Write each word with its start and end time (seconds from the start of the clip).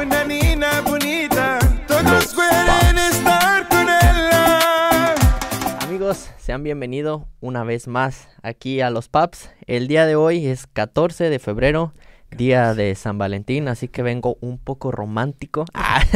una 0.00 0.24
niña 0.24 0.80
bonita. 0.82 1.58
Todos 1.88 2.32
quieren 2.32 2.98
estar 2.98 3.68
con 3.68 3.88
ella. 3.88 5.14
Amigos, 5.80 6.30
sean 6.38 6.62
bienvenidos 6.62 7.22
una 7.40 7.64
vez 7.64 7.88
más 7.88 8.28
aquí 8.42 8.80
a 8.80 8.90
los 8.90 9.08
pubs. 9.08 9.50
El 9.66 9.88
día 9.88 10.06
de 10.06 10.14
hoy 10.14 10.46
es 10.46 10.68
14 10.68 11.30
de 11.30 11.38
febrero, 11.40 11.94
día 12.36 12.74
de 12.74 12.94
San 12.94 13.18
Valentín, 13.18 13.68
así 13.68 13.88
que 13.88 14.02
vengo 14.02 14.36
un 14.40 14.58
poco 14.58 14.90
romántico. 14.92 15.64
Ah. 15.74 16.02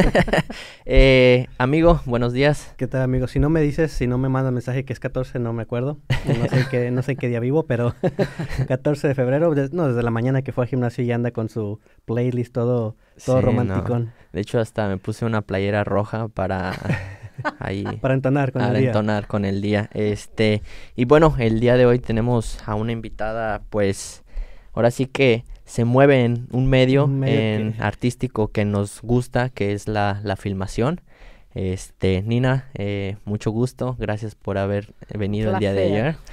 Eh, 0.85 1.47
amigo, 1.59 2.01
buenos 2.07 2.33
días. 2.33 2.75
¿Qué 2.77 2.87
tal, 2.89 3.03
amigo? 3.03 3.27
Si 3.29 3.39
no 3.39 3.49
me 3.49 3.61
dices, 3.61 3.93
si 3.93 4.07
no 4.09 4.19
me 4.19 4.29
mandas 4.29 4.53
mensaje 4.53 4.85
que 4.85 4.93
es 4.93 4.99
14, 5.01 5.39
no 5.39 5.53
me 5.53 5.63
acuerdo. 5.63 5.99
No 6.27 6.49
sé 6.49 6.67
qué, 6.71 6.91
no 6.91 7.03
sé 7.03 7.15
qué 7.17 7.29
día 7.29 7.39
vivo, 7.41 7.67
pero 7.67 7.95
14 8.69 9.09
de 9.09 9.15
febrero, 9.15 9.55
no, 9.73 9.89
desde 9.89 10.03
la 10.03 10.11
mañana 10.11 10.43
que 10.43 10.53
fue 10.53 10.65
al 10.65 10.69
gimnasio 10.69 11.05
y 11.05 11.13
anda 11.13 11.31
con 11.31 11.49
su 11.49 11.81
playlist 12.05 12.53
todo, 12.53 12.97
todo 13.25 13.39
Sí, 13.39 13.45
romántico. 13.45 13.99
no. 14.01 14.13
De 14.33 14.41
hecho, 14.41 14.59
hasta 14.59 14.89
me 14.89 14.99
puse 14.99 15.25
una 15.25 15.41
playera 15.43 15.85
roja 15.85 16.29
para 16.29 16.73
ahí 17.61 17.85
Para 18.01 18.15
entonar 18.15 18.53
con 18.53 18.63
el 18.63 18.69
para 18.69 18.79
día. 18.81 18.89
entonar 18.89 19.27
con 19.29 19.45
el 19.45 19.63
día. 19.63 19.89
Este, 19.95 20.63
y 20.97 21.05
bueno, 21.05 21.37
el 21.39 21.61
día 21.61 21.77
de 21.77 21.87
hoy 21.87 22.01
tenemos 22.01 22.59
a 22.67 22.75
una 22.75 22.91
invitada, 22.93 23.63
pues, 23.71 24.25
ahora 24.75 24.91
sí 24.91 25.07
que 25.07 25.45
se 25.65 25.85
mueve 25.85 26.25
en 26.25 26.49
un 26.53 26.67
medio, 26.67 27.05
Un 27.05 27.21
medio 27.21 27.41
en 27.41 27.73
que- 27.75 27.83
artístico 27.83 28.49
que 28.49 28.65
nos 28.65 29.01
gusta, 29.03 29.49
que 29.49 29.73
es 29.73 29.89
la, 29.89 30.21
la 30.25 30.37
filmación. 30.37 31.01
Este, 31.55 32.23
Nina, 32.23 32.69
eh, 32.75 33.17
mucho 33.25 33.51
gusto, 33.51 33.95
gracias 33.99 34.35
por 34.35 34.57
haber 34.57 34.95
venido 35.15 35.53
el 35.53 35.59
día 35.59 35.73
de 35.73 35.85
ayer. 35.85 36.17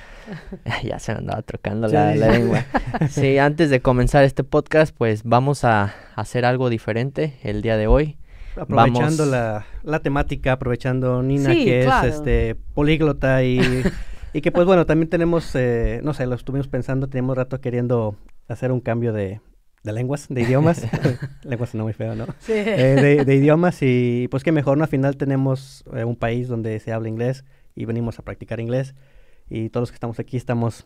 ya 0.83 0.99
se 0.99 1.11
me 1.13 1.19
andaba 1.19 1.41
trocando 1.41 1.87
la, 1.87 2.15
la 2.15 2.29
lengua. 2.29 2.63
Sí, 3.09 3.37
antes 3.39 3.69
de 3.69 3.81
comenzar 3.81 4.23
este 4.23 4.43
podcast, 4.43 4.95
pues 4.95 5.23
vamos 5.23 5.63
a 5.63 5.93
hacer 6.15 6.45
algo 6.45 6.69
diferente 6.69 7.37
el 7.43 7.61
día 7.61 7.77
de 7.77 7.87
hoy. 7.87 8.17
Aprovechando 8.55 9.23
Vamos. 9.23 9.27
la, 9.27 9.65
la 9.83 9.99
temática, 9.99 10.53
aprovechando 10.53 11.21
Nina, 11.23 11.51
Sí, 11.53 11.65
que 11.65 11.81
claro. 11.83 12.07
es 12.07 12.15
este 12.15 12.55
políglota 12.73 13.43
y, 13.43 13.83
y 14.33 14.41
que 14.41 14.51
pues 14.51 14.65
bueno, 14.65 14.85
también 14.85 15.09
tenemos, 15.09 15.51
eh, 15.55 16.01
no 16.03 16.13
sé, 16.13 16.25
lo 16.27 16.35
estuvimos 16.35 16.67
pensando, 16.67 17.07
tenemos 17.07 17.37
rato 17.37 17.59
queriendo 17.61 18.15
hacer 18.49 18.71
un 18.71 18.81
cambio 18.81 19.13
de, 19.13 19.41
de 19.83 19.93
lenguas, 19.93 20.27
de 20.29 20.41
idiomas. 20.41 20.85
lenguas 21.43 21.75
no 21.75 21.83
muy 21.83 21.93
feo, 21.93 22.15
¿no? 22.15 22.25
Sí. 22.39 22.53
Eh, 22.53 22.97
de, 23.01 23.25
de 23.25 23.35
idiomas 23.41 23.77
y 23.81 24.27
pues 24.29 24.43
que 24.43 24.51
mejor, 24.51 24.77
¿no? 24.77 24.83
Al 24.83 24.89
final 24.89 25.17
tenemos 25.17 25.83
eh, 25.93 26.03
un 26.03 26.15
país 26.15 26.47
donde 26.47 26.79
se 26.79 26.91
habla 26.91 27.09
inglés 27.09 27.45
y 27.75 27.85
venimos 27.85 28.19
a 28.19 28.23
practicar 28.23 28.59
inglés 28.59 28.95
y 29.49 29.69
todos 29.69 29.83
los 29.83 29.91
que 29.91 29.95
estamos 29.95 30.19
aquí 30.19 30.37
estamos 30.37 30.85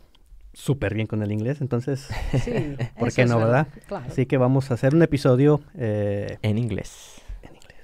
súper 0.53 0.93
bien 0.93 1.07
con 1.07 1.23
el 1.23 1.31
inglés, 1.31 1.61
entonces, 1.61 2.07
Sí, 2.43 2.75
¿por 2.97 3.11
qué 3.11 3.25
no, 3.25 3.39
verdad? 3.39 3.67
Claro. 3.87 4.05
Así 4.07 4.27
que 4.27 4.37
vamos 4.37 4.69
a 4.69 4.75
hacer 4.75 4.93
un 4.93 5.01
episodio 5.01 5.61
eh, 5.75 6.37
En 6.43 6.57
inglés. 6.57 7.12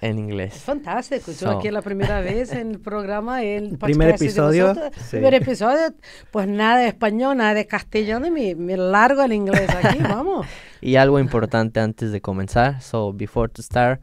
En 0.02 0.17
inglés. 0.17 0.53
fantástico. 0.53 1.25
Yo 1.28 1.33
So. 1.33 1.50
aquí 1.52 1.67
es 1.67 1.73
la 1.73 1.81
primera 1.81 2.22
vez 2.22 2.53
en 2.53 2.72
el 2.72 2.80
programa, 2.80 3.44
el 3.44 3.78
Primer 3.78 4.09
episodio, 4.16 4.69
vosotros. 4.69 4.94
sí. 5.03 5.11
Primer 5.17 5.33
episodio, 5.33 5.94
pues 6.31 6.47
nada 6.47 6.78
de 6.80 6.88
español, 6.88 7.36
nada 7.38 7.53
de 7.53 7.67
castellano 7.67 8.25
y 8.28 8.31
me, 8.31 8.56
me 8.56 8.78
largo 8.78 9.23
el 9.23 9.33
inglés 9.33 9.69
aquí, 9.83 10.00
vamos. 10.02 10.47
Y 10.81 10.95
algo 10.95 11.19
importante 11.19 11.80
antes 11.81 12.11
de 12.14 12.22
comenzar. 12.22 12.81
So, 12.81 13.11
before 13.11 13.50
to 13.50 13.61
start, 13.61 14.00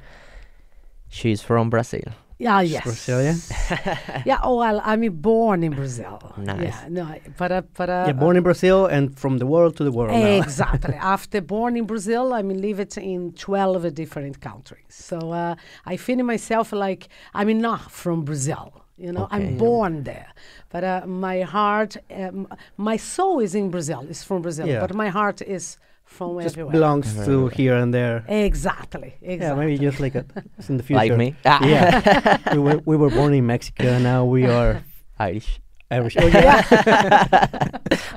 she's 1.09 1.43
from 1.43 1.71
Brazil. 1.71 2.13
Yeah, 2.39 2.61
yes. 2.61 2.83
Brazilian. 2.85 3.37
Yeah, 4.27 4.41
oh, 4.43 4.57
well, 4.57 4.81
I'm 4.85 5.03
born 5.21 5.63
in 5.63 5.73
Brazil. 5.73 6.19
Nice. 6.37 6.63
Yeah, 6.63 6.89
no, 6.91 7.15
para, 7.37 7.63
para, 7.63 8.05
yeah, 8.07 8.13
born 8.13 8.37
in 8.37 8.43
Brazil 8.43 8.87
and 8.87 9.19
from 9.19 9.39
the 9.39 9.47
world 9.47 9.77
to 9.77 9.85
the 9.85 9.91
world. 9.93 10.13
Exactly. 10.45 10.95
After 10.95 11.41
born 11.41 11.77
in 11.77 11.87
Brazil, 11.87 12.35
I 12.35 12.43
mean, 12.43 12.61
lived 12.61 12.99
in 12.99 13.33
12 13.33 13.95
different 13.95 14.41
countries. 14.41 14.85
So 14.91 15.33
uh, 15.33 15.55
I 15.87 15.97
feel 15.97 16.23
myself 16.25 16.73
like 16.73 17.09
I'm 17.35 17.59
not 17.61 17.91
from 17.91 18.25
Brazil. 18.25 18.73
You 18.99 19.13
know, 19.13 19.25
Okay. 19.25 19.37
I'm 19.37 19.57
born 19.59 20.05
there, 20.05 20.33
but 20.71 20.83
uh, 20.85 21.07
my 21.07 21.43
heart, 21.43 21.97
um, 22.11 22.49
my 22.79 22.97
soul 22.97 23.41
is 23.41 23.55
in 23.55 23.71
Brazil. 23.71 24.07
It's 24.09 24.25
from 24.25 24.41
Brazil, 24.43 24.67
Yeah. 24.67 24.81
but 24.81 24.95
my 24.95 25.09
heart 25.09 25.43
is 25.43 25.77
from 26.07 26.41
Just 26.41 26.55
everywhere. 26.55 26.73
belongs 26.73 27.13
to 27.15 27.21
Everywhere. 27.21 27.51
here 27.51 27.77
and 27.77 27.93
there. 27.93 28.25
Exactly. 28.29 29.15
Exactly. 29.21 29.37
Yeah, 29.47 29.55
maybe 29.55 29.77
just 29.79 30.01
like 30.01 30.15
a, 30.15 30.25
it's 30.59 30.71
in 30.71 30.77
the 30.79 30.83
future. 30.89 30.99
Like 30.99 31.17
me. 31.17 31.35
Ah. 31.45 31.63
Yeah. 31.65 32.39
we, 32.55 32.59
were, 32.59 32.81
we 32.87 32.97
were 32.97 33.11
born 33.11 33.35
in 33.35 33.45
Mexico, 33.47 33.85
and 33.85 34.03
now 34.05 34.25
we 34.25 34.47
are 34.47 34.83
Irish. 35.19 35.61
Irish. 35.91 36.17
Oh, 36.19 36.27
yeah. 36.27 36.65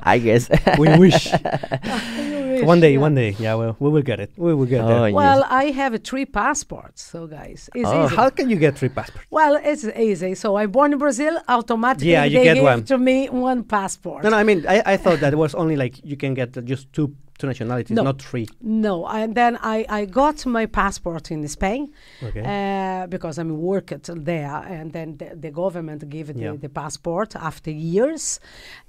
I 0.02 0.18
guess. 0.18 0.48
we 0.78 0.88
wish. 0.98 1.28
Wish, 1.32 2.62
one 2.64 2.80
day, 2.80 2.94
yeah. 2.94 2.98
one 2.98 3.14
day. 3.14 3.36
Yeah, 3.38 3.54
well, 3.54 3.76
we 3.78 3.90
will 3.90 4.02
get 4.02 4.18
it. 4.20 4.30
We 4.36 4.54
will 4.54 4.66
get 4.66 4.82
Oh, 4.82 4.88
there. 4.88 5.08
yes. 5.08 5.14
Well, 5.14 5.44
I 5.48 5.64
have 5.66 6.02
three 6.02 6.26
passports, 6.26 7.02
so 7.02 7.26
guys, 7.26 7.70
it's 7.74 7.88
Oh, 7.88 8.06
easy. 8.06 8.16
How 8.16 8.28
can 8.30 8.50
you 8.50 8.56
get 8.56 8.76
three 8.76 8.88
passports? 8.88 9.26
well, 9.30 9.54
it's 9.62 9.84
easy. 9.84 10.34
So 10.34 10.56
I'm 10.56 10.70
born 10.70 10.92
in 10.92 10.98
Brazil. 10.98 11.38
Automatically, 11.48 12.10
Yeah, 12.12 12.24
you 12.24 12.38
they 12.38 12.44
get 12.44 12.54
give 12.54 12.64
one. 12.64 12.84
to 12.84 12.98
me 12.98 13.28
one 13.28 13.62
passport. 13.64 14.24
No, 14.24 14.30
no, 14.30 14.36
I 14.36 14.42
mean, 14.42 14.66
I, 14.68 14.82
I 14.84 14.96
thought 14.96 15.20
that 15.20 15.32
it 15.32 15.36
was 15.36 15.54
only 15.54 15.76
like 15.76 16.04
you 16.04 16.16
can 16.16 16.34
get 16.34 16.56
uh, 16.56 16.60
just 16.62 16.92
two 16.92 17.14
two 17.40 17.46
nationalities, 17.52 17.94
No. 17.98 18.02
not 18.10 18.18
three. 18.30 18.46
No, 18.86 18.94
and 19.06 19.30
then 19.40 19.52
I, 19.76 19.78
I 20.00 20.00
got 20.20 20.36
my 20.58 20.66
passport 20.66 21.24
in 21.34 21.40
Spain 21.48 21.82
Okay. 22.28 22.42
uh, 22.54 23.06
because 23.14 23.34
I'm 23.40 23.52
worked 23.72 24.04
there, 24.32 24.56
and 24.76 24.92
then 24.96 25.08
the, 25.20 25.28
the 25.44 25.50
government 25.62 26.00
gave 26.16 26.26
Yeah. 26.30 26.52
the, 26.52 26.58
the 26.66 26.68
passport 26.82 27.30
after 27.50 27.70
years, 27.70 28.40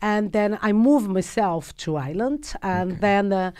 and 0.02 0.24
then 0.38 0.52
I 0.62 0.72
moved 0.74 1.10
myself 1.20 1.64
to 1.84 1.90
Ireland, 2.08 2.44
and 2.62 2.88
then 3.08 3.26
uh, 3.34 3.52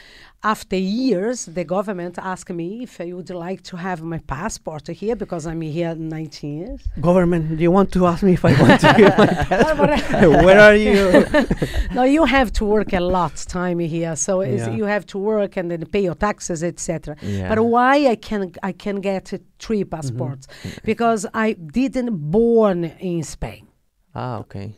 after 0.44 0.76
years 0.76 1.46
the 1.46 1.64
government 1.64 2.18
asked 2.18 2.50
me 2.50 2.84
if 2.84 3.00
I 3.00 3.14
would 3.14 3.30
like 3.30 3.62
to 3.64 3.78
have 3.78 4.02
my 4.02 4.18
passport 4.20 4.88
here 4.88 5.16
because 5.16 5.46
I'm 5.46 5.62
here 5.62 5.94
19 5.94 6.58
years. 6.60 6.82
Government, 7.00 7.58
do 7.58 7.62
you 7.64 7.72
want 7.72 7.92
to 7.94 8.08
ask 8.08 8.24
me 8.24 8.34
if 8.34 8.44
I 8.44 8.54
want 8.62 8.82
to 8.82 8.94
get 8.98 9.18
my 9.18 9.28
passport? 9.28 10.44
Where 10.46 10.60
are 10.60 10.76
you? 10.76 11.26
no, 11.94 12.04
you 12.04 12.26
have 12.26 12.52
to 12.54 12.66
work 12.66 12.92
a 12.94 13.00
lot 13.00 13.36
time 13.48 13.80
here, 13.80 14.16
so 14.16 14.42
Yeah. 14.42 14.72
you 14.72 14.86
have 14.86 15.06
to 15.08 15.18
work 15.20 15.58
and 15.58 15.70
then 15.70 15.86
pay 15.86 16.02
your 16.04 16.16
taxes, 16.16 16.64
etc. 16.64 17.16
Yeah. 17.22 17.48
But 17.50 17.64
why 17.64 18.08
I 18.08 18.16
can 18.16 18.52
I 18.64 18.72
can 18.72 19.00
get 19.02 19.34
three 19.60 19.84
passports 19.84 20.48
because 20.84 21.28
I 21.34 21.54
didn't 21.54 22.18
born 22.32 22.86
in 23.00 23.24
Spain. 23.24 23.68
ah, 24.16 24.40
okay. 24.40 24.76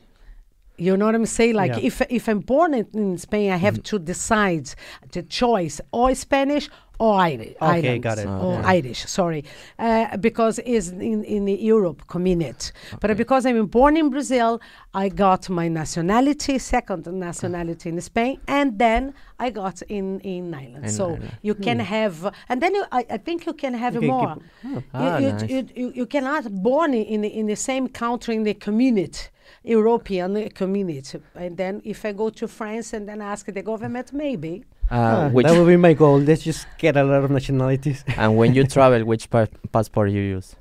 You 0.78 0.98
know 0.98 1.06
what 1.06 1.16
I'm 1.16 1.26
saying? 1.26 1.56
Like 1.56 1.72
Yeah. 1.72 1.88
if 1.88 2.02
if 2.10 2.28
I'm 2.28 2.40
born 2.40 2.74
in, 2.74 2.88
in 2.94 3.18
Spain, 3.18 3.52
I 3.52 3.58
have 3.58 3.82
to 3.84 4.00
decide 4.00 4.66
the 5.12 5.22
choice 5.22 5.80
or 5.92 6.16
Spanish 6.16 6.68
or 7.00 7.20
Irish. 7.20 7.56
Okay, 7.62 8.00
got 8.00 8.18
it. 8.18 8.28
Or 8.28 8.54
Okay. 8.60 8.78
Irish, 8.78 9.06
sorry, 9.06 9.44
uh, 9.78 10.18
because 10.18 10.60
it's 10.66 10.90
in 10.90 11.24
in 11.26 11.46
the 11.46 11.54
Europe 11.74 12.08
community. 12.08 12.72
But 13.02 13.16
because 13.18 13.46
I'm 13.46 13.66
born 13.68 13.98
in 13.98 14.10
Brazil, 14.10 14.60
I 14.94 15.10
got 15.10 15.48
my 15.50 15.68
nationality, 15.68 16.58
second 16.60 17.06
nationality 17.08 17.90
in 17.90 18.02
Spain, 18.02 18.40
and 18.48 18.78
then 18.80 19.14
I 19.40 19.52
got 19.52 19.82
in 19.90 20.20
in 20.22 20.54
Ireland. 20.54 20.86
In 20.86 20.90
so 20.92 21.06
Ireland. 21.06 21.32
you 21.44 21.56
can 21.56 21.80
have, 21.80 22.16
and 22.50 22.62
then 22.62 22.74
you, 22.76 22.84
I, 22.92 23.06
I 23.12 23.18
think 23.18 23.46
you 23.46 23.54
can 23.54 23.74
have 23.76 23.94
Hmm. 23.96 24.04
You 24.04 24.10
can 24.10 24.18
more. 24.20 24.36
keep- 24.36 24.84
Ah, 24.94 25.18
you, 25.20 25.26
you, 25.26 25.32
nice. 25.34 25.50
you, 25.50 25.68
you, 25.82 25.92
you 26.00 26.06
cannot 26.08 26.44
born 26.64 26.94
in 26.94 27.24
in 27.24 27.46
the 27.48 27.56
same 27.70 27.88
country 27.90 28.36
in 28.36 28.44
the 28.44 28.54
community, 28.68 29.24
European 29.64 30.50
community. 30.50 31.20
And 31.36 31.58
then 31.58 31.82
if 31.84 32.06
I 32.06 32.12
go 32.14 32.30
to 32.30 32.48
France 32.48 32.94
and 32.94 33.08
then 33.08 33.22
ask 33.22 33.46
the 33.46 33.62
government, 33.62 34.14
maybe. 34.14 34.64
Uh, 34.92 34.96
Ah, 34.96 35.30
which, 35.30 35.46
that 35.48 35.58
would 35.58 35.68
be 35.68 35.78
my 35.78 35.94
goal. 35.94 36.20
Let's 36.20 36.44
just 36.44 36.68
get 36.78 36.98
a 36.98 37.04
lot 37.04 37.24
of 37.24 37.32
nationalities. 37.32 38.04
and 38.18 38.38
when 38.38 38.54
you 38.54 38.64
travel, 38.76 39.04
which 39.06 39.30
pa- 39.30 39.48
passport 39.72 40.12
you 40.12 40.22
use? 40.22 40.56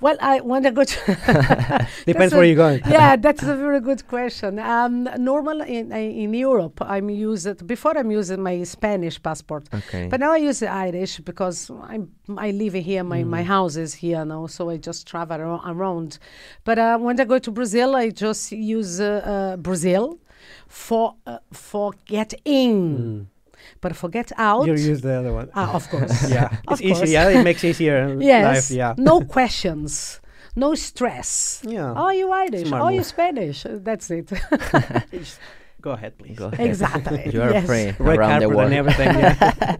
Well, 0.00 0.16
I 0.20 0.40
want 0.40 0.64
to 0.64 0.72
go 0.72 0.84
to. 0.84 1.86
Depends 2.06 2.34
where 2.34 2.44
you're 2.44 2.56
going. 2.56 2.80
yeah, 2.88 3.16
that's 3.16 3.42
a 3.42 3.56
very 3.56 3.80
good 3.80 4.06
question. 4.08 4.58
Um, 4.58 5.08
normal 5.18 5.60
in 5.62 5.92
in 5.92 6.34
Europe, 6.34 6.80
I'm 6.82 7.08
used 7.10 7.66
before 7.66 7.96
I'm 7.98 8.10
using 8.10 8.42
my 8.42 8.64
Spanish 8.64 9.22
passport. 9.22 9.68
Okay. 9.74 10.08
But 10.10 10.20
now 10.20 10.32
I 10.32 10.38
use 10.38 10.58
the 10.60 10.68
Irish 10.88 11.20
because 11.20 11.70
I'm 11.92 12.10
I 12.38 12.50
live 12.50 12.74
here. 12.74 13.04
My 13.04 13.22
my 13.24 13.42
Mm. 13.42 13.46
house 13.46 13.76
is 13.76 13.94
here 13.94 14.24
now, 14.24 14.46
so 14.48 14.70
I 14.70 14.76
just 14.78 15.06
travel 15.06 15.38
aro- 15.38 15.62
around. 15.66 16.18
But 16.64 16.78
uh, 16.78 16.98
when 16.98 17.20
I 17.20 17.24
go 17.24 17.38
to 17.38 17.50
Brazil, 17.50 17.94
I 17.96 18.10
just 18.10 18.52
use 18.52 19.00
uh, 19.00 19.08
uh, 19.32 19.56
Brazil 19.56 20.18
for 20.68 21.14
uh, 21.26 21.38
for 21.52 21.92
get 22.06 22.34
in, 22.44 23.28
but 23.80 23.96
for 23.96 24.08
get 24.08 24.30
out. 24.36 24.66
You 24.66 24.74
use 24.74 25.00
the 25.00 25.14
other 25.20 25.32
one. 25.32 25.48
Ah, 25.54 25.74
of 25.74 25.88
course. 25.88 26.30
yeah, 26.36 26.58
Of 26.68 26.80
it's 26.80 26.82
easier. 26.82 26.94
course. 26.94 27.10
Yeah, 27.10 27.28
it 27.40 27.44
makes 27.44 27.64
easier 27.64 28.16
Yes. 28.20 28.70
life. 28.70 28.76
Yeah. 28.76 28.94
No 28.98 29.20
questions. 29.22 30.20
No 30.56 30.74
stress. 30.74 31.62
Yeah. 31.66 31.92
Are 31.92 32.12
you 32.14 32.30
Irish? 32.32 32.66
Smart 32.68 32.82
Are 32.82 32.92
you. 32.92 33.04
Spanish? 33.04 33.64
Uh, 33.64 33.78
That's 33.80 34.10
it. 34.10 34.28
Go 35.80 35.92
ahead, 35.92 36.18
please. 36.18 36.36
Go 36.36 36.46
ahead. 36.48 36.66
exactly. 36.66 37.30
You 37.32 37.40
are 37.42 37.52
yes. 37.52 37.66
free 37.66 37.94
Red 37.98 38.18
around 38.18 38.40
the 38.42 38.48
world. 38.50 38.72
and 38.72 38.74
everything. 38.74 39.14
Yeah. 39.14 39.76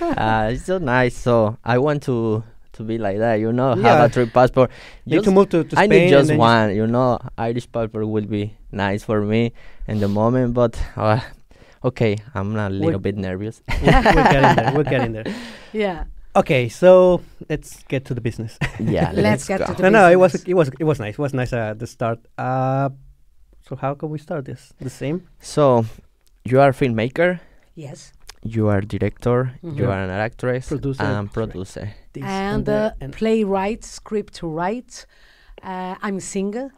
uh, 0.00 0.50
it's 0.52 0.64
so 0.64 0.78
nice. 0.78 1.16
So 1.16 1.56
I 1.64 1.78
want 1.78 2.02
to 2.04 2.44
to 2.74 2.82
be 2.84 2.98
like 2.98 3.18
that. 3.18 3.36
You 3.40 3.52
know, 3.52 3.74
have 3.74 4.04
a 4.10 4.12
trip 4.12 4.32
passport. 4.32 4.70
Need 5.06 5.16
Just- 5.16 5.24
to 5.24 5.30
move 5.32 5.48
to, 5.50 5.64
to 5.64 5.78
I 5.78 5.86
Spain. 5.86 6.02
need 6.04 6.10
just 6.10 6.28
then 6.28 6.38
one. 6.38 6.76
You 6.76 6.86
know, 6.86 7.18
Irish 7.38 7.66
passport 7.72 8.06
will 8.06 8.26
be 8.26 8.54
nice 8.70 9.02
for 9.02 9.22
me 9.22 9.52
in 9.88 9.98
the 9.98 10.08
moment. 10.08 10.54
But 10.54 10.78
uh, 10.94 11.20
okay, 11.86 12.16
I'm 12.34 12.54
a 12.56 12.68
little 12.68 12.86
We're- 12.86 12.98
bit 12.98 13.16
nervous. 13.16 13.62
we're, 13.82 14.02
we're 14.14 14.32
getting 14.34 14.56
there. 14.56 14.72
We're 14.74 14.84
getting 14.94 15.12
there. 15.12 15.24
Yeah. 15.72 16.04
Okay, 16.34 16.68
so 16.68 17.20
let's 17.48 17.82
get 17.88 18.04
to 18.06 18.14
the 18.14 18.20
business. 18.20 18.58
Yeah, 18.78 19.10
Let's 19.26 19.46
get 19.48 19.58
go. 19.60 19.64
to 19.66 19.72
the 19.72 19.76
business. 19.76 19.92
no, 19.92 20.00
no, 20.04 20.10
it 20.10 20.16
was 20.24 20.34
it 20.44 20.54
was 20.54 20.68
it 20.80 20.84
was 20.84 20.98
nice. 21.00 21.14
It 21.14 21.22
was 21.26 21.32
nice 21.32 21.52
uh, 21.52 21.70
at 21.72 21.78
the 21.78 21.86
start. 21.86 22.18
Uh, 22.36 22.90
so 23.66 23.74
how 23.76 23.94
can 23.94 24.10
we 24.10 24.18
start 24.18 24.44
this? 24.44 24.72
The 24.80 24.90
same. 24.90 25.18
So, 25.40 25.84
you 26.44 26.60
are 26.60 26.72
filmmaker, 26.72 27.40
Yes. 27.74 28.12
you 28.42 28.68
are 28.68 28.80
director, 28.82 29.38
you 29.62 29.84
Mhm. 29.84 29.88
are 29.94 30.02
an 30.04 30.10
actress, 30.10 30.68
Producer, 30.68 31.02
and 31.04 31.32
producer. 31.32 31.86
This 32.12 32.22
and 32.24 32.64
that, 32.66 32.96
uh, 33.02 33.08
playwright, 33.18 33.82
script 33.84 34.40
write. 34.42 35.06
Uh, 35.62 35.94
I'm 36.02 36.16
a 36.18 36.20
singer. 36.20 36.70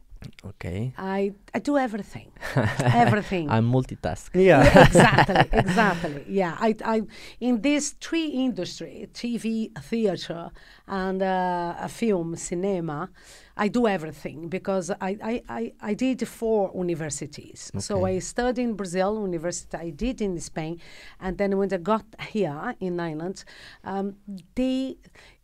Okay. 0.45 0.93
I 0.99 1.33
I 1.55 1.59
do 1.61 1.77
everything. 1.79 2.31
everything. 3.05 3.49
I'm 3.51 3.71
multitask. 3.73 4.31
yeah. 4.35 4.59
Yeah, 4.59 4.87
exactly, 4.87 5.59
exactly. 5.59 6.25
Yeah, 6.29 6.57
I, 6.59 6.75
I, 6.85 7.03
in 7.41 7.61
this 7.61 7.95
three 8.01 8.29
industry, 8.29 9.09
TV, 9.13 9.71
theater, 9.83 10.51
and 10.87 11.23
uh, 11.23 11.75
a 11.79 11.89
film, 11.89 12.37
cinema, 12.37 13.11
I 13.57 13.69
do 13.69 13.87
everything 13.87 14.49
because 14.49 14.91
I, 14.91 15.19
I, 15.23 15.43
I, 15.49 15.73
I 15.81 15.95
did 15.95 16.27
four 16.27 16.71
universities. 16.75 17.71
Okay. 17.75 17.81
So 17.81 18.05
I 18.07 18.19
studied 18.21 18.63
in 18.63 18.75
Brazil, 18.75 19.21
university 19.21 19.77
I 19.77 19.91
did 19.91 20.21
in 20.21 20.39
Spain, 20.41 20.81
and 21.21 21.37
then 21.39 21.57
when 21.59 21.73
I 21.73 21.77
got 21.79 22.05
here 22.31 22.75
in 22.81 22.99
Ireland, 23.01 23.45
um, 23.85 24.17
they. 24.55 24.97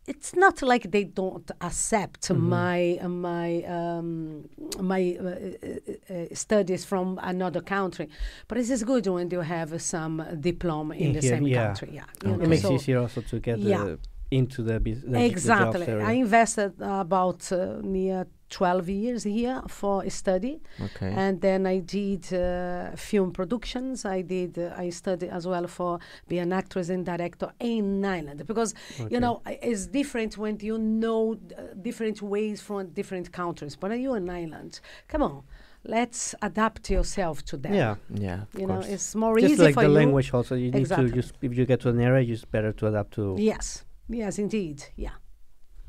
It's 0.07 0.35
not 0.35 0.61
like 0.61 0.91
they 0.91 1.03
don't 1.03 1.49
accept 1.61 2.31
my 2.31 2.99
uh, 3.01 3.09
my 3.09 3.63
um, 3.63 4.47
my 4.79 5.17
uh, 5.19 5.25
uh, 5.27 6.13
uh, 6.13 6.25
studies 6.33 6.85
from 6.85 7.19
another 7.23 7.61
country, 7.61 8.07
but 8.47 8.57
it 8.59 8.69
is 8.69 8.83
good 8.83 9.07
when 9.07 9.29
you 9.31 9.41
have 9.41 9.81
some 9.81 10.23
diploma 10.39 10.93
in, 10.95 11.07
In 11.07 11.13
the 11.13 11.21
here, 11.21 11.29
same 11.35 11.47
yeah. 11.47 11.65
country. 11.65 11.89
Yeah, 11.93 12.03
Okay. 12.31 12.43
It 12.43 12.47
makes 12.49 12.61
so- 12.61 12.71
it 12.73 12.75
easier 12.75 12.99
also 12.99 13.21
to 13.21 13.39
get 13.39 13.57
Yeah. 13.59 13.83
the, 13.83 13.99
into 14.31 14.63
the, 14.63 14.79
bus- 14.79 15.01
the, 15.01 15.09
the 15.11 15.25
Exactly. 15.25 15.87
area. 15.87 16.05
I 16.05 16.13
invested 16.13 16.73
about 16.81 17.51
uh, 17.51 17.79
near 17.83 18.27
12 18.49 18.89
years 18.89 19.23
here 19.23 19.61
for 19.67 20.07
study. 20.09 20.61
Okay. 20.79 21.11
And 21.15 21.41
then 21.41 21.65
I 21.65 21.79
did 21.79 22.31
uh, 22.33 22.95
film 22.95 23.31
productions. 23.31 24.05
I 24.05 24.21
did. 24.21 24.57
Uh, 24.59 24.73
I 24.77 24.89
studied 24.89 25.29
as 25.29 25.47
well 25.47 25.67
for 25.67 25.99
being 26.27 26.43
an 26.43 26.53
actress 26.53 26.89
and 26.89 27.05
director 27.05 27.51
in 27.59 28.05
Ireland 28.05 28.45
because 28.45 28.73
Okay. 28.99 29.13
you 29.13 29.19
know 29.19 29.41
it's 29.45 29.87
different 29.87 30.37
when 30.37 30.59
you 30.61 30.77
know 30.77 31.37
uh, 31.57 31.61
different 31.81 32.21
ways 32.21 32.61
from 32.61 32.87
different 32.89 33.31
countries. 33.31 33.75
But 33.75 33.91
are 33.91 33.95
you're 33.95 34.17
in 34.17 34.29
Ireland. 34.29 34.79
Come 35.07 35.23
on, 35.23 35.43
let's 35.83 36.35
adapt 36.41 36.89
yourself 36.91 37.43
to 37.45 37.57
that. 37.57 37.73
yeah. 37.73 37.95
yeah, 38.13 38.41
of 38.53 38.59
You 38.59 38.67
know, 38.67 38.79
it's 38.79 39.15
more 39.15 39.39
Just 39.39 39.53
easy 39.53 39.63
like 39.63 39.73
for 39.73 39.81
the 39.83 39.89
you. 39.89 39.95
language 39.95 40.31
also, 40.33 40.53
you 40.55 40.71
need 40.71 40.81
Exactly. 40.81 41.09
to 41.09 41.15
just 41.15 41.33
if 41.41 41.57
you 41.57 41.65
get 41.65 41.81
to 41.81 41.89
an 41.89 41.99
area, 41.99 42.31
it's 42.31 42.45
better 42.45 42.71
to 42.73 42.87
adapt 42.87 43.13
to 43.15 43.35
Yes. 43.39 43.83
Yes, 44.07 44.39
indeed. 44.39 44.83
Yeah. 44.95 45.11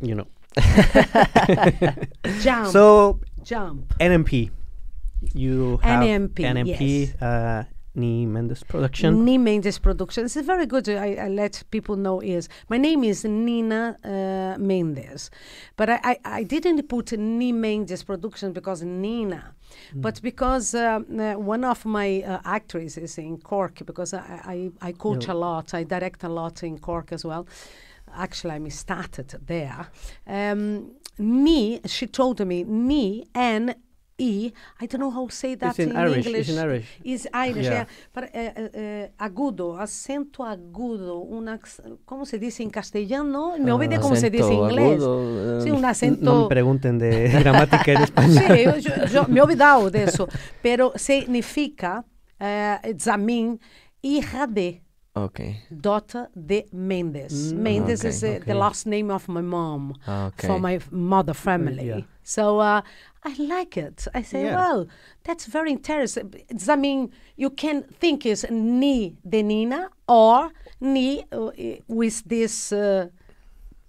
you 0.01 0.15
know. 0.15 0.27
Jump. 2.41 2.69
So 2.69 3.21
jump. 3.43 3.95
NMP, 3.99 4.51
you 5.35 5.79
have 5.83 6.03
NMP, 6.03 6.35
NMP, 6.35 6.81
yes. 6.81 7.23
uh, 7.23 7.65
Ni 7.95 8.27
Mendes 8.27 8.63
production. 8.63 9.25
Ni 9.25 9.39
Mendes 9.39 9.79
Productions. 9.79 10.37
It's 10.37 10.47
very 10.47 10.67
good. 10.67 10.89
I, 10.89 11.15
I 11.15 11.29
let 11.29 11.63
people 11.71 11.97
know 11.97 12.21
is 12.21 12.49
my 12.69 12.79
name 12.79 13.05
is 13.05 13.25
Nina 13.25 13.97
uh, 14.05 14.59
Mendes, 14.59 15.31
but 15.77 15.91
I, 15.91 16.01
I, 16.03 16.19
I 16.25 16.43
didn't 16.43 16.89
put 16.89 17.13
Ni 17.13 17.53
Mendes 17.53 18.03
Productions 18.03 18.53
because 18.53 18.83
Nina, 18.83 19.55
but 19.95 20.21
because 20.23 20.75
um, 20.75 21.21
uh, 21.21 21.35
one 21.35 21.65
of 21.65 21.85
my 21.85 22.23
uh, 22.23 22.41
actresses 22.45 23.19
in 23.19 23.39
Cork, 23.39 23.83
because 23.87 24.13
I, 24.15 24.71
I, 24.83 24.89
I 24.89 24.93
coach 24.93 25.29
a 25.29 25.35
lot, 25.35 25.73
I 25.75 25.85
direct 25.85 26.23
a 26.25 26.29
lot 26.29 26.63
in 26.63 26.79
Cork 26.79 27.13
as 27.13 27.25
well. 27.25 27.47
Actually, 28.15 28.67
I 28.67 28.69
started 28.71 29.29
there. 29.47 29.87
Um, 30.27 30.93
Ni, 31.19 31.81
she 31.87 32.07
told 32.07 32.41
me 32.47 32.65
Ni 32.65 33.25
N 33.35 33.75
E. 34.19 34.51
I 34.81 34.87
don't 34.87 35.01
know 35.01 35.11
how 35.11 35.27
to 35.27 35.33
say 35.35 35.57
that 35.57 35.71
It's 35.71 35.79
in 35.79 35.91
in 35.91 35.97
Irish. 35.97 36.27
English. 36.27 36.49
It's 36.49 36.57
in 36.57 36.59
Irish. 36.59 36.87
Is 37.05 37.29
Irish, 37.35 37.65
Yeah. 37.67 37.73
yeah. 37.73 37.87
But 38.15 38.25
uh, 38.35 38.39
uh, 38.39 38.81
uh, 38.81 39.09
agudo, 39.19 39.79
acento 39.79 40.43
agudo, 40.45 41.19
un 41.19 41.47
ac- 41.49 41.83
¿cómo 42.07 42.25
se 42.25 42.39
dice 42.39 42.63
en 42.63 42.71
castellano? 42.71 43.57
Me 43.59 43.73
olvidé 43.73 43.99
cómo 44.01 44.17
se 44.17 44.31
dice 44.31 44.49
en 44.53 44.61
inglés. 44.71 45.03
agudo, 45.03 45.61
Sí, 45.63 45.71
un 45.71 45.85
acento. 45.85 46.25
No 46.25 46.43
me 46.45 46.49
pregunten 46.49 46.99
de 46.99 47.29
gramática 47.41 47.93
en 47.93 48.03
español. 48.03 48.45
Sí, 48.47 48.83
yo, 48.83 49.05
yo- 49.07 49.29
me 49.29 49.39
he 49.39 49.43
olvidado 49.43 49.91
de 49.91 50.05
eso. 50.05 50.27
Pero 50.63 50.93
significa 50.97 52.05
eh, 52.41 52.79
examen 52.85 53.61
hija 54.03 54.47
de 54.47 54.83
Okay. 55.17 55.63
daughter 55.71 56.29
de 56.35 56.67
Mendes. 56.73 57.53
Mm, 57.53 57.59
Mendes 57.63 58.01
okay, 58.01 58.09
is 58.11 58.23
uh, 58.23 58.29
okay. 58.29 58.39
the 58.47 58.55
last 58.55 58.87
name 58.87 59.11
of 59.11 59.29
my 59.29 59.41
mom 59.41 59.95
Okay. 60.07 60.47
for 60.47 60.59
my 60.61 60.79
mother 60.91 61.35
family. 61.35 61.87
yeah. 61.87 62.01
So 62.23 62.59
uh, 62.61 62.83
I 63.25 63.35
like 63.39 63.77
it. 63.77 64.07
I 64.15 64.23
say, 64.23 64.45
Yeah. 64.45 64.57
well, 64.57 64.87
that's 65.25 65.47
very 65.47 65.71
interesting. 65.73 66.35
It's- 66.51 66.69
I 66.69 66.77
mean, 66.77 67.11
you 67.37 67.51
can 67.51 67.83
think 68.01 68.27
it's 68.27 68.45
ni 68.51 69.17
de 69.29 69.43
Nina 69.43 69.89
or 70.09 70.51
ni 70.81 71.25
uh, 71.33 71.51
with 71.89 72.23
this. 72.29 72.73
Uh, 72.73 73.07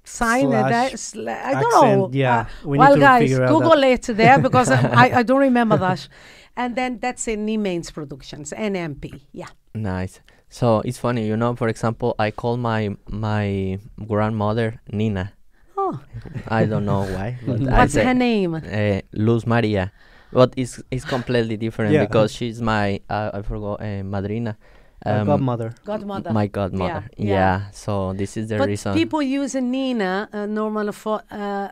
Sign 0.09 0.53
uh, 0.53 0.69
Slash 0.69 0.71
that, 0.71 0.93
sla- 0.93 1.43
I 1.43 1.53
don't 1.61 1.73
know. 1.99 2.09
yeah. 2.13 2.39
Uh, 2.39 2.69
We 2.69 2.77
need 2.77 2.79
well, 2.79 2.93
to 2.93 2.99
guys, 3.01 3.29
Google 3.37 3.81
that. 3.81 4.07
it 4.09 4.15
there 4.15 4.39
because 4.39 4.71
I, 4.71 5.19
I 5.19 5.23
don't 5.23 5.41
remember 5.41 5.75
that. 5.77 6.07
And 6.55 6.75
then 6.77 6.99
that's 6.99 7.27
in 7.27 7.45
Ni 7.45 7.57
Mendes 7.57 7.91
Productions, 7.91 8.53
NMP. 8.53 9.19
Yeah. 9.33 9.49
Nice. 9.75 10.21
So 10.49 10.81
it's 10.85 10.97
funny, 10.97 11.27
you 11.27 11.35
know. 11.37 11.55
For 11.55 11.67
example, 11.67 12.15
I 12.19 12.31
call 12.31 12.57
my 12.57 12.95
my 13.09 13.79
grandmother 14.07 14.79
Nina. 14.91 15.33
Oh, 15.77 15.99
I 16.47 16.65
don't 16.65 16.85
know 16.85 17.03
why. 17.03 17.37
What's 17.45 17.93
say, 17.93 18.03
her 18.05 18.13
name? 18.13 18.55
Uh, 18.55 19.01
Luz 19.13 19.45
Maria. 19.45 19.91
But 20.31 20.53
it's 20.57 20.81
it's 20.91 21.05
completely 21.05 21.57
different 21.57 21.93
Yeah. 21.93 22.05
because 22.05 22.31
she's 22.33 22.61
my 22.61 22.99
uh, 23.09 23.31
I 23.33 23.41
forgot 23.41 23.81
uh, 23.81 24.03
madrina. 24.03 24.57
Uh, 25.05 25.23
godmother. 25.23 25.75
Godmother. 25.85 26.33
My 26.33 26.47
godmother. 26.47 27.05
Yeah, 27.17 27.25
Yeah. 27.25 27.33
yeah. 27.33 27.71
So 27.71 28.13
this 28.13 28.35
is 28.35 28.47
the 28.49 28.57
but 28.57 28.67
reason. 28.67 28.93
people 28.93 29.21
use 29.21 29.53
a 29.55 29.61
Nina 29.61 30.27
uh, 30.33 30.45
normally 30.47 30.91
for 30.91 31.21
uh, 31.31 31.69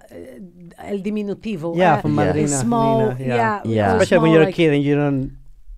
el 0.78 1.00
diminutivo. 1.00 1.76
Yeah, 1.76 1.96
uh, 1.96 2.02
from 2.02 2.14
Yeah. 2.20 2.26
Madrina. 2.26 2.48
small, 2.62 3.00
Nina, 3.00 3.16
yeah. 3.20 3.36
yeah, 3.36 3.62
Yeah. 3.66 3.90
so 3.92 3.96
Especially 3.98 4.22
when 4.24 4.32
you're 4.32 4.48
a 4.50 4.52
kid 4.54 4.74
and 4.74 4.84
you 4.84 4.96
don't 4.96 5.32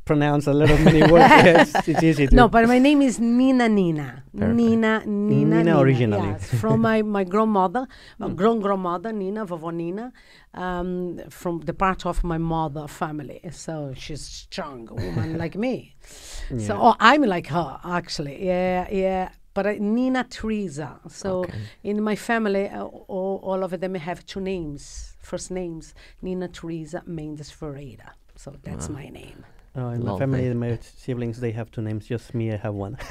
pronounce 0.07 0.47
a 0.47 0.53
lot 0.53 0.69
of 0.71 0.79
many 0.83 1.01
words. 1.11 1.29
yes, 1.51 1.87
it's 1.87 2.03
easy 2.03 2.27
to. 2.27 2.35
No, 2.35 2.47
but 2.47 2.67
my 2.67 2.79
name 2.79 3.01
is 3.01 3.19
Nina 3.19 3.67
Nina. 3.69 4.23
Perfect. 4.35 4.55
Nina 4.55 5.03
Nina 5.05 5.57
Nina 5.63 5.79
originally. 5.79 6.29
Yes, 6.29 6.53
from 6.61 6.81
my, 6.81 7.01
my 7.01 7.23
grandmother, 7.23 7.87
uh, 8.21 8.27
grand 8.39 8.61
grandmother 8.63 9.11
Nina, 9.11 9.45
Nina, 9.71 10.11
um, 10.53 11.19
from 11.29 11.59
the 11.61 11.73
part 11.73 12.05
of 12.05 12.23
my 12.23 12.37
mother 12.37 12.87
family. 12.87 13.39
So 13.51 13.93
she's 13.95 14.21
strong 14.25 14.87
woman 14.91 15.37
like 15.43 15.55
me. 15.55 15.95
So 16.57 16.77
oh, 16.81 16.95
I'm 16.99 17.23
like 17.23 17.47
her 17.47 17.79
actually. 17.83 18.45
Yeah, 18.45 18.87
yeah. 18.89 19.29
But 19.53 19.65
uh, 19.65 19.73
Nina 19.79 20.23
Teresa. 20.23 20.99
So 21.09 21.39
Okay. 21.39 21.59
in 21.83 22.01
my 22.03 22.15
family, 22.15 22.69
uh, 22.69 22.83
all, 22.83 23.39
all 23.43 23.63
of 23.63 23.71
them 23.79 23.95
have 23.95 24.23
two 24.25 24.39
names, 24.39 25.15
first 25.19 25.49
names, 25.51 25.93
Nina 26.21 26.47
Teresa 26.47 27.01
Mendes 27.05 27.49
Ferreira. 27.51 28.13
So 28.35 28.55
that's 28.61 28.87
Wow. 28.87 28.95
my 28.99 29.09
name. 29.09 29.43
Oh, 29.77 29.89
in 29.89 30.03
my 30.03 30.11
Lovely. 30.11 30.19
family, 30.19 30.53
my 30.55 30.79
siblings 30.81 31.39
they 31.39 31.51
have 31.51 31.69
two 31.71 31.81
names. 31.83 32.07
Just 32.07 32.33
me, 32.33 32.51
I 32.51 32.57
have 32.57 32.73
one. 32.73 32.97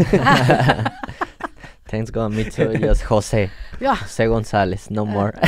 Thanks 1.88 2.10
God, 2.10 2.32
me 2.32 2.44
too. 2.50 2.76
Just 2.78 3.02
Jose. 3.02 3.48
Yeah, 3.78 3.94
Jose 3.94 4.26
Gonzalez. 4.26 4.90
No 4.90 5.06
more. 5.06 5.32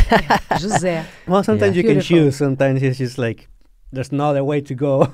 José. 0.62 1.04
well, 1.26 1.42
sometimes 1.42 1.76
Yeah. 1.76 1.82
you 1.82 1.88
can 1.88 2.00
choose. 2.00 2.36
Sometimes 2.36 2.80
it's 2.82 2.98
just 2.98 3.18
like 3.18 3.48
there's 3.90 4.12
no 4.12 4.30
other 4.30 4.44
way 4.44 4.60
to 4.60 4.74
go. 4.74 5.12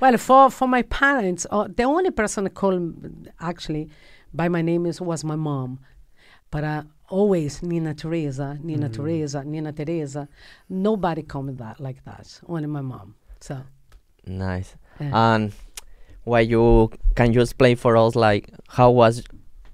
Well, 0.00 0.16
for 0.16 0.50
for 0.50 0.66
my 0.66 0.82
parents, 0.82 1.46
uh, 1.50 1.68
the 1.76 1.82
only 1.84 2.10
person 2.10 2.48
called 2.50 2.74
m- 2.74 3.26
actually 3.40 3.90
by 4.32 4.48
my 4.48 4.62
name 4.62 4.86
is 4.86 5.00
was 5.02 5.22
my 5.24 5.36
mom, 5.36 5.80
but 6.50 6.64
uh, 6.64 6.82
always 7.10 7.62
Nina 7.62 7.92
Teresa, 7.94 8.58
Nina 8.62 8.88
Mhm. 8.88 8.94
Teresa, 8.94 9.44
Nina 9.44 9.72
Teresa. 9.72 10.28
Nobody 10.70 11.22
called 11.22 11.46
me 11.46 11.52
that 11.54 11.78
like 11.80 12.02
that. 12.06 12.40
Only 12.48 12.66
my 12.68 12.80
mom. 12.80 13.14
So. 13.40 13.58
nice. 14.26 14.76
And 15.00 15.52
why 16.24 16.40
you 16.40 16.90
can 17.14 17.32
you 17.32 17.40
explain 17.42 17.76
for 17.76 17.96
us 17.96 18.14
like 18.16 18.50
how 18.68 18.90
was 18.90 19.22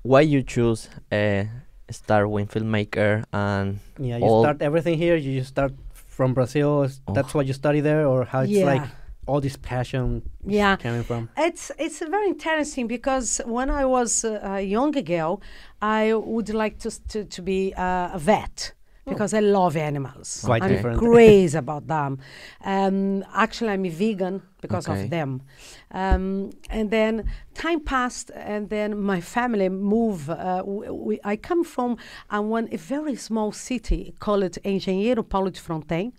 why 0.03 0.21
you 0.23 0.43
choose 0.43 0.89
uh, 1.13 1.45
start 1.91 2.29
with 2.31 2.51
filmmaker 2.51 3.25
and 3.33 3.79
yeah, 3.99 4.17
you 4.19 4.29
start 4.43 4.63
everything 4.63 4.97
here. 4.99 5.17
You 5.17 5.45
start 5.45 5.73
from 5.93 6.35
Brazil. 6.35 6.85
s- 6.85 7.01
That's 7.15 7.35
Oh. 7.35 7.39
what 7.39 7.47
you 7.47 7.53
study 7.53 7.81
there, 7.81 8.07
or 8.07 8.25
how 8.25 8.41
it's 8.41 8.51
yeah. 8.53 8.65
like 8.75 8.83
all 9.27 9.41
this 9.41 9.57
passion 9.57 10.23
yeah. 10.47 10.77
coming 10.77 11.05
from. 11.05 11.29
It's 11.37 11.71
it's 11.79 11.99
very 12.01 12.29
interesting 12.29 12.87
because 12.89 13.41
when 13.47 13.71
I 13.71 13.85
was 13.85 14.25
uh, 14.25 14.41
a 14.43 14.61
younger 14.63 15.03
girl, 15.03 15.41
I 15.81 16.15
would 16.15 16.49
like 16.53 16.79
to 16.81 16.91
to, 17.09 17.25
to 17.25 17.43
be 17.43 17.73
uh, 17.77 18.15
a 18.15 18.19
vet. 18.19 18.73
Because 19.07 19.35
I 19.35 19.41
love 19.41 19.77
animals. 19.77 20.43
Quite 20.45 20.63
I'm 20.63 20.69
different. 20.69 20.99
crazy 20.99 21.59
about 21.59 21.87
them. 21.87 22.19
Um, 22.65 23.25
actually, 23.35 23.71
I'm 23.71 23.85
a 23.85 23.89
vegan 23.89 24.43
because 24.61 24.89
Okay. 24.89 25.05
of 25.05 25.11
them. 25.11 25.43
Um, 25.91 26.51
and 26.69 26.91
then 26.91 27.25
time 27.55 27.81
passed, 27.81 28.31
and 28.35 28.69
then 28.69 29.01
my 29.01 29.21
family 29.21 29.69
moved. 29.69 30.29
Uh, 30.31 30.63
we, 30.65 31.19
I 31.25 31.37
come 31.37 31.65
from 31.65 31.97
uh, 32.31 32.41
one 32.43 32.69
a 32.73 32.77
very 32.77 33.17
small 33.17 33.53
city 33.53 34.15
called 34.21 34.43
Engenheiro 34.65 35.23
Paulo 35.29 35.51
de 35.51 35.59
Frontin. 35.61 36.13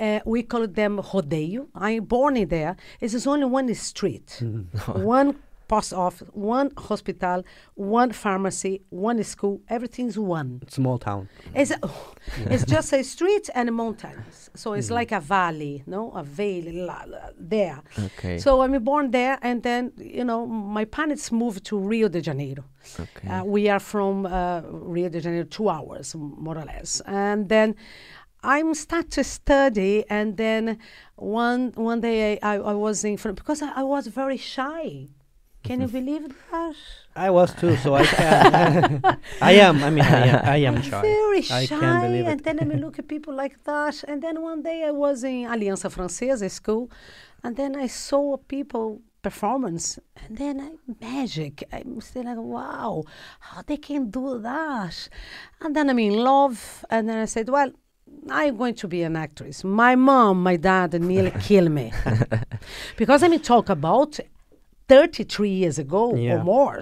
Uh, 0.00 0.20
we 0.24 0.42
call 0.44 0.66
them 0.66 0.98
rodeio. 0.98 1.66
I'm 1.74 2.04
born 2.04 2.36
in 2.36 2.48
there. 2.48 2.76
It's 3.00 3.26
only 3.26 3.46
one 3.46 3.72
street, 3.74 4.42
one 4.86 5.36
post 5.68 5.92
office, 5.92 6.28
one 6.32 6.72
hospital, 6.76 7.44
one 7.74 8.12
pharmacy, 8.12 8.82
one 8.88 9.22
school. 9.22 9.60
Everything's 9.68 10.18
one. 10.18 10.62
Small 10.68 10.98
town. 10.98 11.28
It's, 11.54 11.72
it's 12.36 12.64
just 12.64 12.92
a 12.92 13.04
street 13.04 13.48
and 13.54 13.72
mountains. 13.74 14.50
So 14.54 14.72
it's 14.72 14.90
like 14.90 15.12
a 15.12 15.20
valley, 15.20 15.84
no? 15.86 16.10
A 16.12 16.22
valley 16.22 16.72
la, 16.72 17.02
la, 17.06 17.18
there. 17.38 17.80
Okay. 17.98 18.38
So 18.38 18.62
I'm 18.62 18.82
born 18.82 19.10
there, 19.10 19.38
and 19.42 19.62
then, 19.62 19.92
you 19.98 20.24
know, 20.24 20.46
my 20.46 20.84
parents 20.84 21.30
moved 21.30 21.64
to 21.66 21.78
Rio 21.78 22.08
de 22.08 22.20
Janeiro. 22.20 22.64
okay. 22.98 23.28
Uh, 23.28 23.44
we 23.44 23.68
are 23.68 23.80
from 23.80 24.26
uh, 24.26 24.62
Rio 24.62 25.08
de 25.08 25.20
Janeiro, 25.20 25.44
two 25.44 25.68
hours 25.68 26.14
more 26.14 26.56
or 26.56 26.64
less, 26.64 27.02
and 27.06 27.48
then 27.48 27.74
I'm 28.42 28.72
start 28.74 29.10
to 29.12 29.24
study, 29.24 30.04
and 30.08 30.36
then 30.36 30.78
one 31.16 31.72
one 31.74 32.00
day 32.00 32.38
I, 32.40 32.54
I, 32.54 32.58
I 32.58 32.72
was 32.72 33.04
in 33.04 33.16
front 33.16 33.36
because 33.36 33.62
I, 33.62 33.72
I 33.80 33.82
was 33.82 34.06
very 34.06 34.36
shy. 34.36 35.08
Can 35.62 35.80
you 35.80 35.86
mm-hmm. 35.86 35.98
believe 35.98 36.34
that? 36.50 36.76
I 37.16 37.30
was 37.30 37.52
too, 37.54 37.76
so 37.76 37.94
I 37.94 38.04
can. 38.04 39.02
I 39.42 39.52
am. 39.52 39.82
I 39.82 39.90
mean, 39.90 40.04
I 40.04 40.26
am, 40.26 40.48
I 40.48 40.56
am 40.56 40.82
shy. 40.82 41.02
Very 41.02 41.38
I 41.38 41.66
shy, 41.66 41.66
can't 41.66 42.02
believe 42.04 42.26
and 42.26 42.40
it. 42.40 42.44
then 42.44 42.60
I 42.60 42.64
mean, 42.64 42.80
look 42.80 42.98
at 42.98 43.08
people 43.08 43.34
like 43.34 43.64
that. 43.64 44.04
And 44.06 44.22
then 44.22 44.40
one 44.40 44.62
day 44.62 44.84
I 44.84 44.92
was 44.92 45.24
in 45.24 45.46
Aliança 45.48 45.90
Francesa 45.92 46.50
school, 46.50 46.90
and 47.42 47.56
then 47.56 47.74
I 47.76 47.88
saw 47.88 48.36
people 48.36 49.00
performance, 49.20 49.98
and 50.16 50.38
then 50.38 50.60
I, 50.60 50.70
magic. 51.04 51.64
I'm 51.72 52.00
still 52.00 52.24
like, 52.24 52.38
wow, 52.38 53.02
how 53.40 53.62
they 53.66 53.76
can 53.76 54.10
do 54.10 54.38
that. 54.38 55.08
And 55.60 55.74
then 55.74 55.90
I'm 55.90 55.98
in 55.98 56.14
love, 56.14 56.84
and 56.90 57.08
then 57.08 57.18
I 57.18 57.26
said, 57.26 57.48
well. 57.48 57.72
I'm 58.30 58.56
going 58.56 58.74
to 58.76 58.88
be 58.88 59.02
an 59.02 59.16
actress. 59.16 59.64
My 59.64 59.94
mom, 59.94 60.42
my 60.42 60.56
dad 60.56 60.94
and 60.94 61.06
nearly 61.08 61.30
killed 61.40 61.70
me 61.70 61.92
because 62.96 63.22
I 63.22 63.28
mean 63.28 63.40
talk 63.40 63.68
about 63.68 64.18
33 64.88 65.48
years 65.50 65.78
ago 65.78 66.14
Yeah. 66.14 66.40
or 66.40 66.44
more. 66.44 66.80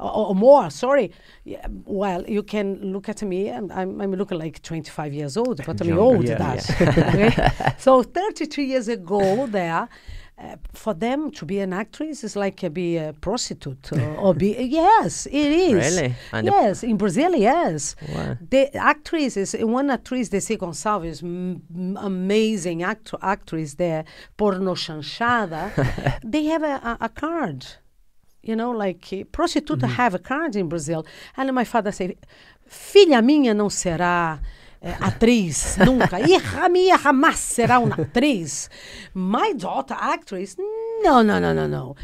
Or, 0.00 0.28
or 0.28 0.34
more, 0.34 0.70
sorry. 0.70 1.12
Yeah, 1.44 1.66
well, 1.84 2.24
you 2.26 2.42
can 2.42 2.92
look 2.92 3.08
at 3.08 3.22
me, 3.22 3.48
and 3.48 3.70
I'm, 3.72 4.00
I'm 4.00 4.12
looking 4.12 4.38
like 4.38 4.60
25 4.62 5.12
years 5.12 5.36
old, 5.36 5.58
but 5.64 5.80
I'm 5.80 5.88
Younger, 5.88 6.02
old 6.02 6.28
yeah, 6.28 6.38
that. 6.38 6.80
okay? 6.80 7.74
So 7.78 8.02
33 8.02 8.64
years 8.64 8.88
ago 8.88 9.46
there, 9.46 9.88
uh, 10.42 10.56
for 10.72 10.92
them 10.92 11.30
to 11.30 11.46
be 11.46 11.60
an 11.60 11.72
actress 11.72 12.24
is 12.24 12.34
like 12.34 12.64
uh, 12.64 12.68
be 12.68 12.96
a 12.96 13.12
prostitute 13.20 13.92
or, 13.92 14.16
or 14.16 14.34
be, 14.34 14.56
yes, 14.60 15.26
it 15.26 15.34
is. 15.34 15.96
Really? 15.96 16.14
And 16.32 16.46
yes, 16.46 16.82
in 16.82 16.96
Brazil, 16.96 17.36
yes. 17.36 17.94
Wow. 18.12 18.36
The 18.50 18.74
actress 18.76 19.36
is 19.36 19.54
one 19.60 19.90
actress, 19.90 20.30
Dercy 20.30 20.58
Gonçalves, 20.58 21.22
m- 21.22 21.62
m- 21.72 21.96
amazing 22.00 22.82
actor, 22.82 23.18
actress 23.22 23.74
there, 23.74 24.04
porno 24.36 24.74
chanchada. 24.74 25.70
they 26.24 26.44
have 26.46 26.64
a, 26.64 26.74
a, 26.74 26.98
a 27.02 27.08
card, 27.08 27.64
you 28.42 28.56
know, 28.56 28.72
like 28.72 29.06
uh, 29.12 29.22
prostituta 29.30 29.88
have 29.88 30.14
a 30.14 30.18
card 30.18 30.56
in 30.56 30.68
Brazil. 30.68 31.06
And 31.36 31.52
my 31.54 31.64
father 31.64 31.92
said, 31.92 32.16
filha 32.68 33.22
minha 33.22 33.54
não 33.54 33.70
será 33.70 34.40
eh, 34.82 34.96
atriz 35.00 35.76
nunca. 35.78 36.20
Hija 36.20 36.68
minha 36.68 36.98
jamais 36.98 37.38
será 37.38 37.78
uma 37.78 37.94
atriz. 37.94 38.68
My 39.14 39.54
daughter 39.54 39.96
actress, 39.98 40.56
no, 41.02 41.22
no, 41.22 41.38
no, 41.38 41.54
no, 41.54 41.68
no. 41.68 41.96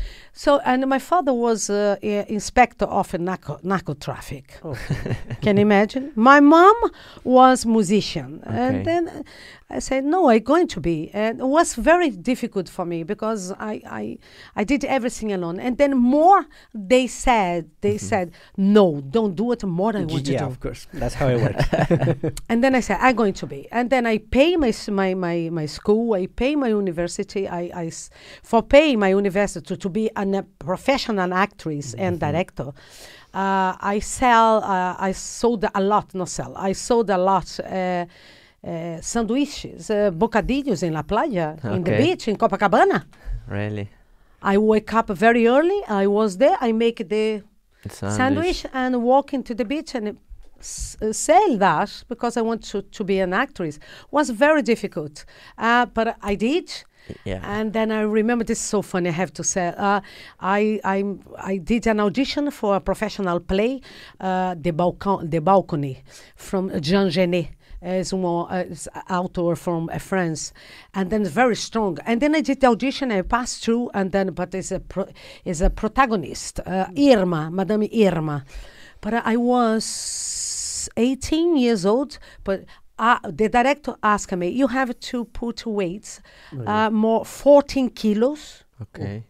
So, 0.44 0.60
and 0.64 0.86
my 0.86 1.00
father 1.00 1.32
was 1.32 1.68
uh, 1.68 1.96
inspector 2.00 2.84
of 2.84 3.12
a 3.12 3.18
narco, 3.18 3.58
narco 3.64 3.94
traffic. 3.94 4.60
Can 5.42 5.56
you 5.56 5.62
imagine? 5.62 6.12
My 6.14 6.38
mom 6.38 6.76
was 7.24 7.66
musician, 7.66 8.40
Okay. 8.46 8.56
and 8.56 8.86
then 8.86 9.24
I 9.68 9.80
said, 9.80 10.04
"No, 10.04 10.30
I'm 10.30 10.44
going 10.44 10.68
to 10.68 10.80
be." 10.80 11.10
And 11.12 11.40
it 11.40 11.44
was 11.58 11.74
very 11.74 12.10
difficult 12.10 12.68
for 12.68 12.84
me 12.84 13.02
because 13.02 13.50
I, 13.58 13.82
I, 14.02 14.18
I 14.54 14.62
did 14.62 14.84
everything 14.84 15.32
alone. 15.32 15.58
And 15.58 15.76
then 15.76 15.96
more, 15.96 16.46
they 16.72 17.08
said, 17.08 17.68
they 17.80 17.98
said, 17.98 18.30
"No, 18.56 19.00
don't 19.00 19.34
do 19.34 19.50
it." 19.50 19.64
More, 19.64 19.96
I 19.96 20.04
want 20.04 20.12
yeah, 20.12 20.18
to 20.18 20.22
do. 20.22 20.32
Yeah, 20.34 20.46
of 20.46 20.60
course. 20.60 20.86
That's 20.92 21.14
how 21.14 21.26
it 21.34 21.38
works. 21.42 22.38
And 22.48 22.62
then 22.62 22.76
I 22.76 22.80
said, 22.80 22.98
I'm 23.00 23.16
going 23.16 23.34
to 23.34 23.46
be. 23.46 23.66
And 23.72 23.90
then 23.90 24.06
I 24.06 24.18
pay 24.18 24.54
my 24.56 24.72
my 24.88 25.14
my, 25.14 25.48
my 25.50 25.66
school, 25.66 26.14
I 26.14 26.26
pay 26.28 26.54
my 26.54 26.68
university, 26.68 27.48
I, 27.48 27.62
I 27.74 27.86
s- 27.88 28.08
for 28.44 28.62
paying 28.62 29.00
my 29.00 29.08
university 29.08 29.66
to, 29.66 29.76
to 29.76 29.88
be 29.88 30.08
an, 30.16 30.27
a 30.34 30.42
professional 30.42 31.32
actress 31.34 31.94
and 31.94 32.18
director. 32.20 32.68
Uh, 33.34 33.76
I 33.80 34.00
sell, 34.00 34.62
uh, 34.64 34.96
I 34.98 35.12
sold 35.12 35.64
a 35.74 35.80
lot, 35.80 36.14
not 36.14 36.28
sell, 36.28 36.54
I 36.56 36.72
sold 36.72 37.10
a 37.10 37.18
lot. 37.18 37.58
Uh, 37.60 38.06
uh, 38.64 38.98
sanduíches, 39.00 39.88
uh, 39.90 40.10
bocadillos 40.10 40.82
in 40.82 40.92
La 40.92 41.02
Playa, 41.02 41.56
in 41.62 41.84
the 41.84 41.90
beach, 42.02 42.26
in 42.28 42.36
Copacabana. 42.36 43.04
Really? 43.48 43.88
I 44.42 44.58
wake 44.58 44.92
up 44.94 45.08
very 45.10 45.46
early. 45.46 45.80
I 45.88 46.06
was 46.08 46.38
there. 46.38 46.56
I 46.60 46.72
make 46.72 47.08
the 47.08 47.42
sandwich 48.16 48.66
and 48.72 49.02
walk 49.02 49.32
into 49.32 49.54
the 49.54 49.64
beach 49.64 49.94
and 49.94 50.18
s- 50.58 50.96
uh, 51.00 51.12
sell 51.12 51.56
that 51.58 52.02
because 52.08 52.36
I 52.36 52.42
want 52.42 52.64
to, 52.64 52.82
to 52.82 53.04
be 53.04 53.20
an 53.20 53.32
actress 53.32 53.78
was 54.10 54.30
very 54.30 54.62
difficult. 54.62 55.24
Uh, 55.56 55.86
but 55.86 56.16
I 56.20 56.34
did. 56.34 56.68
Yeah. 57.24 57.40
And 57.42 57.72
then 57.72 57.90
I 57.90 58.00
remember 58.00 58.44
this 58.44 58.58
is 58.58 58.64
so 58.64 58.82
funny. 58.82 59.08
I 59.08 59.12
have 59.12 59.32
to 59.34 59.44
say, 59.44 59.74
uh, 59.76 60.00
I 60.40 60.80
I 60.84 61.04
I 61.38 61.56
did 61.58 61.86
an 61.86 62.00
audition 62.00 62.50
for 62.50 62.76
a 62.76 62.80
professional 62.80 63.40
play, 63.40 63.80
uh, 64.20 64.54
the 64.58 64.72
balcon 64.72 65.30
the 65.30 65.40
balcony, 65.40 66.02
from 66.36 66.80
Jean 66.80 67.10
Genet. 67.10 67.48
As 67.80 68.12
one 68.12 68.50
uh, 68.50 68.64
is 68.68 68.88
author 69.08 69.54
from 69.54 69.88
uh, 69.88 69.98
France, 69.98 70.52
and 70.94 71.10
then 71.10 71.24
very 71.24 71.54
strong. 71.54 71.96
And 72.04 72.20
then 72.20 72.34
I 72.34 72.40
did 72.40 72.60
the 72.60 72.66
audition. 72.66 73.12
I 73.12 73.22
passed 73.22 73.62
through, 73.62 73.90
and 73.94 74.10
then 74.10 74.32
but 74.32 74.52
is 74.52 74.72
a 74.72 74.80
pro, 74.80 75.06
is 75.44 75.62
a 75.62 75.70
protagonist, 75.70 76.58
uh, 76.66 76.86
Irma, 76.98 77.52
Madame 77.52 77.88
Irma. 77.94 78.44
But 79.00 79.14
I 79.14 79.36
was 79.36 80.88
18 80.96 81.56
years 81.56 81.86
old, 81.86 82.18
but 82.44 82.64
uh, 82.98 83.18
the 83.24 83.48
director 83.48 83.94
asked 84.02 84.36
me, 84.36 84.48
you 84.48 84.66
have 84.66 84.98
to 85.00 85.24
put 85.26 85.66
weights, 85.66 86.20
uh, 86.66 86.90
more 86.90 87.24
14 87.24 87.90
kilos. 87.90 88.64
Okay. 88.82 89.24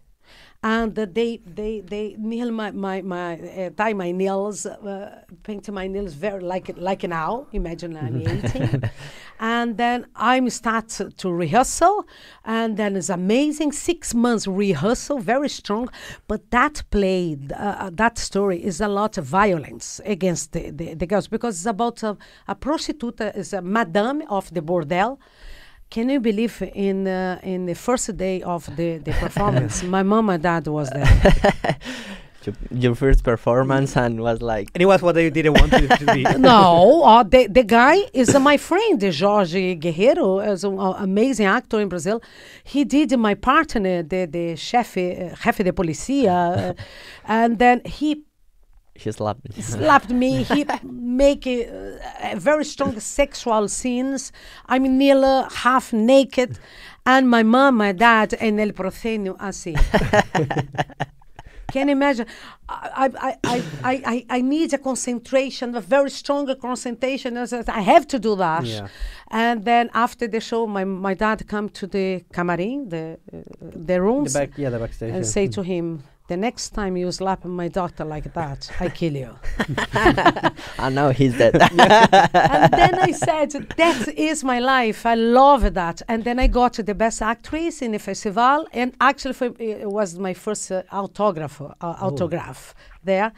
And 0.61 0.93
they 0.97 1.41
they 1.47 1.81
they 1.83 2.17
nail 2.19 2.51
my 2.51 2.73
my 2.73 3.01
my 3.03 3.39
uh, 3.39 3.71
tie 3.77 3.93
my 3.93 4.11
nails, 4.11 4.67
uh, 4.67 5.23
paint 5.45 5.71
my 5.71 5.87
nails 5.87 6.15
very 6.15 6.41
like 6.41 6.73
like 6.77 7.05
now. 7.05 7.47
Imagine 7.53 7.97
I'm 7.97 8.27
18, 8.27 8.91
and 9.39 9.77
then 9.77 10.07
I'm 10.17 10.51
start 10.51 10.89
to, 10.97 11.11
to 11.11 11.33
rehearsal, 11.33 12.09
and 12.45 12.77
then 12.77 12.97
it's 12.97 13.09
amazing 13.09 13.71
six 13.71 14.15
months 14.15 14.49
rehearsal, 14.49 15.21
very 15.21 15.49
strong. 15.49 15.91
But 16.27 16.51
that 16.51 16.83
play, 16.91 17.39
uh, 17.53 17.55
uh, 17.55 17.91
that 17.93 18.19
story 18.19 18.65
is 18.65 18.81
a 18.81 18.89
lot 18.89 19.17
of 19.17 19.27
violence 19.27 20.01
against 20.05 20.55
the, 20.55 20.71
the, 20.71 20.95
the 20.95 21.07
girls 21.07 21.29
because 21.29 21.55
it's 21.55 21.67
about 21.67 22.03
a, 22.03 22.17
a 22.49 22.57
prostitute, 22.57 23.21
is 23.21 23.53
a 23.53 23.63
madame 23.63 24.23
of 24.29 24.53
the 24.53 24.61
bordel. 24.61 25.19
Can 25.91 26.11
you 26.11 26.21
believe 26.21 26.63
in 26.75 27.07
uh, 27.07 27.41
in 27.43 27.65
the 27.65 27.75
first 27.75 28.15
day 28.17 28.43
of 28.43 28.67
the, 28.77 28.99
the 28.99 29.13
performance, 29.13 29.83
my 29.97 30.03
mom 30.03 30.29
and 30.29 30.43
dad 30.43 30.67
was 30.67 30.91
there. 30.91 31.77
Your, 32.45 32.55
your 32.71 32.95
first 32.95 33.25
performance 33.25 33.97
and 33.97 34.21
was 34.21 34.41
like, 34.41 34.71
and 34.73 34.81
it 34.81 34.87
was 34.87 35.03
what 35.03 35.17
they 35.17 35.29
didn't 35.29 35.55
want 35.55 35.73
it 35.73 35.89
to 35.99 36.15
be. 36.15 36.23
no, 36.39 37.03
uh, 37.03 37.23
the 37.25 37.49
the 37.49 37.65
guy 37.65 37.97
is 38.13 38.33
uh, 38.33 38.39
my 38.39 38.57
friend, 38.57 39.03
Jorge 39.03 39.75
guerrero 39.75 40.39
is 40.39 40.63
an 40.63 40.79
uh, 40.79 40.93
amazing 40.93 41.47
actor 41.47 41.81
in 41.81 41.89
Brazil. 41.89 42.23
He 42.63 42.85
did 42.85 43.19
my 43.19 43.35
partner, 43.35 44.05
the 44.05 44.27
the 44.27 44.55
chefe, 44.55 45.33
uh, 45.33 45.35
jefe 45.35 45.65
de 45.65 45.73
policia, 45.73 46.71
uh, 46.71 46.75
and 47.25 47.59
then 47.59 47.83
he 47.85 48.23
he 48.99 49.13
slapped 49.13 49.45
me. 49.49 49.63
slapped 49.63 50.11
me. 50.11 50.43
He 50.43 50.65
make 50.83 51.47
uh, 51.47 51.53
uh, 51.53 52.35
very 52.37 52.65
strong 52.65 52.99
sexual 53.01 53.69
scenes. 53.69 54.33
I'm 54.67 54.99
nearly 54.99 55.47
half 55.55 55.93
naked, 55.93 56.59
and 57.07 57.31
my 57.31 57.43
mom, 57.43 57.77
my 57.77 57.93
dad, 57.93 58.35
and 58.35 58.61
el 58.61 58.73
proscenio 58.73 59.37
así. 59.39 59.75
Can 61.73 61.89
you 61.89 61.93
imagine? 61.93 62.27
I, 62.69 63.11
I, 63.21 63.37
I, 63.45 63.63
I, 63.85 64.03
I, 64.07 64.27
I 64.31 64.41
need 64.41 64.73
a 64.73 64.79
concentration, 64.79 65.75
a 65.75 65.83
very 65.83 66.11
strong 66.11 66.53
concentration. 66.57 67.37
I 67.37 67.81
have 67.81 68.07
to 68.09 68.19
do 68.19 68.35
that. 68.37 68.65
Yeah. 68.65 68.89
And 69.31 69.65
then 69.67 69.91
after 69.93 70.27
the 70.27 70.41
show, 70.41 70.67
my, 70.67 70.85
my 70.85 71.13
dad 71.13 71.47
come 71.47 71.69
to 71.71 71.87
the 71.87 72.25
camarim, 72.33 72.89
the 72.89 73.19
uh, 73.33 73.43
the 73.61 73.99
the 73.99 74.31
back, 74.33 74.57
yeah, 74.57 74.71
the 74.71 74.79
backstage. 74.79 75.11
and 75.11 75.25
yeah. 75.25 75.31
say 75.31 75.47
to 75.49 75.63
him, 75.63 76.03
the 76.29 76.37
next 76.37 76.71
time 76.71 76.97
you 76.97 77.11
slap 77.11 77.45
my 77.45 77.69
daughter 77.69 78.05
like 78.05 78.33
that, 78.35 78.71
I 78.79 78.91
kill 78.91 79.17
you. 79.17 79.35
I 80.79 80.91
know 80.91 81.09
he's 81.11 81.37
dead. 81.39 81.57
and 81.63 82.73
then 82.73 82.95
I 83.01 83.13
said, 83.13 83.51
that 83.77 84.09
is 84.09 84.45
my 84.45 84.59
life. 84.59 85.07
I 85.07 85.15
love 85.15 85.73
that. 85.75 86.03
And 86.07 86.25
then 86.25 86.39
I 86.39 86.47
got 86.47 86.75
the 86.75 86.95
best 86.95 87.23
actress 87.23 87.81
in 87.81 87.93
the 87.93 87.99
festival, 87.99 88.67
and 88.73 88.95
actually 89.01 89.35
for, 89.35 89.47
it 89.59 89.91
was 89.91 90.19
my 90.19 90.35
first 90.35 90.71
uh, 90.71 90.83
autograph, 90.93 91.61
uh, 91.63 91.73
autograph 91.81 92.75
there. 93.03 93.33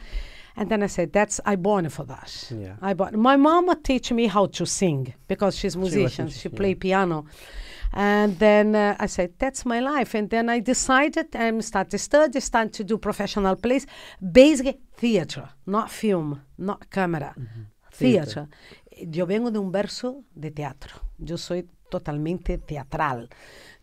And 0.57 0.69
then 0.69 0.83
I 0.83 0.87
said, 0.87 1.13
"That's 1.13 1.39
I 1.45 1.55
born 1.55 1.87
for 1.87 2.03
that. 2.03 2.51
Yeah. 2.53 2.75
I 2.81 2.93
born. 2.93 3.17
My 3.17 3.37
mama 3.37 3.77
teach 3.81 4.11
me 4.11 4.27
how 4.27 4.47
to 4.47 4.65
sing 4.65 5.13
because 5.29 5.57
she's 5.57 5.77
musician. 5.77 6.25
musician, 6.25 6.27
She 6.29 6.49
yeah. 6.49 6.57
play 6.57 6.75
piano." 6.75 7.25
And 7.93 8.39
then 8.39 8.75
uh, 8.75 8.95
I 8.99 9.07
said, 9.07 9.33
"That's 9.37 9.65
my 9.65 9.79
life." 9.79 10.15
And 10.15 10.29
then 10.29 10.49
I 10.49 10.61
decided 10.61 11.35
and 11.35 11.63
started 11.63 11.99
study, 11.99 12.39
started 12.39 12.73
to 12.73 12.83
do 12.83 12.97
professional 12.97 13.55
plays, 13.55 13.85
basically 14.19 14.79
theater, 14.95 15.49
not 15.65 15.89
film, 15.89 16.41
not 16.57 16.89
camera, 16.89 17.35
theater. 17.91 18.47
Yo 19.11 19.25
vengo 19.25 19.51
de 19.51 19.59
un 19.59 19.71
verso 19.71 20.23
de 20.33 20.51
teatro. 20.51 20.93
Yo 21.17 21.37
soy 21.37 21.67
totalmente 21.89 22.57
teatral. 22.59 23.29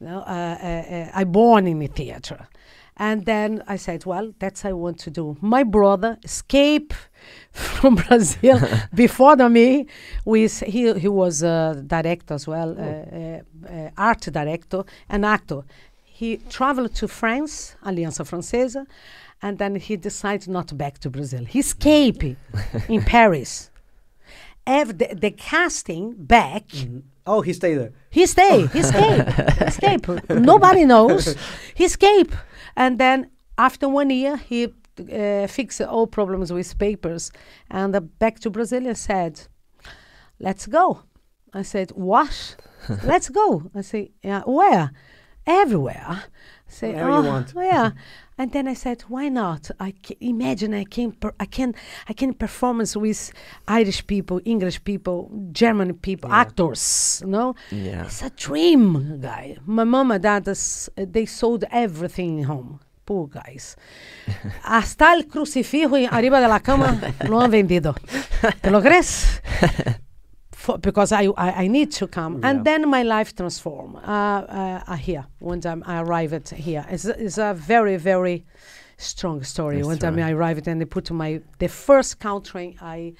Know, 0.01 0.21
uh, 0.21 0.57
uh, 0.63 0.95
uh, 0.95 1.11
I 1.15 1.25
born 1.25 1.67
in 1.67 1.81
the 1.81 1.89
theater. 1.89 2.49
And 2.99 3.25
then 3.27 3.63
I 3.69 3.77
said, 3.77 4.05
well, 4.07 4.35
that's 4.41 4.65
I 4.65 4.73
want 4.73 4.99
to 5.01 5.11
do. 5.11 5.37
My 5.41 5.63
brother 5.63 6.19
escaped 6.25 6.95
from 7.53 7.95
Brazil 7.95 8.61
before 8.95 9.37
than 9.37 9.53
me. 9.53 9.87
With 10.25 10.61
he 10.61 10.93
he 10.95 11.09
was 11.09 11.43
a 11.43 11.83
director 11.87 12.35
as 12.35 12.47
well, 12.49 12.71
uh, 12.79 12.83
uh, 12.83 13.41
uh, 13.73 13.91
art 13.97 14.23
director 14.23 14.83
and 15.09 15.25
actor. 15.25 15.63
He 16.05 16.39
traveled 16.51 16.95
to 16.97 17.07
France, 17.07 17.77
Aliança 17.85 18.25
Francesa, 18.27 18.85
and 19.41 19.59
then 19.59 19.77
he 19.77 19.97
decided 19.97 20.49
not 20.49 20.77
back 20.77 20.99
to 20.99 21.11
Brazil. 21.11 21.45
He 21.45 21.61
escaped 21.61 22.25
in 22.89 23.03
Paris. 23.03 23.71
Ev- 24.67 24.99
the, 24.99 25.15
the 25.15 25.31
casting 25.31 26.15
back. 26.19 26.65
Oh, 27.25 27.41
he 27.43 27.53
stayed 27.53 27.77
there. 27.77 27.93
He 28.11 28.27
stayed. 28.27 28.71
He 28.71 28.81
escaped. 28.81 29.31
he 29.33 29.65
escaped. 29.65 30.29
Nobody 30.29 30.85
knows. 30.85 31.37
He 31.75 31.85
escaped. 31.85 32.35
And 32.79 32.97
then 32.99 33.31
after 33.59 33.89
one 33.89 34.11
year, 34.11 34.37
he 34.37 34.69
uh, 35.13 35.49
fixed 35.49 35.81
all 35.81 36.07
problems 36.07 36.53
with 36.53 36.79
papers 36.79 37.33
and 37.69 37.95
uh, 37.95 37.99
back 37.99 38.39
to 38.41 38.51
Brazil 38.51 38.87
and 38.87 38.97
said, 38.97 39.41
let's 40.39 40.69
go. 40.69 41.03
I 41.53 41.63
said, 41.63 41.91
what? 41.91 42.55
let's 43.05 43.31
go. 43.31 43.69
I 43.75 43.81
say, 43.81 44.13
yeah, 44.23 44.43
where? 44.43 44.93
Everywhere. 45.45 46.23
Say, 46.69 46.93
Wherever 46.93 47.11
you 47.11 47.17
"Oh, 47.17 47.23
want." 47.23 47.53
Oh, 47.57 47.63
yeah. 47.63 47.91
And 48.41 48.53
then 48.53 48.69
I 48.69 48.75
said, 48.75 49.03
why 49.09 49.29
not? 49.29 49.69
I 49.81 49.93
imagine 50.21 50.73
I 50.73 50.85
can, 50.85 51.11
per- 51.11 51.35
I 51.41 51.47
can, 51.47 51.75
I 52.09 52.13
can 52.13 52.35
performance 52.35 52.95
with 52.97 53.33
Irish 53.67 54.07
people, 54.07 54.41
English 54.45 54.85
people, 54.85 55.29
German 55.51 55.95
people, 55.95 56.33
actors. 56.33 57.21
You 57.25 57.31
know, 57.33 57.55
yeah. 57.73 58.05
it's 58.05 58.23
a 58.23 58.31
dream, 58.31 59.19
guy. 59.21 59.57
My 59.67 59.83
mom 59.83 60.13
and 60.13 60.23
dad, 60.23 60.47
is- 60.47 60.89
they 60.97 61.27
sold 61.27 61.65
everything 61.73 62.39
in 62.39 62.45
home. 62.45 62.79
Poor 63.07 63.27
guys. 63.27 63.75
Hasta 64.63 65.15
el 65.15 65.25
crucifijo 65.27 65.97
arriba 66.11 66.41
de 66.41 66.47
la 66.49 66.61
cama 66.61 67.01
lo 67.27 67.41
han 67.41 67.51
vendido. 67.51 67.95
¿Te 68.61 68.71
lo 68.71 68.83
crees? 68.83 69.41
For, 70.69 70.77
because 70.77 71.13
I, 71.13 71.25
I, 71.47 71.65
I 71.65 71.67
need 71.67 71.91
to 71.93 72.07
come. 72.07 72.33
Yeah. 72.35 72.49
And 72.49 72.65
then 72.69 72.91
my 72.91 73.03
life 73.03 73.35
transformed 73.35 73.97
uh, 73.97 74.01
uh, 74.01 74.83
uh, 74.87 74.97
here. 74.97 75.25
One 75.39 75.61
time 75.63 75.83
I 75.87 75.95
arrived 76.03 76.51
here. 76.51 76.85
It's, 76.91 77.07
a- 77.07 77.25
it's 77.25 77.39
a 77.39 77.55
very, 77.55 77.97
very 77.97 78.45
strong 78.99 79.43
story. 79.45 79.77
That's 79.77 79.87
One 79.93 79.99
time 79.99 80.17
right. 80.17 80.27
I 80.27 80.33
arrived 80.33 80.69
and 80.69 80.79
they 80.81 80.85
put 80.85 81.11
my, 81.11 81.41
the 81.59 81.69
first 81.69 82.19
country 82.19 82.77
I, 82.83 83.15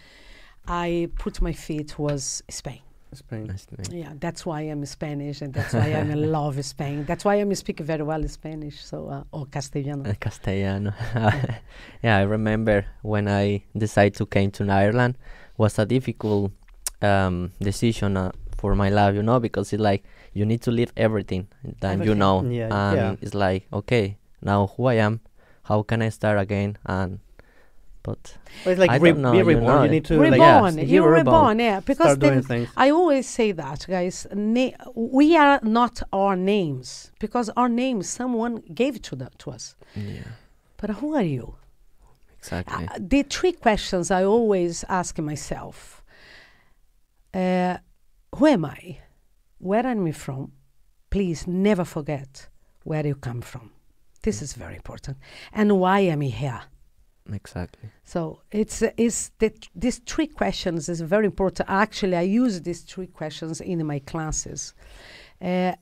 I 0.67 1.09
put 1.25 1.41
my 1.41 1.55
feet 1.55 1.99
was 1.99 2.43
Spain. 2.51 2.83
Spain. 3.15 3.47
Nice 3.47 3.65
to 3.65 3.75
meet 3.79 3.93
you. 3.93 4.01
Yeah, 4.01 4.13
that's 4.21 4.45
why 4.45 4.61
I'm 4.61 4.85
Spanish, 4.85 5.41
and 5.41 5.55
that's 5.55 5.73
why 5.73 5.89
I'm 5.99 6.11
in 6.11 6.31
love 6.39 6.57
with 6.59 6.67
Spain. 6.67 7.07
That's 7.07 7.25
why 7.25 7.37
I'm 7.37 7.55
speak 7.55 7.81
very 7.81 8.03
well 8.03 8.23
Spanish, 8.29 8.85
so 8.85 9.09
uh, 9.09 9.37
or 9.37 9.47
Castellano. 9.47 10.11
Uh, 10.11 10.15
Castellano. 10.21 10.93
yeah, 12.03 12.19
I 12.19 12.23
remember 12.37 12.85
when 13.01 13.27
I 13.27 13.65
decided 13.75 14.15
to 14.17 14.27
came 14.27 14.51
to 14.51 14.71
Ireland 14.71 15.17
was 15.57 15.79
a 15.79 15.87
difficult 15.87 16.53
um, 17.03 17.53
decision 17.61 18.17
uh, 18.17 18.33
for 18.57 18.75
my 18.75 18.89
life, 18.91 19.15
you 19.15 19.23
know, 19.23 19.39
because 19.41 19.73
it's 19.73 19.81
like 19.83 20.05
you 20.33 20.45
need 20.45 20.63
to 20.63 20.71
leave 20.71 20.93
everything 20.97 21.47
that 21.81 22.05
you 22.05 22.15
know, 22.15 22.43
Yeah, 22.45 22.69
and 22.91 22.97
yeah. 22.97 23.17
it's 23.21 23.35
like 23.35 23.67
okay, 23.73 24.17
now 24.43 24.67
who 24.77 24.87
I 24.87 24.95
am, 24.95 25.21
how 25.65 25.83
can 25.83 26.03
I 26.03 26.09
start 26.11 26.39
again, 26.39 26.77
and 26.87 27.21
but 28.03 28.37
Well, 28.65 28.73
it's 28.73 28.79
like 28.81 28.91
I 28.91 28.97
re- 28.97 29.13
don't 29.13 29.23
know, 29.23 29.33
be 29.33 29.39
you 29.39 29.45
reborn. 29.45 29.67
know, 29.67 29.83
You 29.85 29.91
need 29.91 30.05
to 30.07 30.19
reborn, 30.19 30.77
like 30.77 30.87
you 30.89 30.95
you're 30.95 31.11
reborn, 31.13 31.27
reborn. 31.37 31.59
yeah. 31.59 31.81
Because 31.81 32.13
start 32.13 32.21
doing 32.21 32.43
things. 32.43 32.69
I 32.77 32.91
always 32.91 33.29
say 33.29 33.53
that, 33.53 33.87
guys. 33.89 34.27
Na- 34.33 34.71
we 34.95 35.37
are 35.37 35.61
not 35.63 36.03
our 36.13 36.35
names 36.37 37.11
because 37.21 37.51
our 37.57 37.69
names 37.69 38.09
someone 38.09 38.63
gave 38.75 39.03
to 39.03 39.17
the, 39.17 39.31
to 39.39 39.51
us. 39.51 39.75
yeah, 39.95 40.23
But 40.79 40.91
who 40.91 41.15
are 41.17 41.23
you? 41.37 41.57
exactly. 42.39 42.87
Uh, 42.89 42.99
the 42.99 43.23
three 43.25 43.53
questions 43.53 44.11
I 44.11 44.25
always 44.25 44.85
ask 44.89 45.19
myself 45.19 46.03
uh, 47.35 47.79
Who 48.37 48.47
am 48.47 48.65
I? 48.65 48.99
Where 49.59 49.87
am 49.87 50.07
I 50.07 50.13
from? 50.13 50.53
Please 51.11 51.47
never 51.47 51.85
forget 51.85 52.49
where 52.85 53.07
you 53.07 53.15
come 53.15 53.41
from. 53.41 53.73
This 54.23 54.43
is 54.43 54.53
very 54.55 54.77
important. 54.77 55.17
And 55.53 55.79
why 55.81 56.01
am 56.01 56.23
I 56.23 56.27
here? 56.27 56.63
exactly. 57.33 57.91
So 58.05 58.41
it's 58.51 58.83
it's 58.97 59.31
the, 59.39 59.53
these 59.75 59.99
three 59.99 60.27
questions 60.27 60.89
is 60.89 61.01
very 61.01 61.27
important. 61.27 61.69
Actually, 61.69 62.17
I 62.17 62.23
use 62.23 62.63
these 62.63 62.83
three 62.83 63.07
questions 63.07 63.61
in 63.61 63.87
my 63.87 63.99
classes. 63.99 64.75
Uh, 65.41 65.75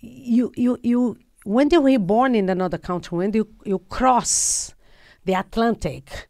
you 0.00 0.52
you 0.56 0.78
you 0.82 1.16
when 1.44 1.70
you 1.70 1.80
were 1.80 1.98
born 1.98 2.34
in 2.34 2.48
another 2.48 2.78
country, 2.78 3.18
when 3.18 3.32
you 3.32 3.48
you 3.64 3.78
cross 3.78 4.74
the 5.24 5.34
Atlantic, 5.34 6.28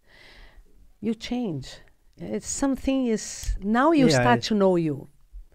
you 1.00 1.14
change. 1.14 1.76
It's 2.20 2.48
something 2.48 3.06
is 3.06 3.56
now 3.62 3.92
you 3.92 4.06
Yeah, 4.08 4.20
start 4.20 4.42
to 4.42 4.54
know 4.54 4.76
you, 4.76 5.08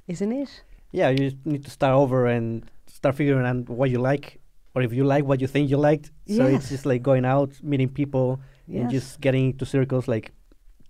isn't 0.08 0.32
it? 0.32 0.64
Yeah, 0.92 1.10
you 1.10 1.32
need 1.46 1.64
to 1.66 1.70
start 1.72 1.94
over 1.94 2.26
and 2.26 2.64
start 2.88 3.16
figuring 3.16 3.46
out 3.46 3.70
what 3.70 3.90
you 3.92 4.00
like, 4.00 4.40
or 4.74 4.82
if 4.82 4.92
you 4.94 5.04
like 5.04 5.26
what 5.26 5.42
you 5.42 5.48
think 5.48 5.70
you 5.70 5.78
liked. 5.78 6.08
So 6.28 6.48
Yes. 6.48 6.54
it's 6.56 6.70
just 6.70 6.86
like 6.86 7.04
going 7.04 7.26
out, 7.26 7.52
meeting 7.62 7.90
people, 7.90 8.40
and 8.68 8.90
just 8.90 9.22
getting 9.22 9.52
into 9.52 9.66
circles, 9.66 10.08
like 10.08 10.32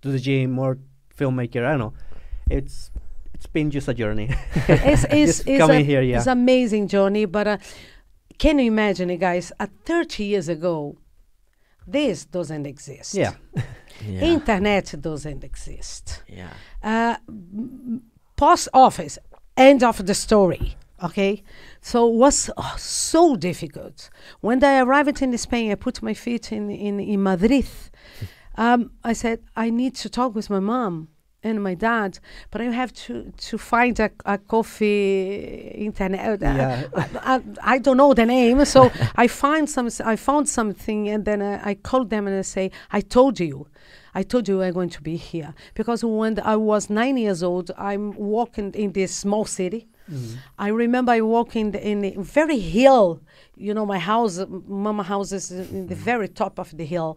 to 0.02 0.10
the 0.10 0.18
gym 0.18 0.58
or 0.58 0.78
filmmaker. 1.14 1.64
I 1.64 1.70
don't 1.72 1.78
know. 1.80 1.92
It's 2.50 2.90
it's 3.34 3.46
been 3.46 3.70
just 3.70 3.88
a 3.88 3.94
journey. 3.94 4.30
it's, 4.68 5.04
it's, 5.10 5.40
it's 5.40 5.58
coming 5.58 5.82
a, 5.82 5.84
here, 5.84 6.00
yeah. 6.00 6.16
It's 6.18 6.26
amazing 6.26 6.88
journey, 6.88 7.26
but 7.26 7.46
uh, 7.46 7.58
can 8.38 8.58
you 8.58 8.66
imagine, 8.66 9.10
it, 9.10 9.18
guys? 9.18 9.52
At 9.60 9.70
30 9.84 10.24
years 10.24 10.48
ago, 10.48 10.96
this 11.86 12.24
doesn't 12.26 12.66
exist. 12.66 13.14
yeah, 13.14 13.34
Yeah, 14.06 14.20
Internet 14.34 14.94
doesn't 15.00 15.42
exist. 15.44 16.22
yeah, 16.28 16.50
Uh, 16.82 17.16
post 18.36 18.68
office, 18.72 19.18
end 19.56 19.82
of 19.82 20.04
the 20.06 20.14
story. 20.14 20.76
Okay, 21.02 21.42
so 21.80 22.08
it 22.08 22.14
was 22.16 22.50
oh, 22.56 22.74
so 22.78 23.36
difficult. 23.36 24.10
When 24.40 24.64
I 24.64 24.80
arrived 24.80 25.20
in 25.22 25.36
Spain, 25.38 25.70
I 25.70 25.74
put 25.74 26.02
my 26.02 26.14
feet 26.14 26.52
in 26.52 26.70
in, 26.70 27.00
in 27.00 27.22
Madrid. 27.22 27.66
Um, 28.58 28.92
I 29.04 29.12
said 29.12 29.40
I 29.54 29.68
need 29.70 29.94
to 29.96 30.08
talk 30.08 30.34
with 30.34 30.48
my 30.48 30.60
mom 30.60 31.08
and 31.46 31.62
my 31.62 31.74
dad, 31.74 32.18
but 32.50 32.60
I 32.60 32.64
have 32.64 32.92
to 33.06 33.12
to 33.50 33.58
find 33.58 33.98
a, 34.00 34.10
a 34.24 34.36
coffee 34.38 35.72
internet. 35.86 36.42
uh, 36.42 36.46
Yeah. 36.56 36.84
I, 36.96 37.34
I, 37.34 37.40
I 37.74 37.78
don't 37.78 37.96
know 37.96 38.14
the 38.14 38.26
name, 38.26 38.64
so 38.64 38.90
I 39.16 39.26
find 39.28 39.68
some. 39.68 39.88
I 40.04 40.16
found 40.16 40.48
something, 40.48 41.08
and 41.08 41.24
then 41.24 41.40
I, 41.42 41.70
I 41.70 41.74
called 41.74 42.10
them 42.10 42.26
and 42.26 42.36
I 42.38 42.42
say, 42.42 42.70
I 42.92 43.00
told 43.00 43.40
you. 43.40 43.66
I 44.14 44.22
told 44.22 44.48
you 44.48 44.62
I'm 44.62 44.72
going 44.72 44.88
to 44.90 45.02
be 45.02 45.16
here 45.16 45.52
because 45.74 46.02
when 46.02 46.40
I 46.40 46.56
was 46.56 46.88
nine 46.88 47.18
years 47.18 47.42
old, 47.42 47.70
I'm 47.76 48.12
walking 48.16 48.72
in 48.74 48.92
this 48.92 49.14
small 49.14 49.44
city. 49.44 49.88
I 50.58 50.68
remember 50.68 51.12
I 51.12 51.20
walk 51.20 51.56
in 51.56 51.72
the, 51.72 51.80
in 51.90 52.00
the 52.00 52.14
very 52.16 52.58
hill. 52.58 53.20
You 53.58 53.72
know, 53.72 53.86
my 53.86 53.98
house, 53.98 54.38
mama 54.68 55.02
house 55.02 55.32
is 55.32 55.50
in 55.50 55.86
the 55.86 55.94
very 55.94 56.28
top 56.28 56.58
of 56.58 56.76
the 56.76 56.84
hill, 56.84 57.16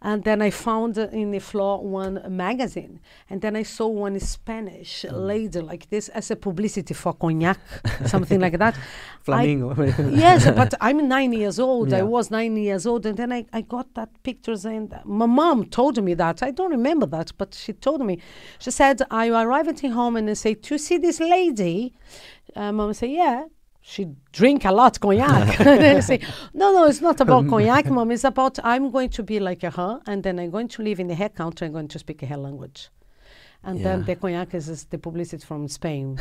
and 0.00 0.22
then 0.22 0.40
I 0.40 0.50
found 0.50 0.96
in 0.98 1.32
the 1.32 1.40
floor 1.40 1.84
one 1.84 2.22
magazine, 2.28 3.00
and 3.28 3.40
then 3.40 3.56
I 3.56 3.64
saw 3.64 3.88
one 3.88 4.18
Spanish 4.20 5.04
lady 5.10 5.60
like 5.60 5.90
this 5.90 6.08
as 6.10 6.30
a 6.30 6.36
publicity 6.36 6.94
for 6.94 7.12
cognac, 7.12 7.58
something 8.06 8.38
like 8.40 8.56
that. 8.58 8.76
I- 8.78 9.22
flamingo. 9.24 9.74
yes, 10.10 10.44
but 10.60 10.74
I'm 10.80 11.08
nine 11.08 11.32
years 11.32 11.58
old. 11.58 11.92
I 11.92 12.02
was 12.02 12.30
nine 12.30 12.56
years 12.56 12.86
old, 12.86 13.04
and 13.04 13.16
then 13.18 13.32
I, 13.32 13.44
I 13.52 13.60
got 13.62 13.92
that 13.94 14.10
pictures, 14.22 14.64
and 14.64 14.94
my 15.04 15.26
mom 15.26 15.64
told 15.66 16.02
me 16.02 16.14
that. 16.14 16.42
I 16.42 16.52
don't 16.52 16.70
remember 16.70 17.06
that, 17.06 17.32
but 17.36 17.52
she 17.54 17.72
told 17.72 18.00
me. 18.06 18.18
She 18.60 18.70
said, 18.70 19.02
I 19.10 19.28
arrived 19.28 19.68
at 19.68 19.80
home 19.90 20.16
and 20.16 20.30
I 20.30 20.34
say, 20.34 20.54
to 20.54 20.78
see 20.78 20.98
this 20.98 21.18
lady? 21.20 21.94
Uh, 22.54 22.70
mom 22.72 22.92
said, 22.94 23.10
yeah. 23.10 23.44
She 23.90 24.06
drink 24.32 24.64
a 24.64 24.72
lot 24.72 25.00
cognac. 25.00 25.60
and 25.66 25.98
I 25.98 26.00
say, 26.00 26.20
no, 26.54 26.72
no, 26.72 26.86
it's 26.86 27.00
not 27.00 27.20
about 27.20 27.44
um, 27.44 27.50
cognac, 27.50 27.86
mom. 27.96 28.12
It's 28.12 28.24
about 28.24 28.58
I'm 28.62 28.90
going 28.90 29.10
to 29.10 29.22
be 29.22 29.40
like 29.40 29.64
a 29.64 29.70
her, 29.70 30.00
and 30.06 30.22
then 30.22 30.38
I'm 30.38 30.50
going 30.50 30.68
to 30.68 30.82
live 30.82 31.00
in 31.00 31.08
the 31.08 31.16
her 31.16 31.28
country. 31.28 31.66
I'm 31.66 31.72
going 31.72 31.88
to 31.88 31.98
speak 31.98 32.20
her 32.20 32.36
language. 32.36 32.88
And 33.62 33.84
then 33.84 34.04
the 34.04 34.16
cognac 34.16 34.54
is, 34.54 34.70
is 34.70 34.84
the 34.84 34.96
publicity 34.96 35.44
from 35.44 35.68
Spain, 35.68 36.18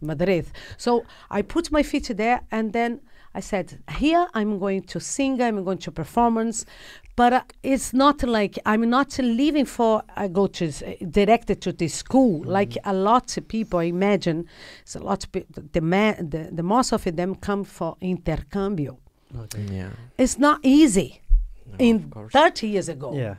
Madrid. 0.00 0.46
So 0.76 1.04
I 1.28 1.42
put 1.42 1.72
my 1.72 1.82
feet 1.82 2.12
there, 2.14 2.42
and 2.52 2.72
then 2.72 3.00
I 3.34 3.40
said, 3.40 3.82
here 3.98 4.28
I'm 4.34 4.58
going 4.60 4.82
to 4.82 5.00
sing, 5.00 5.42
I'm 5.42 5.64
going 5.64 5.78
to 5.78 5.90
performance, 5.90 6.64
but 7.16 7.32
uh, 7.32 7.42
it's 7.62 7.92
not 7.94 8.22
like 8.22 8.58
I'm 8.66 8.88
not 8.90 9.18
leaving 9.18 9.64
for 9.64 10.02
I 10.14 10.28
go 10.28 10.46
to 10.48 10.66
uh, 10.68 10.92
directed 11.10 11.60
to 11.62 11.72
the 11.72 11.88
school 11.88 12.42
like 12.44 12.76
a 12.84 12.92
lot 12.92 13.36
of 13.36 13.48
people. 13.48 13.80
I 13.80 13.84
imagine, 13.84 14.46
it's 14.82 14.96
a 14.96 15.00
lot 15.00 15.24
of 15.24 15.32
pe- 15.32 15.44
the, 15.72 15.80
man, 15.80 16.28
the 16.30 16.50
the 16.52 16.62
most 16.62 16.92
of 16.92 17.04
them 17.04 17.34
come 17.34 17.64
for 17.64 17.96
intercambio. 18.00 18.98
Yeah. 19.70 19.90
It's 20.18 20.38
not 20.38 20.60
easy. 20.62 21.20
No, 21.66 21.74
In 21.78 22.12
of 22.14 22.30
30 22.30 22.68
years 22.68 22.88
ago, 22.88 23.14
Yeah. 23.14 23.36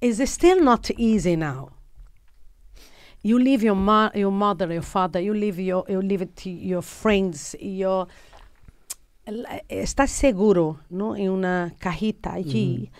is 0.00 0.22
still 0.30 0.60
not 0.62 0.90
easy 0.96 1.34
now. 1.36 1.70
You 3.22 3.38
leave 3.38 3.62
your 3.64 3.74
ma- 3.74 4.10
your 4.14 4.30
mother, 4.30 4.72
your 4.72 4.82
father, 4.82 5.20
you 5.20 5.34
leave 5.34 5.58
your 5.58 5.84
you 5.88 6.00
leave 6.00 6.22
it 6.22 6.36
to 6.36 6.50
your 6.50 6.82
friends, 6.82 7.56
your 7.60 8.06
estás 9.68 10.10
seguro, 10.10 10.80
no, 10.88 11.16
en 11.16 11.30
una 11.30 11.74
cajita 11.78 12.34
allí, 12.34 12.90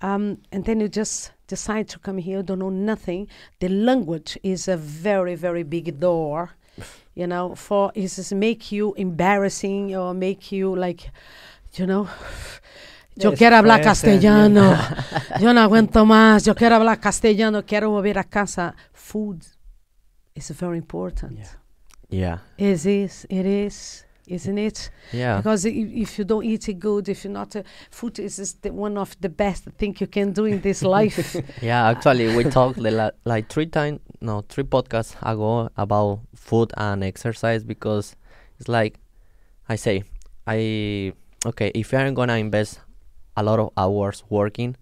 um, 0.00 0.36
and 0.52 0.64
then 0.64 0.80
you 0.80 0.88
just 0.88 1.32
decide 1.46 1.88
to 1.88 1.98
come 1.98 2.18
here. 2.18 2.42
Don't 2.42 2.58
know 2.58 2.70
nothing. 2.70 3.28
The 3.60 3.68
language 3.68 4.38
is 4.42 4.68
a 4.68 4.76
very 4.76 5.34
very 5.34 5.64
big 5.64 5.98
door. 5.98 6.50
You 7.14 7.26
know, 7.26 7.56
for 7.56 7.90
is 7.94 8.32
make 8.32 8.70
you 8.70 8.94
embarrassing 8.96 9.96
or 9.96 10.14
make 10.14 10.52
you 10.52 10.76
like, 10.76 11.10
you 11.74 11.86
know. 11.86 12.08
Yo 13.16 13.34
quiero 13.34 13.56
hablar 13.56 13.80
Destresen, 13.80 14.20
castellano. 14.20 14.78
Yo 15.40 15.52
no 15.52 15.60
aguanto 15.60 16.06
más. 16.06 16.46
Yo 16.46 16.54
quiero 16.54 16.76
hablar 16.76 17.00
castellano. 17.00 17.64
Quiero 17.66 17.90
volver 17.90 18.16
a 18.18 18.22
casa. 18.22 18.76
Food 18.92 19.42
is 20.36 20.50
very 20.52 20.78
important. 20.78 21.36
Yeah. 21.36 21.48
Yeah. 22.08 22.38
It 22.56 22.86
is. 22.86 23.26
It 23.28 23.44
is. 23.44 24.06
Isn't 24.28 24.58
it? 24.58 24.90
Yeah. 25.12 25.38
Because 25.38 25.66
i- 25.66 25.70
if 25.70 26.18
you 26.18 26.24
don't 26.24 26.44
eat 26.44 26.68
it 26.68 26.74
good, 26.78 27.08
if 27.08 27.24
you're 27.24 27.32
not, 27.32 27.56
uh, 27.56 27.62
food 27.90 28.18
is, 28.18 28.56
one 28.64 28.96
of 28.98 29.16
the 29.20 29.28
best 29.28 29.64
thing 29.78 29.96
you 29.98 30.06
can 30.06 30.32
do 30.32 30.44
in 30.44 30.60
this 30.60 30.82
life. 30.96 31.36
Yeah, 31.62 31.88
actually, 31.88 32.28
we 32.36 32.44
talked 32.44 32.78
la- 32.78 33.10
like 33.24 33.48
three 33.48 33.66
times, 33.66 34.00
no, 34.20 34.42
three 34.48 34.64
podcasts 34.64 35.14
ago 35.22 35.70
about 35.76 36.20
food 36.34 36.72
and 36.76 37.02
exercise 37.04 37.64
because 37.64 38.16
it's 38.58 38.68
like 38.68 38.98
I 39.68 39.76
say, 39.76 40.04
I 40.46 41.12
okay, 41.46 41.70
if 41.74 41.92
I'm 41.94 42.14
gonna 42.14 42.34
invest 42.36 42.80
a 43.36 43.42
lot 43.42 43.58
of 43.58 43.70
hours 43.76 44.24
working, 44.28 44.76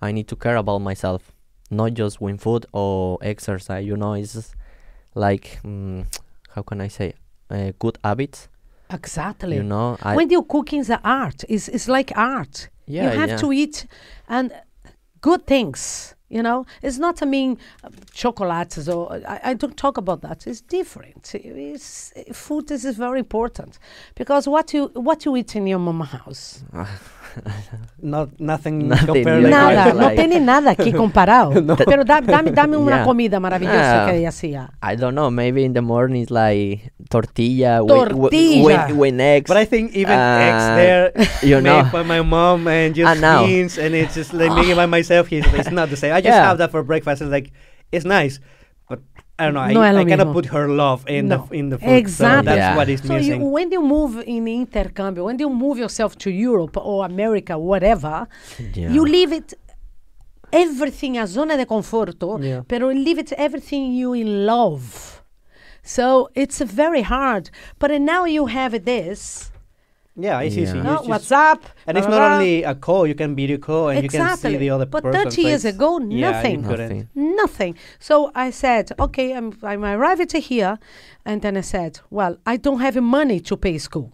I 0.00 0.12
need 0.12 0.28
to 0.28 0.36
care 0.36 0.56
about 0.56 0.78
myself, 0.80 1.32
not 1.70 1.94
just 1.94 2.20
with 2.20 2.40
food 2.40 2.66
or 2.72 3.18
exercise. 3.22 3.86
You 3.86 3.96
know, 3.96 4.14
it's 4.14 4.54
like 5.14 5.58
mm, 5.64 6.04
how 6.50 6.62
can 6.62 6.80
I 6.80 6.88
say, 6.88 7.14
uh, 7.50 7.72
good 7.78 7.98
habits. 8.04 8.48
Exactly. 8.92 9.56
You 9.56 9.62
know, 9.62 9.98
I 10.02 10.16
when 10.16 10.30
you 10.30 10.42
cooking 10.42 10.80
is 10.80 10.90
art. 10.90 11.44
It's, 11.48 11.68
it's 11.68 11.88
like 11.88 12.12
art. 12.16 12.68
yeah, 12.86 13.12
you 13.12 13.18
have 13.18 13.30
yeah. 13.30 13.36
to 13.38 13.52
eat 13.52 13.86
and 14.28 14.52
good 15.20 15.46
things. 15.46 16.14
You 16.28 16.42
know, 16.42 16.64
it's 16.80 16.98
not. 16.98 17.22
I 17.22 17.26
mean, 17.26 17.58
uh, 17.84 17.90
chocolates 18.14 18.88
or 18.88 19.12
I, 19.28 19.40
I 19.50 19.54
don't 19.54 19.76
talk 19.76 19.98
about 19.98 20.22
that. 20.22 20.46
It's 20.46 20.62
different. 20.62 21.34
It's, 21.34 22.12
food 22.32 22.70
is, 22.70 22.86
is 22.86 22.96
very 22.96 23.18
important 23.18 23.78
because 24.14 24.48
what 24.48 24.72
you 24.72 24.86
what 24.94 25.26
you 25.26 25.36
eat 25.36 25.54
in 25.56 25.66
your 25.66 25.78
mama 25.78 26.06
house. 26.06 26.64
Not 28.02 28.28
nothing, 28.40 28.88
Nothing 28.88 29.06
compared 29.06 29.42
like 29.44 29.52
like 29.52 29.74
Nada, 29.74 29.74
that, 29.74 29.94
no 29.96 30.06
like- 30.06 30.16
tiene 30.16 30.40
nada 30.40 30.70
aquí 30.72 30.92
comparado. 31.02 31.52
Pero 31.86 32.04
da- 32.04 32.20
dame, 32.20 32.50
dame 32.52 32.76
una 32.76 32.96
Yeah. 32.98 33.04
comida 33.04 33.40
maravillosa 33.40 33.74
Yeah. 33.74 34.06
que 34.10 34.18
ella 34.18 34.28
hacía. 34.28 34.70
I 34.82 34.96
don't 34.96 35.14
know. 35.14 35.30
Maybe 35.30 35.64
in 35.64 35.72
the 35.72 35.82
morning 35.82 36.22
it's 36.22 36.30
like 36.30 36.92
tortilla, 37.10 37.82
with- 37.82 38.12
with- 38.12 38.32
Tortilla. 38.32 38.86
with, 38.88 38.96
with 38.96 39.20
eggs. 39.20 39.48
But 39.48 39.56
I 39.56 39.64
think 39.64 39.92
even 39.94 40.12
eggs 40.18 40.62
Uh, 40.64 40.76
there 40.76 41.12
you 41.42 41.60
know. 41.60 41.82
made 41.84 41.92
by 41.92 42.02
my 42.02 42.22
mom 42.22 42.66
and 42.68 42.94
just 42.94 43.08
I 43.08 43.20
know. 43.20 43.46
beans 43.46 43.78
and 43.78 43.94
it's 43.94 44.14
just 44.14 44.32
like 44.34 44.52
making 44.52 44.76
by 44.76 44.86
myself. 44.86 45.32
It's, 45.32 45.46
it's 45.54 45.70
not 45.70 45.88
the 45.90 45.96
same. 45.96 46.12
I 46.12 46.20
just 46.20 46.34
Yeah. 46.34 46.48
have 46.48 46.58
that 46.58 46.70
for 46.70 46.82
breakfast. 46.82 47.22
It's 47.22 47.30
like 47.30 47.52
it's 47.92 48.04
nice, 48.04 48.38
but 48.38 48.44
I 49.42 49.44
don't 49.46 49.54
know. 49.54 49.66
No 49.80 49.82
I, 49.82 49.90
lo 49.92 50.00
I 50.00 50.04
cannot 50.04 50.28
mismo. 50.28 50.32
put 50.38 50.46
her 50.56 50.66
love 50.68 51.00
in 51.08 51.28
No. 51.28 51.46
the 51.50 51.54
in 51.60 51.68
the 51.70 51.78
food. 51.78 51.88
Exactly. 52.02 52.42
So 52.42 52.56
that's 52.56 52.56
Yeah. 52.58 52.76
what 52.76 52.88
is 52.88 53.00
So 53.02 53.16
you, 53.16 53.36
when 53.56 53.68
you 53.72 53.82
move 53.82 54.12
in 54.34 54.44
intercambio, 54.46 55.24
when 55.24 55.38
you 55.38 55.50
move 55.64 55.76
yourself 55.84 56.16
to 56.24 56.30
Europe 56.30 56.76
or 56.76 57.04
America, 57.04 57.54
whatever, 57.58 58.26
yeah. 58.74 58.90
you 58.94 59.02
leave 59.04 59.32
it 59.40 59.54
everything 60.52 61.18
a 61.18 61.26
zona 61.26 61.56
de 61.56 61.66
conforto, 61.66 62.38
Yeah. 62.42 62.62
pero 62.68 62.88
leave 62.88 63.18
it 63.18 63.32
everything 63.46 63.92
you 63.92 64.12
in 64.14 64.46
love. 64.46 65.22
So 65.82 66.28
it's 66.34 66.60
very 66.60 67.02
hard. 67.02 67.50
But 67.78 67.90
now 68.00 68.24
you 68.24 68.46
have 68.46 68.84
this. 68.84 69.51
Yeah, 70.16 70.40
it's 70.40 70.56
easy. 70.56 70.72
Yeah. 70.72 70.74
You 70.76 70.82
No, 70.82 70.96
just- 70.96 71.08
what's 71.08 71.32
up? 71.32 71.64
and 71.86 71.96
it's 71.98 72.06
blah, 72.06 72.16
not 72.16 72.22
blah, 72.22 72.28
blah. 72.28 72.36
only 72.38 72.62
a 72.64 72.74
call. 72.74 73.06
You 73.06 73.14
can 73.14 73.34
video 73.34 73.58
call 73.58 73.88
and 73.88 74.02
you 74.02 74.08
can 74.08 74.36
see 74.36 74.56
the 74.56 74.70
other 74.70 74.86
But 74.86 75.02
person's 75.04 75.34
30 75.36 75.42
years 75.42 75.62
face. 75.62 75.74
ago, 75.74 75.98
nothing. 75.98 76.62
couldn't. 76.64 77.08
Nothing. 77.14 77.36
Nothing. 77.36 77.74
So 77.98 78.30
I 78.34 78.50
said, 78.50 78.92
okay, 78.98 79.34
I'm, 79.34 79.56
I'm 79.62 79.84
arrived 79.84 80.32
here. 80.32 80.78
And 81.24 81.40
then 81.42 81.56
I 81.56 81.62
said, 81.62 82.00
well, 82.10 82.36
I 82.44 82.56
don't 82.56 82.80
have 82.80 82.96
money 83.02 83.40
to 83.40 83.56
pay 83.56 83.78
school. 83.78 84.12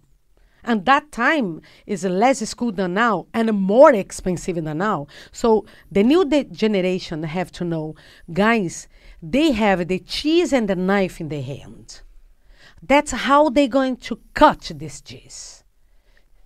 And 0.63 0.85
that 0.85 1.11
time 1.11 1.61
is 1.87 2.03
less 2.03 2.39
school 2.49 2.71
than 2.73 2.93
now 2.93 3.27
and 3.33 3.51
more 3.53 3.93
expensive 3.93 4.55
than 4.63 4.77
now. 4.77 5.07
So 5.31 5.65
the 5.91 6.03
new 6.03 6.25
de- 6.25 6.43
generation 6.43 7.23
have 7.23 7.51
to 7.53 7.63
know, 7.63 7.95
guys, 8.31 8.87
they 9.21 9.51
have 9.51 9.87
the 9.87 9.99
cheese 9.99 10.51
and 10.53 10.67
the 10.69 10.75
knife 10.75 11.19
in 11.21 11.29
their 11.29 11.41
hand. 11.43 12.01
That's 12.81 13.11
how 13.11 13.49
they're 13.49 13.67
going 13.67 13.97
to 13.97 14.19
cut 14.33 14.71
this 14.75 15.01
cheese 15.01 15.63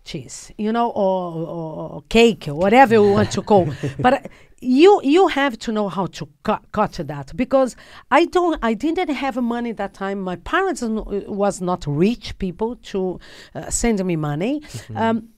cheese, 0.04 0.52
you 0.58 0.72
know, 0.72 0.90
or, 0.90 1.34
or, 1.48 1.90
or 1.94 2.04
cake, 2.10 2.48
or 2.48 2.56
whatever 2.56 2.96
you 2.96 3.12
want 3.12 3.32
to 3.32 3.42
call. 3.42 3.68
but 4.00 4.30
you 4.64 5.02
you 5.04 5.28
have 5.28 5.58
to 5.60 5.72
know 5.72 5.90
how 5.90 6.06
to 6.08 6.28
cut, 6.44 6.64
cut 6.72 6.94
that 6.94 7.36
because 7.36 7.76
I 8.12 8.26
don't 8.26 8.60
I 8.64 8.74
didn't 8.74 9.10
have 9.10 9.36
money 9.38 9.72
that 9.74 9.94
time. 9.94 10.22
My 10.22 10.38
parents 10.38 10.82
was 10.84 11.62
not 11.62 11.86
rich 11.86 12.38
people 12.40 12.78
to 12.92 13.20
uh, 13.56 13.70
send 13.70 14.04
me 14.06 14.16
money, 14.16 14.62
um, 14.96 15.30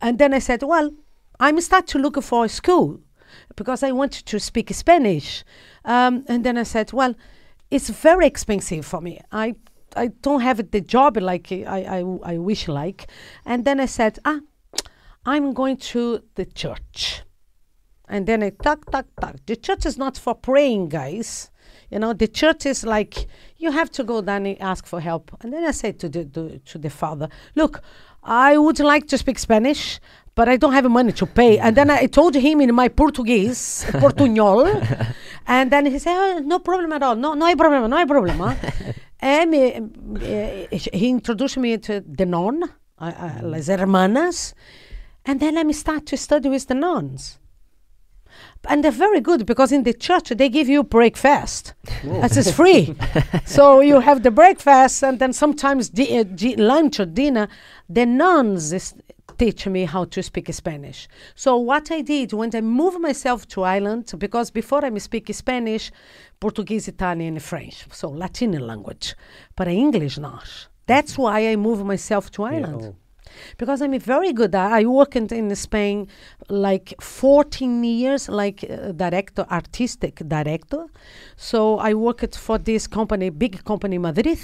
and 0.00 0.18
then 0.18 0.32
I 0.32 0.38
said, 0.38 0.62
well, 0.62 0.90
I'm 1.38 1.60
start 1.60 1.86
to 1.88 1.98
look 1.98 2.22
for 2.22 2.44
a 2.44 2.48
school 2.48 3.00
because 3.56 3.82
I 3.82 3.92
wanted 3.92 4.26
to 4.26 4.40
speak 4.40 4.72
Spanish, 4.72 5.44
um, 5.84 6.24
and 6.28 6.44
then 6.44 6.56
I 6.56 6.64
said, 6.64 6.92
well, 6.92 7.14
it's 7.70 7.88
very 7.88 8.26
expensive 8.26 8.86
for 8.86 9.00
me. 9.00 9.20
I 9.32 9.56
I 9.96 10.08
don't 10.08 10.40
have 10.40 10.70
the 10.70 10.80
job 10.80 11.16
like 11.16 11.52
I, 11.52 12.02
I, 12.24 12.34
I 12.34 12.38
wish 12.38 12.68
like. 12.68 13.08
And 13.44 13.64
then 13.64 13.80
I 13.80 13.86
said, 13.86 14.18
ah, 14.24 14.40
I'm 15.24 15.52
going 15.52 15.76
to 15.76 16.22
the 16.34 16.46
church. 16.46 17.22
And 18.08 18.26
then 18.26 18.42
I 18.42 18.50
tuck, 18.50 18.90
tuck, 18.90 19.06
tuck. 19.20 19.36
The 19.46 19.56
church 19.56 19.86
is 19.86 19.96
not 19.96 20.18
for 20.18 20.34
praying, 20.34 20.88
guys. 20.88 21.50
You 21.90 21.98
know, 21.98 22.12
the 22.12 22.28
church 22.28 22.66
is 22.66 22.84
like 22.84 23.26
you 23.58 23.70
have 23.70 23.90
to 23.92 24.04
go 24.04 24.20
down 24.20 24.46
and 24.46 24.60
ask 24.60 24.86
for 24.86 25.00
help. 25.00 25.36
And 25.40 25.52
then 25.52 25.64
I 25.64 25.72
said 25.72 25.98
to 26.00 26.08
the, 26.08 26.24
the 26.24 26.60
to 26.66 26.78
the 26.78 26.90
father, 26.90 27.28
look, 27.54 27.82
I 28.22 28.58
would 28.58 28.78
like 28.80 29.06
to 29.08 29.18
speak 29.18 29.38
Spanish, 29.38 30.00
but 30.34 30.48
I 30.48 30.56
don't 30.56 30.72
have 30.72 30.88
money 30.90 31.12
to 31.12 31.26
pay. 31.26 31.58
And 31.58 31.76
then 31.76 31.90
I 31.90 32.06
told 32.06 32.34
him 32.34 32.60
in 32.60 32.74
my 32.74 32.88
Portuguese, 32.88 33.84
Portuñol, 33.88 35.14
and 35.46 35.70
then 35.70 35.86
he 35.86 35.98
said, 35.98 36.16
oh, 36.16 36.38
no 36.40 36.58
problem 36.58 36.92
at 36.92 37.02
all. 37.02 37.16
No, 37.16 37.34
no 37.34 37.46
hay 37.46 37.54
problema, 37.54 37.88
no 37.88 37.96
hay 37.96 38.06
problema. 38.06 38.56
he 39.22 41.08
introduced 41.08 41.58
me 41.58 41.76
to 41.78 42.00
the 42.00 42.26
nun, 42.26 42.62
uh, 42.98 43.04
uh, 43.04 43.40
las 43.42 43.68
hermanas, 43.68 44.54
and 45.26 45.40
then 45.40 45.54
let 45.54 45.66
me 45.66 45.72
start 45.72 46.06
to 46.06 46.16
study 46.16 46.48
with 46.48 46.66
the 46.68 46.74
nuns. 46.74 47.38
And 48.68 48.84
they're 48.84 48.92
very 48.92 49.20
good 49.20 49.46
because 49.46 49.72
in 49.72 49.82
the 49.82 49.92
church 49.92 50.30
they 50.30 50.48
give 50.48 50.68
you 50.68 50.82
breakfast. 50.82 51.74
That 52.04 52.36
is 52.36 52.50
free. 52.52 52.94
so 53.44 53.80
you 53.80 54.00
have 54.00 54.22
the 54.22 54.30
breakfast 54.30 55.02
and 55.02 55.18
then 55.18 55.32
sometimes 55.32 55.88
di- 55.88 56.18
uh, 56.18 56.22
di- 56.24 56.56
lunch 56.56 57.00
or 57.00 57.06
dinner. 57.06 57.48
The 57.88 58.06
nuns 58.06 58.72
is 58.72 58.94
teach 59.40 59.66
me 59.66 59.86
how 59.86 60.04
to 60.04 60.22
speak 60.22 60.52
Spanish. 60.52 61.08
So 61.34 61.56
what 61.56 61.90
I 61.90 62.02
did 62.02 62.34
when 62.34 62.50
I 62.54 62.60
moved 62.60 63.00
myself 63.00 63.48
to 63.48 63.62
Ireland, 63.62 64.12
because 64.18 64.50
before 64.50 64.84
I 64.84 64.98
speak 64.98 65.34
Spanish, 65.34 65.90
Portuguese, 66.40 66.88
Italian, 66.88 67.34
and 67.34 67.42
French, 67.42 67.84
so 67.92 68.08
Latin 68.08 68.52
language, 68.66 69.14
but 69.56 69.68
English 69.68 70.16
not. 70.18 70.68
That's 70.86 71.18
why 71.18 71.46
I 71.50 71.56
moved 71.56 71.84
myself 71.84 72.30
to 72.32 72.42
Yeah, 72.42 72.48
Ireland. 72.52 72.82
oh. 72.82 72.94
because 73.58 73.80
I'm 73.82 73.96
very 74.00 74.32
good. 74.32 74.54
at 74.54 74.72
I 74.72 74.84
worked 74.86 75.16
in, 75.16 75.26
in 75.32 75.54
Spain 75.54 76.08
like 76.48 76.94
14 77.00 77.84
years, 77.84 78.28
like 78.28 78.64
uh, 78.68 78.92
director, 78.92 79.46
artistic 79.50 80.14
director. 80.26 80.86
So 81.36 81.78
I 81.78 81.92
worked 81.94 82.36
for 82.36 82.58
this 82.58 82.86
company, 82.88 83.30
big 83.30 83.62
company, 83.64 83.98
Madrid, 83.98 84.38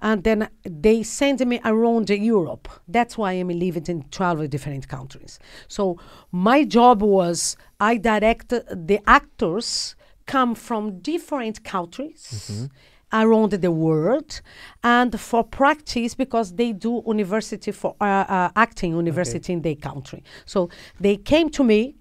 and 0.00 0.24
then 0.24 0.48
they 0.64 1.02
sent 1.04 1.46
me 1.46 1.60
around 1.64 2.08
Europe. 2.10 2.68
That's 2.88 3.16
why 3.18 3.32
I'm 3.32 3.48
living 3.48 3.84
in 3.88 4.02
12 4.10 4.50
different 4.50 4.88
countries. 4.88 5.38
So 5.68 5.98
my 6.32 6.64
job 6.64 7.02
was 7.02 7.56
I 7.78 7.98
direct 7.98 8.48
the 8.48 8.98
actors 9.06 9.94
come 10.26 10.54
from 10.54 10.98
different 11.00 11.64
countries 11.64 12.68
around 13.12 13.52
the 13.52 13.70
world 13.70 14.40
and 14.82 15.18
for 15.18 15.44
practice 15.44 16.14
because 16.14 16.54
they 16.54 16.72
do 16.72 17.02
university 17.06 17.70
for 17.72 17.94
uh, 18.00 18.04
uh, 18.04 18.50
acting 18.56 18.92
university 18.92 19.52
in 19.52 19.62
their 19.62 19.76
country. 19.76 20.22
So 20.44 20.68
they 21.00 21.16
came 21.16 21.50
to 21.50 21.64
me. 21.64 21.94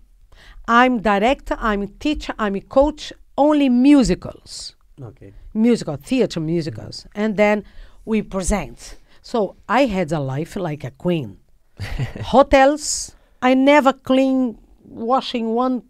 I'm 0.68 1.00
director 1.00 1.56
i'm 1.60 1.88
teacher 2.00 2.34
i'm 2.40 2.56
a 2.56 2.62
coach 2.62 3.14
only 3.38 3.70
musicals. 3.70 4.76
Okay. 5.02 5.34
musical 5.54 5.96
theater 5.98 6.40
musicals. 6.40 7.06
And 7.14 7.38
then 7.38 7.64
we 8.06 8.22
present. 8.24 8.96
So 9.22 9.56
i 9.70 9.86
had 9.86 10.12
a 10.12 10.20
life 10.20 10.56
like 10.56 10.84
a 10.84 10.92
queen. 10.92 11.38
Hotels 12.24 13.16
i 13.42 13.54
never 13.54 13.94
clean 13.94 14.58
washing 14.84 15.50
one 15.50 15.84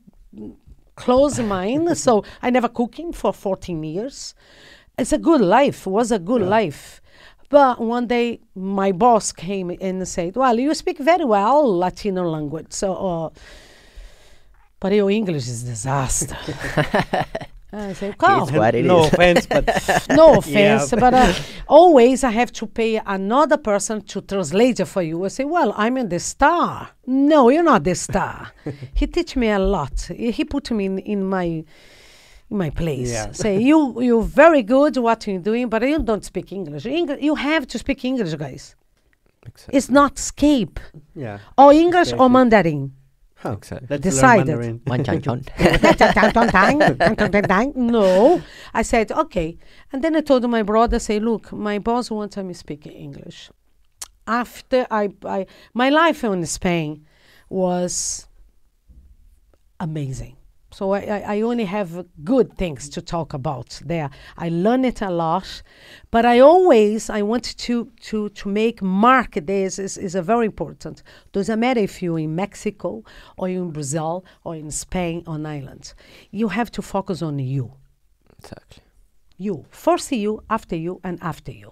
clothes 0.96 1.40
mine 1.40 1.96
so 1.96 2.24
i 2.42 2.50
never 2.50 2.70
cooking 2.70 3.12
for 3.14 3.34
14 3.34 3.84
years. 3.84 4.34
It's 4.98 5.12
a 5.12 5.18
good 5.18 5.42
life 5.42 5.86
was 5.86 6.12
a 6.12 6.20
good 6.20 6.42
life. 6.42 7.02
But 7.50 7.80
one 7.80 8.08
day 8.08 8.40
my 8.56 8.92
boss 8.92 9.32
came 9.32 9.70
and 9.82 10.08
said 10.08 10.36
well 10.36 10.58
you 10.60 10.74
speak 10.74 10.98
very 11.00 11.26
well 11.26 11.78
latino 11.78 12.30
language. 12.30 12.72
So 12.72 12.96
uh, 12.96 13.30
but 14.80 14.94
your 14.94 15.10
english 15.10 15.48
is 15.48 15.64
disaster 15.64 16.38
i 17.78 17.94
said 17.94 18.18
come 18.18 18.44
It's 18.44 18.52
what 18.52 18.76
it 18.76 18.86
no 18.86 19.04
is. 19.06 19.14
offense, 19.14 19.46
but 19.48 19.66
no 20.22 20.38
offense, 20.38 20.92
Yeah. 20.92 21.00
but 21.00 21.14
uh, 21.14 21.34
always 21.68 22.24
I 22.24 22.32
have 22.32 22.52
to 22.54 22.66
pay 22.68 23.02
another 23.06 23.58
person 23.58 24.02
to 24.12 24.22
translate 24.22 24.80
it 24.80 24.86
for 24.86 25.02
you. 25.02 25.26
I 25.26 25.30
say, 25.30 25.44
well, 25.44 25.74
I'm 25.76 25.98
in 25.98 26.10
the 26.10 26.20
star. 26.20 26.90
No, 27.06 27.50
you're 27.50 27.64
not 27.64 27.84
the 27.84 27.96
star. 27.96 28.52
he 29.00 29.08
teach 29.08 29.36
me 29.36 29.50
a 29.50 29.60
lot. 29.60 29.96
He 30.16 30.32
he 30.32 30.44
put 30.46 30.72
me 30.72 30.86
in, 30.86 31.00
in 31.00 31.24
my 31.36 31.46
in 32.52 32.58
my 32.64 32.70
place. 32.70 33.12
Yeah. 33.12 33.32
Say, 33.32 33.60
you 33.70 34.02
you're 34.02 34.22
very 34.44 34.64
good 34.64 34.98
what 34.98 35.26
you're 35.28 35.40
doing, 35.50 35.70
but 35.70 35.82
you 35.82 36.00
don't 36.00 36.24
speak 36.32 36.52
English. 36.52 36.86
English 36.86 37.22
you 37.22 37.36
have 37.36 37.64
to 37.68 37.78
speak 37.78 38.04
English, 38.06 38.34
guys. 38.36 38.76
Exactly. 39.48 39.78
It's 39.78 39.90
not 39.90 40.18
escape 40.18 40.80
yeah. 41.16 41.38
or 41.58 41.72
English 41.74 42.12
or 42.14 42.30
Mandarin. 42.30 42.94
Huh. 43.46 43.52
Exactly. 43.54 43.88
Let's 43.92 44.02
Decided. 44.02 44.48
learn 44.48 44.58
Mandarin. 44.58 44.82
Wan 44.88 45.04
chan 45.04 45.22
chon. 45.22 45.44
no. 47.76 48.42
I 48.74 48.82
said, 48.82 49.12
okay. 49.12 49.58
And 49.94 50.04
then 50.04 50.16
I 50.16 50.22
told 50.22 50.50
my 50.50 50.64
brother, 50.64 50.98
say, 50.98 51.20
look, 51.20 51.52
my 51.52 51.78
boss 51.78 52.10
wants 52.10 52.38
me 52.38 52.54
speaking 52.56 52.94
English. 52.94 53.52
After 54.26 54.88
I, 54.90 55.10
I 55.24 55.46
my 55.76 55.90
life 55.90 56.24
in 56.24 56.44
Spain 56.48 57.06
was 57.48 58.28
amazing. 59.80 60.38
So 60.76 60.92
I, 60.92 61.24
I, 61.36 61.42
only 61.42 61.64
have 61.64 62.06
good 62.26 62.58
things 62.58 62.90
to 62.90 63.02
talk 63.02 63.34
about 63.34 63.80
there. 63.86 64.10
I 64.38 64.50
learn 64.50 64.84
it 64.84 65.02
a 65.02 65.10
lot, 65.10 65.64
but 66.12 66.26
I 66.26 66.40
always 66.42 67.10
I 67.10 67.22
want 67.22 67.46
to 67.60 67.90
to 68.10 68.28
to 68.28 68.50
make 68.50 68.82
mark 68.82 69.36
this 69.36 69.80
is, 69.80 69.98
is 69.98 70.16
a 70.16 70.22
very 70.22 70.46
important. 70.46 71.02
Doesn't 71.32 71.62
matter 71.62 71.80
if 71.80 72.02
you're 72.02 72.20
in 72.20 72.36
Mexico 72.36 73.06
or 73.38 73.48
in 73.48 73.72
Brazil 73.72 74.26
or 74.44 74.58
in 74.58 74.70
Spain 74.70 75.24
on 75.26 75.46
Ireland, 75.46 75.94
You 76.32 76.50
have 76.50 76.72
to 76.72 76.82
focus 76.82 77.22
on 77.22 77.40
you. 77.40 77.72
Exactly. 78.40 78.84
You. 79.38 79.66
First 79.70 80.12
you, 80.12 80.44
after 80.50 80.76
you, 80.76 81.00
and 81.06 81.18
after 81.22 81.54
you. 81.54 81.72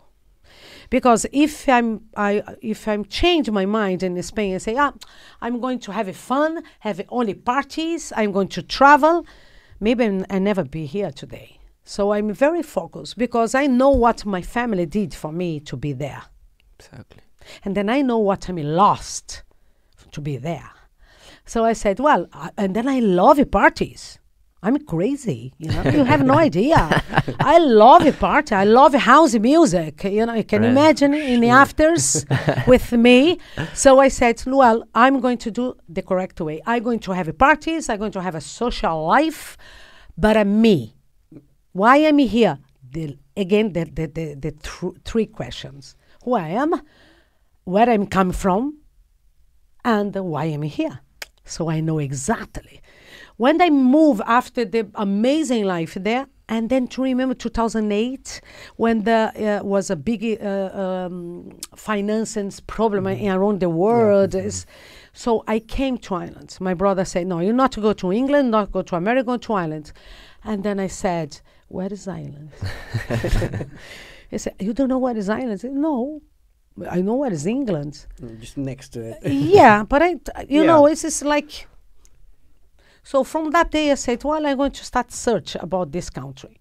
Because 0.90 1.26
if 1.32 1.68
I'm 1.68 2.02
I 2.16 2.44
if 2.62 2.88
I'm 2.88 3.06
change 3.06 3.50
my 3.50 3.66
mind 3.66 4.04
in 4.04 4.22
Spain 4.24 4.54
and 4.54 4.62
say, 4.62 4.76
ah, 4.78 4.94
I'm 5.42 5.60
going 5.60 5.80
to 5.80 5.92
have 5.92 6.08
a 6.08 6.14
fun, 6.14 6.64
have 6.80 7.02
only 7.10 7.34
parties, 7.34 8.14
I'm 8.16 8.32
going 8.32 8.50
to 8.50 8.62
travel, 8.62 9.26
maybe 9.80 10.04
I'm- 10.04 10.26
I 10.30 10.40
never 10.40 10.64
be 10.64 10.86
here 10.86 11.12
today. 11.12 11.60
So 11.86 12.14
I'm 12.14 12.34
very 12.34 12.64
focused 12.64 13.18
because 13.18 13.54
I 13.54 13.68
know 13.68 13.90
what 13.90 14.26
my 14.26 14.42
family 14.42 14.86
did 14.86 15.14
for 15.14 15.32
me 15.32 15.60
to 15.62 15.76
be 15.76 15.92
there. 15.94 16.24
Exactly. 16.80 17.22
And 17.66 17.76
then 17.76 17.90
I 17.90 18.02
know 18.02 18.20
what 18.20 18.50
I 18.50 18.54
lost 18.54 19.44
to 20.12 20.22
be 20.22 20.38
there. 20.38 20.72
So 21.46 21.66
I 21.66 21.74
said, 21.74 22.00
well, 22.00 22.28
I, 22.32 22.52
and 22.58 22.76
then 22.76 22.88
I 22.88 23.00
love 23.00 23.40
parties. 23.52 24.20
I'm 24.66 24.78
crazy, 24.86 25.54
you 25.58 25.70
know. 25.74 25.84
you 25.96 26.04
have 26.06 26.24
no 26.24 26.36
idea. 26.50 26.78
I 27.40 27.58
love 27.60 28.06
a 28.06 28.14
party. 28.14 28.56
I 28.56 28.64
love 28.64 28.94
house 28.94 29.34
music. 29.36 30.04
You 30.06 30.26
know, 30.26 30.34
you 30.36 30.46
can 30.46 30.62
Right. 30.62 30.72
imagine 30.72 31.14
in 31.14 31.42
the 31.42 31.50
afters 31.50 32.26
with 32.68 32.94
me. 32.94 33.40
So 33.74 34.00
I 34.00 34.08
said, 34.08 34.42
well, 34.48 34.78
I'm 34.96 35.20
going 35.20 35.38
to 35.40 35.52
do 35.52 35.76
the 35.90 36.02
correct 36.02 36.40
way. 36.40 36.62
I'm 36.66 36.82
going 36.82 37.00
to 37.08 37.12
have 37.12 37.28
a 37.28 37.34
parties. 37.34 37.90
I'm 37.90 38.00
going 38.00 38.14
to 38.14 38.22
have 38.22 38.36
a 38.36 38.42
social 38.42 39.06
life, 39.06 39.58
but 40.18 40.38
I'm 40.38 40.62
me. 40.62 40.96
Why 41.74 41.98
am 41.98 42.20
I 42.20 42.24
here? 42.24 42.58
The, 42.90 43.18
again, 43.36 43.74
the, 43.74 43.84
the, 43.86 44.06
the, 44.08 44.26
the 44.36 44.52
thr- 44.52 44.96
three 45.04 45.26
questions. 45.26 45.96
Who 46.24 46.36
I 46.36 46.48
am, 46.50 46.72
where 47.66 47.90
I'm 47.90 48.06
come 48.08 48.32
from, 48.32 48.78
and 49.84 50.16
why 50.16 50.46
am 50.46 50.64
I 50.64 50.68
here? 50.68 51.02
So 51.44 51.70
I 51.70 51.82
know 51.82 52.00
exactly. 52.00 52.80
When 53.38 53.62
I 53.62 53.70
move 53.70 54.22
after 54.26 54.64
the 54.66 54.88
amazing 54.96 55.66
life 55.66 55.96
there, 56.00 56.28
and 56.50 56.70
then 56.70 56.88
to 56.90 57.02
remember 57.02 57.34
2008 57.34 58.42
when 58.76 59.04
there 59.04 59.32
uh, 59.62 59.64
was 59.64 59.90
a 59.90 59.96
big 59.96 60.40
uh, 60.42 60.70
um, 60.74 61.58
finances 61.76 62.60
problem 62.60 63.06
Mm-hmm. 63.06 63.28
around 63.30 63.60
the 63.60 63.70
world. 63.70 64.36
is- 64.36 64.66
So 65.14 65.44
I 65.48 65.60
came 65.60 65.98
to 66.00 66.16
Ireland. 66.16 66.58
My 66.60 66.74
brother 66.74 67.06
said, 67.06 67.28
"No, 67.28 67.40
you're 67.40 67.54
not 67.64 67.72
to 67.74 67.82
go 67.82 67.94
to 67.94 68.12
England, 68.12 68.50
not 68.52 68.72
go 68.72 68.82
to 68.82 68.96
America, 68.96 69.26
go 69.26 69.38
to 69.38 69.54
Ireland." 69.54 69.92
And 70.44 70.64
then 70.64 70.80
I 70.80 70.88
said, 70.90 71.40
"Where 71.70 71.92
is 71.94 72.08
Ireland?" 72.08 72.50
he 74.32 74.38
said, 74.38 74.56
"You 74.60 74.74
don't 74.74 74.90
know 74.90 74.98
where 74.98 75.16
is 75.18 75.30
Ireland?" 75.30 75.54
I 75.54 75.58
said, 75.58 75.74
"No, 75.74 76.22
I 76.90 77.02
know 77.02 77.16
where 77.16 77.32
is 77.32 77.46
England." 77.46 78.06
Mm, 78.22 78.40
Just 78.40 78.58
next 78.58 78.90
to 78.94 79.00
it. 79.10 79.18
yeah, 79.32 79.84
but 79.84 80.02
I, 80.02 80.14
t- 80.16 80.32
you 80.50 80.62
Yeah. 80.66 80.68
know, 80.68 80.86
it's 80.88 81.02
just 81.04 81.24
like. 81.24 81.68
So 83.04 83.24
from 83.24 83.52
that 83.52 83.72
day, 83.72 83.92
I 83.92 83.96
said, 83.96 84.24
well, 84.24 84.46
I'm 84.46 84.58
going 84.58 84.72
to 84.72 84.86
start 84.86 85.12
search 85.12 85.56
about 85.56 85.92
this 85.92 86.10
country, 86.10 86.60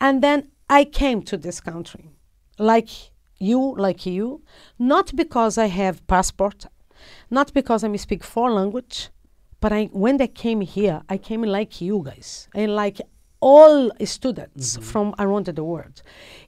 and 0.00 0.22
then 0.22 0.50
I 0.68 0.84
came 0.84 1.22
to 1.22 1.36
this 1.36 1.60
country, 1.60 2.10
like 2.58 2.88
you, 3.38 3.74
like 3.76 4.06
you, 4.06 4.42
not 4.78 5.14
because 5.14 5.58
I 5.58 5.66
have 5.66 6.06
passport, 6.06 6.66
not 7.30 7.52
because 7.52 7.84
I 7.84 7.94
speak 7.96 8.24
four 8.24 8.50
language, 8.50 9.10
but 9.60 9.72
I 9.72 9.90
when 9.92 10.20
I 10.20 10.28
came 10.28 10.62
here, 10.62 11.02
I 11.08 11.18
came 11.18 11.42
like 11.42 11.80
you 11.80 12.02
guys, 12.04 12.48
and 12.54 12.74
like 12.74 13.00
all 13.40 13.90
students 14.04 14.78
from 14.78 15.14
around 15.18 15.46
the 15.46 15.64
world, 15.64 16.02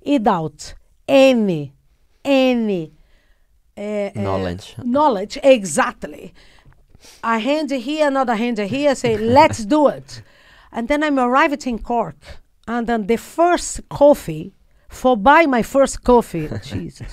without 0.07 0.75
any, 1.07 1.75
any 2.25 2.93
uh, 3.77 3.81
uh, 3.81 4.11
Knowledge. 4.15 4.77
knowledge 4.85 5.37
exactly 5.43 6.33
a 7.23 7.39
hand 7.39 7.71
here 7.71 8.07
another 8.09 8.35
hand 8.37 8.59
here 8.59 8.95
say 8.95 9.17
let's 9.17 9.65
do 9.65 9.89
it. 9.89 10.23
And 10.73 10.89
then 10.89 11.03
i'm 11.03 11.19
arrived 11.19 11.67
in 11.67 11.79
cork 11.79 12.17
and 12.67 12.87
then 12.87 13.07
the 13.07 13.17
first 13.17 13.81
coffee 13.89 14.55
for 14.89 15.17
buy 15.17 15.47
my 15.47 15.63
first 15.63 16.03
coffee 16.03 16.49
jesus. 16.63 17.09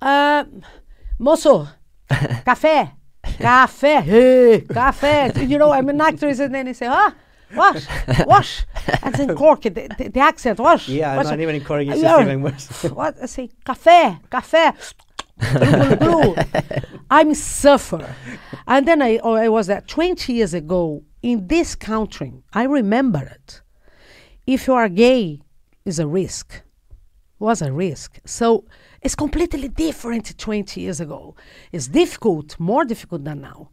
Uh, 0.00 0.44
moço 1.20 1.68
café 2.44 2.90
café 3.22 4.02
hey, 4.02 4.60
café. 4.68 5.48
You 5.48 5.58
know 5.58 5.70
i'm 5.72 5.88
an 5.88 6.00
actress 6.00 6.40
and 6.40 6.52
then 6.54 6.66
they 6.66 6.72
say 6.72 6.88
ah 6.88 7.14
wash 7.54 7.86
wash 8.26 8.64
and 9.02 9.14
then 9.14 9.36
cork 9.36 9.60
the, 9.62 9.70
the, 9.70 10.08
the 10.08 10.20
accent 10.20 10.58
wash 10.58 10.88
Yeah, 10.88 11.16
wash. 11.16 11.26
not 11.26 11.38
even 11.38 11.54
in 11.54 11.62
Cork, 11.64 11.82
it's 11.86 12.00
just 12.00 12.20
even 12.22 12.42
worse. 12.42 12.82
what? 12.90 13.14
I 13.22 13.26
say 13.26 13.48
café, 13.64 14.18
café. 14.30 14.74
Blue, 15.58 15.96
blue, 15.96 15.96
blue. 15.96 16.34
I'm 17.10 17.34
suffer. 17.34 18.14
And 18.66 18.86
then 18.86 19.02
I, 19.02 19.18
oh, 19.18 19.34
I 19.34 19.48
was 19.48 19.66
there 19.66 19.80
20 19.80 20.32
years 20.32 20.54
ago 20.54 21.02
in 21.22 21.46
this 21.46 21.74
country. 21.74 22.32
I 22.52 22.64
remember 22.64 23.20
it. 23.20 23.60
If 24.46 24.66
you 24.66 24.74
are 24.74 24.88
gay, 24.88 25.40
is 25.84 25.98
a 25.98 26.06
risk. 26.06 26.62
Was 27.38 27.60
a 27.62 27.72
risk. 27.72 28.18
So 28.24 28.64
it's 29.00 29.14
completely 29.14 29.68
different 29.68 30.38
20 30.38 30.80
years 30.80 31.00
ago. 31.00 31.34
It's 31.72 31.88
difficult, 31.88 32.58
more 32.58 32.84
difficult 32.84 33.24
than 33.24 33.40
now. 33.40 33.70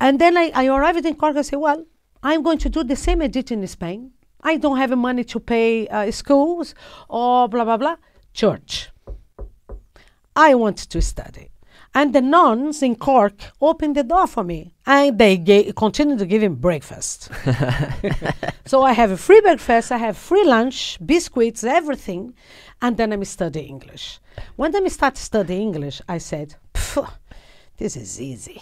And 0.00 0.20
then 0.20 0.36
I, 0.36 0.52
I 0.54 0.66
arrived 0.66 1.04
in 1.04 1.14
Cork. 1.16 1.36
I 1.36 1.42
said, 1.42 1.56
well, 1.56 1.84
I'm 2.22 2.42
going 2.42 2.58
to 2.58 2.68
do 2.68 2.84
the 2.84 2.96
same 2.96 3.22
I 3.22 3.26
did 3.26 3.50
in 3.50 3.66
Spain. 3.66 4.12
I 4.42 4.56
don't 4.56 4.76
have 4.76 4.96
money 4.96 5.24
to 5.24 5.40
pay 5.40 5.88
uh, 5.88 6.10
schools 6.10 6.74
or 7.08 7.48
blah, 7.48 7.64
blah, 7.64 7.76
blah. 7.76 7.96
Church. 8.32 8.90
I 10.36 10.54
want 10.54 10.76
to 10.76 11.00
study. 11.00 11.50
And 11.94 12.14
the 12.14 12.20
nuns 12.20 12.82
in 12.82 12.96
Cork 12.96 13.52
opened 13.60 13.96
the 13.96 14.04
door 14.04 14.26
for 14.26 14.44
me, 14.44 14.74
and 14.84 15.18
they 15.18 15.38
ga- 15.38 15.72
continued 15.72 16.18
to 16.18 16.26
give 16.26 16.42
him 16.42 16.56
breakfast. 16.56 17.30
so 18.66 18.82
I 18.82 18.92
have 18.92 19.10
a 19.10 19.16
free 19.16 19.40
breakfast, 19.40 19.90
I 19.90 19.96
have 19.96 20.16
free 20.18 20.44
lunch, 20.44 20.98
biscuits, 21.04 21.64
everything, 21.64 22.34
and 22.82 22.98
then 22.98 23.12
I'm 23.14 23.24
studying 23.24 23.68
English. 23.68 24.20
When 24.56 24.76
I 24.76 24.88
start 24.88 25.16
studying 25.16 25.62
English, 25.74 26.02
I 26.06 26.18
said, 26.18 26.56
"This 27.78 27.96
is 27.96 28.20
easy." 28.20 28.60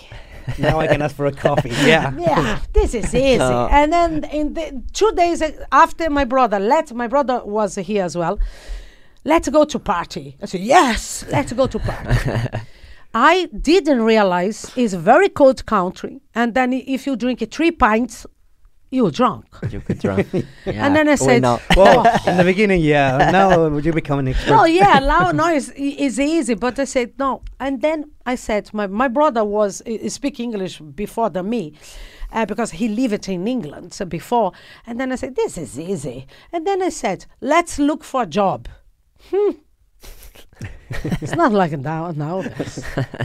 now 0.58 0.78
I 0.78 0.86
can 0.86 1.02
ask 1.02 1.16
for 1.16 1.26
a 1.26 1.32
coffee. 1.32 1.70
Yeah. 1.86 2.12
yeah, 2.16 2.60
this 2.72 2.94
is 2.94 3.12
easy. 3.28 3.38
No. 3.38 3.68
And 3.68 3.92
then 3.92 4.24
in 4.24 4.54
the 4.54 4.80
two 4.92 5.10
days 5.12 5.42
after 5.72 6.08
my 6.08 6.24
brother, 6.24 6.60
let 6.60 6.92
my 6.94 7.08
brother 7.08 7.42
was 7.44 7.74
here 7.74 8.04
as 8.04 8.16
well. 8.16 8.38
Let's 9.24 9.48
go 9.48 9.64
to 9.64 9.78
party. 9.78 10.36
I 10.42 10.46
said 10.46 10.60
yes. 10.60 11.24
Let's 11.30 11.52
go 11.52 11.66
to 11.66 11.78
party. 11.78 12.58
I 13.14 13.48
didn't 13.58 14.02
realize 14.02 14.72
it's 14.76 14.92
a 14.92 14.98
very 14.98 15.28
cold 15.28 15.64
country, 15.66 16.20
and 16.34 16.52
then 16.54 16.72
if 16.72 17.06
you 17.06 17.14
drink 17.16 17.48
three 17.50 17.70
pints, 17.70 18.26
you're 18.90 19.10
drunk. 19.10 19.46
You 19.70 19.80
could 19.80 19.98
drunk. 19.98 20.26
Yeah. 20.32 20.86
And 20.86 20.96
then 20.96 21.08
I 21.08 21.14
said, 21.14 21.42
know. 21.42 21.60
Well, 21.76 22.06
in 22.26 22.36
the 22.36 22.44
beginning, 22.44 22.80
yeah. 22.80 23.30
Now 23.30 23.68
would 23.68 23.84
you 23.84 23.92
become 23.92 24.18
an 24.18 24.28
expert? 24.28 24.52
Oh 24.52 24.64
yeah, 24.64 24.98
now 24.98 25.30
no, 25.30 25.48
it's, 25.48 25.72
it's 25.74 26.18
easy. 26.18 26.54
But 26.54 26.78
I 26.78 26.84
said 26.84 27.12
no, 27.18 27.42
and 27.58 27.80
then 27.80 28.10
I 28.26 28.34
said 28.34 28.72
my 28.72 28.86
my 28.86 29.08
brother 29.08 29.44
was 29.44 29.82
uh, 29.82 30.08
speak 30.08 30.38
English 30.40 30.80
before 30.80 31.30
than 31.30 31.48
me, 31.48 31.74
uh, 32.32 32.46
because 32.46 32.72
he 32.72 32.88
lived 32.88 33.28
in 33.28 33.46
England 33.48 33.94
so 33.94 34.04
before. 34.04 34.52
And 34.86 35.00
then 35.00 35.12
I 35.12 35.16
said 35.16 35.34
this 35.34 35.56
is 35.56 35.78
easy. 35.78 36.26
And 36.52 36.66
then 36.66 36.82
I 36.82 36.90
said 36.90 37.26
let's 37.40 37.78
look 37.78 38.04
for 38.04 38.22
a 38.22 38.26
job. 38.26 38.68
Hmm. 39.30 39.50
it's 41.22 41.34
not 41.34 41.52
like 41.52 41.72
now 41.72 42.10
nowadays. 42.10 42.84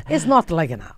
it's 0.10 0.26
not 0.26 0.50
like 0.52 0.70
now. 0.70 0.96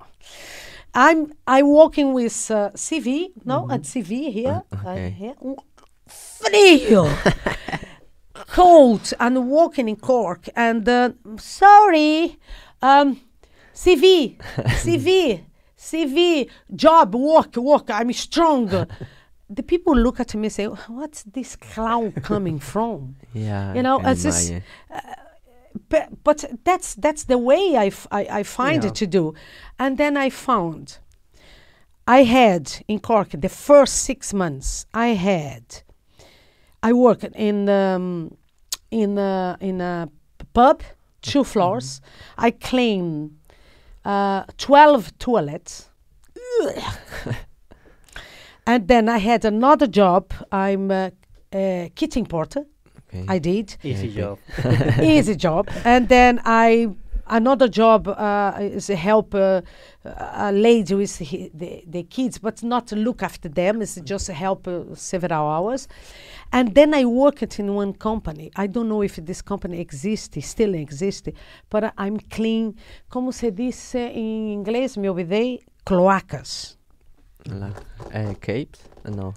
I'm 0.93 1.33
I 1.47 1.63
working 1.63 2.13
with 2.13 2.51
uh, 2.51 2.71
CV 2.75 3.31
no 3.45 3.67
at 3.71 3.83
CV 3.83 4.31
here 4.31 4.63
uh, 4.71 4.89
okay. 4.89 5.09
here 5.09 5.35
frio 6.05 7.09
cold 8.33 9.13
and 9.19 9.49
walking 9.49 9.87
in 9.87 9.95
Cork 9.95 10.49
and 10.55 10.87
uh, 10.87 11.11
sorry 11.37 12.37
um, 12.81 13.21
CV 13.73 14.37
CV 14.83 15.45
CV 15.77 16.49
job 16.75 17.15
work 17.15 17.55
work 17.55 17.89
I'm 17.89 18.11
strong 18.11 18.87
the 19.55 19.63
people 19.63 19.93
look 19.95 20.19
at 20.19 20.33
me 20.35 20.45
and 20.47 20.53
say 20.53 20.65
what's 20.99 21.23
this 21.23 21.55
clown 21.55 22.11
coming 22.31 22.59
from 22.59 23.15
Yeah. 23.33 23.73
You 23.75 23.83
know, 23.83 23.99
it's 24.03 24.23
just- 24.23 24.49
imagine. 24.49 24.63
but, 25.89 26.23
but 26.23 26.39
that's 26.63 26.95
that's 26.95 27.23
the 27.25 27.37
way 27.37 27.75
I, 27.77 27.87
f- 27.87 28.07
I, 28.11 28.39
I 28.39 28.43
find 28.43 28.83
Yeah. 28.83 28.89
it 28.89 28.95
to 28.95 29.07
do 29.07 29.33
and 29.79 29.97
then 29.97 30.17
i 30.17 30.29
found 30.29 30.97
i 32.07 32.23
had 32.23 32.63
in 32.87 32.99
cork 32.99 33.29
the 33.31 33.49
first 33.49 33.93
six 34.03 34.33
months 34.33 34.85
i 34.93 35.07
had 35.29 35.63
i 36.83 36.91
worked 36.93 37.23
in 37.35 37.69
um, 37.69 38.35
in 38.89 39.17
a, 39.17 39.57
in 39.61 39.81
a 39.81 40.09
pub 40.53 40.83
two 41.21 41.43
floors 41.43 42.01
i 42.37 42.51
cleaned 42.51 43.31
uh, 44.05 44.43
12 44.57 45.17
toilets 45.19 45.89
and 48.65 48.87
then 48.87 49.09
i 49.09 49.17
had 49.17 49.45
another 49.45 49.87
job. 49.87 50.31
I'm 50.51 50.91
a, 50.91 51.11
a 51.53 51.91
kitchen 51.95 52.25
porter. 52.25 52.65
Okay. 53.13 53.25
i 53.27 53.39
did. 53.39 53.75
Easy 53.83 54.07
Okay. 54.07 54.21
job. 54.21 54.37
easy 55.01 55.35
job. 55.35 55.67
And 55.83 56.07
then 56.07 56.39
i 56.45 56.87
another 57.27 57.67
job 57.69 58.07
uh, 58.07 58.53
is 58.59 58.87
to 58.87 58.95
help 58.95 59.33
uh, 59.35 59.61
a 60.03 60.51
lady 60.51 60.93
with 60.95 61.17
he, 61.17 61.49
the, 61.53 61.83
the 61.87 62.03
kids 62.03 62.37
but 62.39 62.61
not 62.63 62.87
to 62.87 62.95
look 62.95 63.23
after 63.23 63.49
them. 63.49 63.81
It's 63.81 63.95
just 64.01 64.25
to 64.27 64.33
help 64.33 64.67
uh, 64.67 64.95
several 64.95 65.47
hours. 65.47 65.87
And 66.51 66.73
then 66.75 66.93
i 66.93 67.05
worked 67.05 67.59
in 67.59 67.73
one 67.75 67.93
company. 67.93 68.51
I 68.55 68.67
don't 68.67 68.87
know 68.89 69.01
if 69.01 69.15
this 69.15 69.41
company 69.41 69.79
exists 69.79 70.37
still 70.47 70.73
exists 70.75 71.29
but 71.69 71.83
I- 71.83 71.91
i'm 71.97 72.17
clean. 72.29 72.75
Como 73.09 73.31
se 73.31 73.51
diz 73.51 73.95
em 73.95 74.53
inglês 74.53 74.97
me 74.97 75.07
ouvidei 75.09 75.59
cloacas 75.85 76.77
Like, 77.49 77.75
uh, 78.13 78.33
capes? 78.41 78.79
Uh, 79.05 79.09
no. 79.11 79.33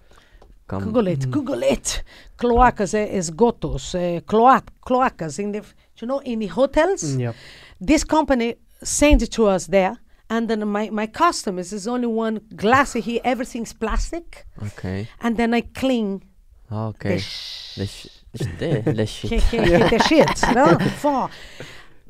Come. 0.67 0.85
Google 0.85 1.09
it, 1.09 1.31
Google 1.31 1.63
it. 1.63 2.03
Cloacas, 2.39 2.95
eh, 2.95 3.17
esgotos, 3.19 3.95
eh, 3.95 4.21
cloa- 4.21 4.63
cloacas 4.87 5.39
in 5.39 5.53
the, 5.53 5.63
you 6.01 6.07
know, 6.09 6.21
in 6.21 6.39
the 6.39 6.47
hotels. 6.47 7.17
Yep. 7.17 7.35
This 7.81 8.05
company 8.05 8.57
sent 8.83 9.23
it 9.23 9.31
to 9.33 9.47
us 9.47 9.67
there, 9.67 9.99
and 10.31 10.49
then 10.49 10.67
my, 10.67 10.89
my 10.91 11.07
customers 11.07 11.73
is 11.73 11.87
only 11.87 12.07
one 12.07 12.41
glass 12.57 12.95
here, 12.95 13.21
everything's 13.25 13.75
plastic, 13.75 14.47
Okay. 14.63 15.07
and 15.21 15.37
then 15.37 15.53
I 15.53 15.61
clean 15.63 16.23
Okay. 16.73 17.17
the 17.17 17.21
sh- 17.21 17.77
The, 17.77 17.87
sh- 17.87 18.09
the, 18.59 18.93
the 18.97 19.07
shit. 19.07 19.31
the 19.51 20.05
shit, 20.09 20.55
no? 20.55 20.79
For, 20.99 21.29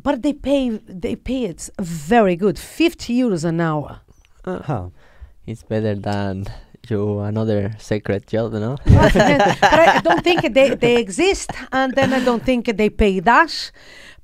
but 0.03 0.23
they 0.23 0.33
pay, 0.33 0.71
they 0.71 1.17
pay 1.17 1.45
it 1.47 1.71
very 1.81 2.37
good, 2.37 2.57
50 2.59 3.13
euros 3.19 3.45
an 3.45 3.61
hour. 3.61 4.01
Uh 4.45 4.61
Huh. 4.63 4.89
It's 5.47 5.63
better 5.63 5.95
than 5.95 6.47
you 6.89 7.21
another 7.21 7.75
secret 7.79 8.27
job, 8.27 8.53
no? 8.53 8.77
but 8.85 9.17
I 9.17 10.01
don't 10.03 10.23
think 10.25 10.55
they, 10.55 10.75
they 10.75 10.97
exist, 10.97 11.51
and 11.73 11.95
then 11.95 12.13
I 12.13 12.25
don't 12.25 12.43
think 12.43 12.67
they 12.77 12.91
pay 12.91 13.21
that. 13.21 13.71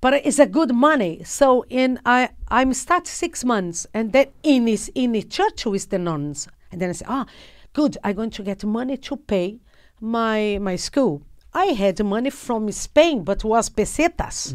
But 0.00 0.14
it's 0.14 0.38
a 0.38 0.46
good 0.46 0.74
money. 0.74 1.22
So 1.24 1.64
in 1.68 2.00
I 2.06 2.30
I'm 2.48 2.72
start 2.72 3.06
six 3.06 3.44
months, 3.44 3.86
and 3.92 4.12
then 4.12 4.28
in 4.42 4.64
this 4.64 4.88
in 4.94 5.12
the 5.12 5.22
church 5.22 5.66
with 5.66 5.90
the 5.90 5.98
nuns, 5.98 6.48
and 6.72 6.80
then 6.80 6.88
I 6.88 6.92
say, 6.92 7.06
ah, 7.08 7.26
good. 7.72 7.98
I'm 8.02 8.16
going 8.16 8.30
to 8.30 8.42
get 8.42 8.64
money 8.64 8.96
to 8.96 9.16
pay 9.16 9.60
my 10.00 10.58
my 10.60 10.76
school. 10.76 11.22
I 11.52 11.66
had 11.74 12.02
money 12.04 12.30
from 12.30 12.70
Spain, 12.70 13.24
but 13.24 13.42
was 13.44 13.68
pesetas. 13.70 14.54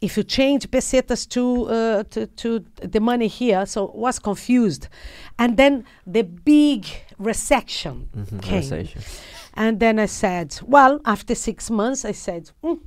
If 0.00 0.16
you 0.16 0.24
change 0.24 0.68
pesetas 0.70 1.26
to, 1.28 1.66
uh, 1.66 2.02
to 2.10 2.26
to 2.26 2.64
the 2.82 3.00
money 3.00 3.28
here, 3.28 3.64
so 3.66 3.92
was 3.94 4.18
confused, 4.18 4.88
and 5.38 5.56
then 5.56 5.84
the 6.06 6.22
big 6.24 6.86
recession 7.18 8.08
Mhm, 8.16 8.42
came. 8.42 8.60
recession. 8.60 9.02
And 9.56 9.78
then 9.78 9.98
I 10.00 10.06
said, 10.06 10.58
well, 10.66 10.98
after 11.04 11.34
six 11.36 11.70
months, 11.70 12.04
I 12.04 12.12
said, 12.12 12.50
"Mm, 12.62 12.80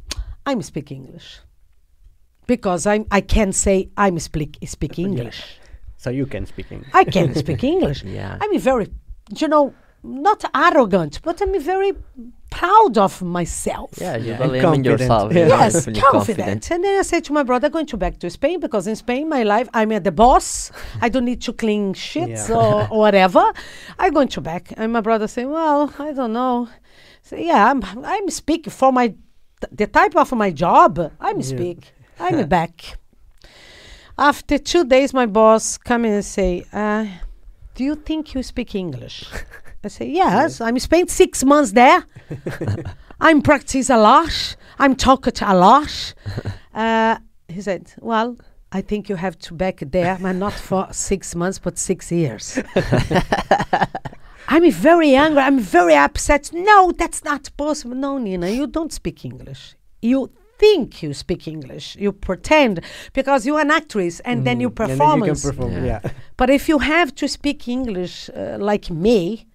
I'm 0.45 0.61
speak 0.61 0.91
English. 0.91 1.39
Because 2.45 2.85
I'm, 2.87 3.05
I 3.11 3.21
can 3.21 3.51
say 3.53 3.89
I'm 3.97 4.19
speak, 4.19 4.57
speak 4.65 4.99
English. 4.99 5.41
So 5.97 6.09
you 6.09 6.25
can 6.25 6.45
speak 6.45 6.71
English. 6.71 6.91
I 6.93 7.03
can 7.05 7.33
speak 7.35 7.63
English. 7.73 8.03
Yeah. 8.03 8.37
I'm 8.41 8.59
very, 8.59 8.87
you 9.39 9.47
know, 9.47 9.73
not 10.03 10.43
arrogant, 10.53 11.21
but 11.23 11.41
I'm 11.41 11.59
very 11.59 11.93
proud 12.49 12.97
of 12.97 13.21
myself. 13.21 13.91
Yeah, 13.99 14.17
you 14.17 14.25
Yeah, 14.31 14.31
and 14.33 14.43
believe 14.43 14.63
in 14.63 14.69
confident. 14.69 14.99
yourself. 15.01 15.33
Yeah. 15.33 15.47
Yes, 15.47 15.85
feeling 15.85 16.01
confident. 16.01 16.71
And 16.71 16.83
then 16.83 16.99
I 16.99 17.01
said 17.03 17.23
to 17.25 17.33
my 17.33 17.43
brother, 17.43 17.69
going 17.69 17.85
to 17.87 17.97
back 17.97 18.19
to 18.19 18.29
Spain 18.29 18.59
because 18.59 18.87
in 18.87 18.95
Spain, 18.95 19.29
my 19.29 19.43
life, 19.43 19.67
I'm 19.73 19.91
at 19.91 20.03
the 20.03 20.11
boss. 20.11 20.71
I 21.01 21.09
don't 21.09 21.25
need 21.25 21.41
to 21.43 21.53
clean 21.53 21.93
shits 21.93 22.49
Yeah. 22.49 22.55
or, 22.55 22.87
or 22.91 22.99
whatever. 22.99 23.43
I'm 23.99 24.13
going 24.13 24.29
to 24.29 24.41
back. 24.41 24.73
And 24.77 24.93
my 24.93 25.01
brother 25.01 25.27
said, 25.27 25.47
well, 25.47 25.93
I 25.99 26.13
don't 26.13 26.33
know. 26.33 26.69
So, 27.21 27.35
yeah, 27.35 27.69
I'm, 27.69 27.83
I'm 28.05 28.29
speaking 28.29 28.71
for 28.71 28.91
my, 28.93 29.13
the 29.71 29.87
type 29.87 30.15
of 30.15 30.31
my 30.33 30.51
job. 30.51 31.11
I'm 31.19 31.41
speak. 31.41 31.91
I'm 32.19 32.47
back. 32.47 32.97
After 34.17 34.57
two 34.57 34.83
days, 34.85 35.13
my 35.13 35.25
boss 35.27 35.77
come 35.77 36.05
in 36.05 36.13
and 36.13 36.25
say, 36.25 36.65
uh, 36.73 37.05
do 37.75 37.83
you 37.83 37.95
think 37.95 38.33
you 38.33 38.41
speak 38.41 38.73
English? 38.73 39.25
I 39.83 39.87
say, 39.89 40.07
yes, 40.09 40.59
I'm 40.59 40.79
spent 40.79 41.09
six 41.09 41.43
months 41.43 41.71
there. 41.71 42.03
I'm 43.19 43.41
practice 43.41 43.89
a 43.89 43.97
lot. 43.97 44.55
I'm 44.79 44.95
talking 44.95 45.33
a 45.41 45.55
lot. 45.55 46.13
Uh, 46.73 47.17
he 47.47 47.61
said, 47.61 47.93
well, 47.99 48.37
I 48.71 48.81
think 48.81 49.09
you 49.09 49.15
have 49.15 49.37
to 49.39 49.53
back 49.53 49.79
there, 49.79 50.17
but 50.21 50.33
not 50.33 50.53
for 50.53 50.87
six 50.91 51.35
months, 51.35 51.59
but 51.59 51.77
six 51.77 52.11
years. 52.11 52.59
I'm 54.49 54.71
very 54.71 55.15
angry. 55.15 55.41
I'm 55.41 55.59
very 55.59 55.95
upset. 55.95 56.51
No, 56.53 56.91
that's 56.91 57.23
not 57.23 57.49
possible. 57.57 57.95
No, 57.95 58.17
Nina, 58.17 58.49
you 58.49 58.67
don't 58.67 58.93
speak 58.93 59.25
English. 59.25 59.75
You 60.01 60.31
think 60.57 61.03
you 61.03 61.13
speak 61.13 61.47
English. 61.47 61.95
You 61.97 62.11
pretend 62.11 62.81
because 63.13 63.45
you're 63.45 63.59
an 63.59 63.71
actress 63.71 64.19
and 64.21 64.45
then 64.45 64.59
you 64.59 64.69
Mm, 64.69 64.89
and 64.89 64.99
then 64.99 65.25
you 65.25 65.33
can 65.33 65.41
perform. 65.41 65.71
Yeah. 65.73 66.01
Yeah. 66.03 66.11
But 66.37 66.49
if 66.49 66.69
you 66.69 66.79
have 66.79 67.13
to 67.15 67.27
speak 67.27 67.67
English 67.67 68.29
uh, 68.29 68.57
like 68.59 68.89
me, 68.89 69.47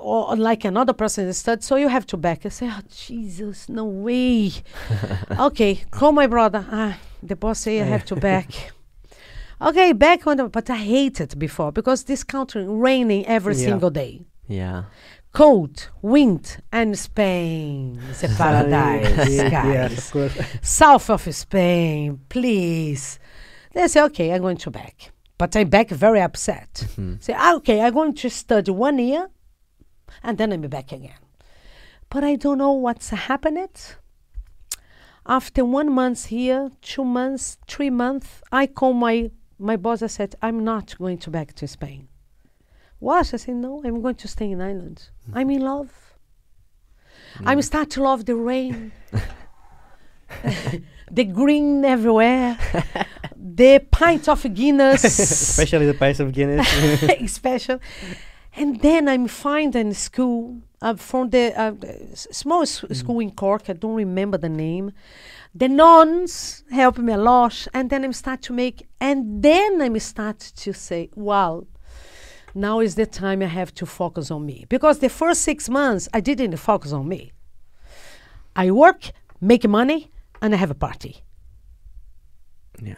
or 0.00 0.36
like 0.36 0.64
another 0.64 0.92
person 0.92 1.26
instead, 1.26 1.62
so 1.62 1.76
you 1.76 1.88
have 1.88 2.06
to 2.06 2.16
back. 2.16 2.44
I 2.46 2.48
say, 2.48 2.68
oh, 2.70 2.80
Jesus, 2.88 3.68
no 3.68 3.84
way. 3.84 4.52
okay, 5.38 5.82
call 5.90 6.12
my 6.12 6.26
brother. 6.26 6.64
Ah, 6.70 6.98
the 7.22 7.36
boss 7.36 7.60
say 7.60 7.80
I 7.80 7.84
have 7.84 8.04
to 8.06 8.16
back. 8.16 8.72
okay, 9.62 9.92
back 9.92 10.26
on 10.26 10.36
the, 10.38 10.48
but 10.48 10.70
I 10.70 10.76
hated 10.76 11.38
before 11.38 11.72
because 11.72 12.04
this 12.04 12.24
country 12.24 12.64
raining 12.66 13.26
every 13.26 13.54
Yeah. 13.54 13.66
single 13.68 13.90
day. 13.90 14.22
Yeah. 14.48 14.84
cold, 15.32 15.88
wind, 16.02 16.56
and 16.72 16.98
Spain 16.98 18.00
is 18.10 18.24
a 18.24 18.28
paradise, 18.36 19.50
guys. 19.50 20.14
of. 20.14 20.46
South 20.60 21.08
of 21.08 21.22
Spain, 21.34 22.18
please. 22.28 23.20
They 23.72 23.86
say, 23.86 24.02
okay, 24.02 24.32
I'm 24.32 24.40
going 24.42 24.56
to 24.56 24.70
back. 24.72 25.12
But 25.38 25.54
I'm 25.56 25.68
back 25.68 25.88
very 25.90 26.20
upset. 26.20 26.84
Say, 27.20 27.32
"Ah, 27.36 27.54
okay, 27.56 27.80
I'm 27.80 27.94
going 27.94 28.14
to 28.14 28.28
study 28.28 28.72
one 28.72 28.98
year 28.98 29.30
and 30.22 30.38
then 30.38 30.52
I'm 30.52 30.62
back 30.62 30.92
again. 30.92 31.18
But 32.08 32.24
I 32.24 32.36
don't 32.36 32.58
know 32.58 32.72
what's 32.72 33.10
happened. 33.10 33.96
After 35.26 35.64
one 35.64 35.92
month 35.92 36.26
here, 36.26 36.70
two 36.82 37.04
months, 37.04 37.58
three 37.68 37.90
months, 37.90 38.42
I 38.50 38.66
call 38.66 38.92
my, 38.92 39.30
my 39.58 39.76
boss. 39.76 40.02
I 40.02 40.08
said, 40.08 40.34
I'm 40.42 40.64
not 40.64 40.98
going 40.98 41.18
to 41.18 41.30
back 41.30 41.54
to 41.54 41.68
Spain. 41.68 42.08
What? 42.98 43.32
I 43.32 43.36
said, 43.36 43.54
no, 43.54 43.82
I'm 43.84 44.02
going 44.02 44.16
to 44.16 44.28
stay 44.28 44.50
in 44.50 44.60
Ireland. 44.60 45.10
I'm 45.32 45.50
in 45.50 45.60
love. 45.60 46.10
I'm 47.44 47.58
mm. 47.58 47.64
start 47.64 47.90
to 47.90 48.02
love 48.02 48.24
the 48.24 48.34
rain, 48.34 48.92
the 51.10 51.24
green 51.24 51.84
everywhere, 51.84 52.58
the 53.36 53.78
pint 53.90 54.28
of 54.28 54.42
Guinness, 54.54 55.04
Especially 55.04 55.86
the 55.86 55.94
pint 55.94 56.20
of 56.20 56.32
Guinness. 56.32 56.68
special. 57.32 57.80
And 58.56 58.80
then 58.80 59.08
I'm 59.08 59.28
finding 59.28 59.94
school 59.94 60.60
uh, 60.82 60.94
from 60.96 61.30
the 61.30 61.58
uh, 61.58 61.72
small 62.14 62.62
s- 62.62 62.84
school 62.92 63.20
in 63.20 63.30
Cork. 63.30 63.68
I 63.68 63.74
don't 63.74 63.94
remember 63.94 64.38
the 64.38 64.48
name. 64.48 64.92
The 65.54 65.68
nuns 65.68 66.64
help 66.70 66.98
me 66.98 67.12
a 67.12 67.18
lot, 67.18 67.66
and 67.74 67.90
then 67.90 68.04
I 68.04 68.10
start 68.12 68.42
to 68.42 68.52
make, 68.52 68.88
and 69.00 69.42
then 69.42 69.80
I 69.82 69.98
start 69.98 70.38
to 70.38 70.72
say, 70.72 71.10
"Wow, 71.14 71.66
now 72.54 72.80
is 72.80 72.94
the 72.94 73.06
time 73.06 73.42
I 73.42 73.46
have 73.46 73.72
to 73.74 73.86
focus 73.86 74.30
on 74.30 74.46
me." 74.46 74.64
Because 74.68 74.98
the 74.98 75.08
first 75.08 75.42
six 75.42 75.68
months 75.68 76.08
I 76.14 76.20
didn't 76.20 76.56
focus 76.56 76.92
on 76.92 77.08
me. 77.08 77.32
I 78.54 78.70
work, 78.70 79.10
make 79.40 79.66
money, 79.68 80.10
and 80.42 80.54
I 80.54 80.56
have 80.56 80.70
a 80.70 80.74
party. 80.74 81.22
Yeah. 82.82 82.94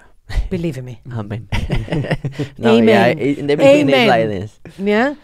Believe 0.50 0.82
me. 0.82 1.00
Amen. 1.12 1.48
no, 2.58 2.76
yeah, 2.76 3.06
Amen. 3.06 3.18
i- 3.18 3.22
in 3.40 3.46
the 3.46 3.56
beginning 3.56 3.88
it's 3.90 4.08
like 4.08 4.24
Amen. 4.24 4.40
this. 4.40 4.60
Yeah. 4.78 5.14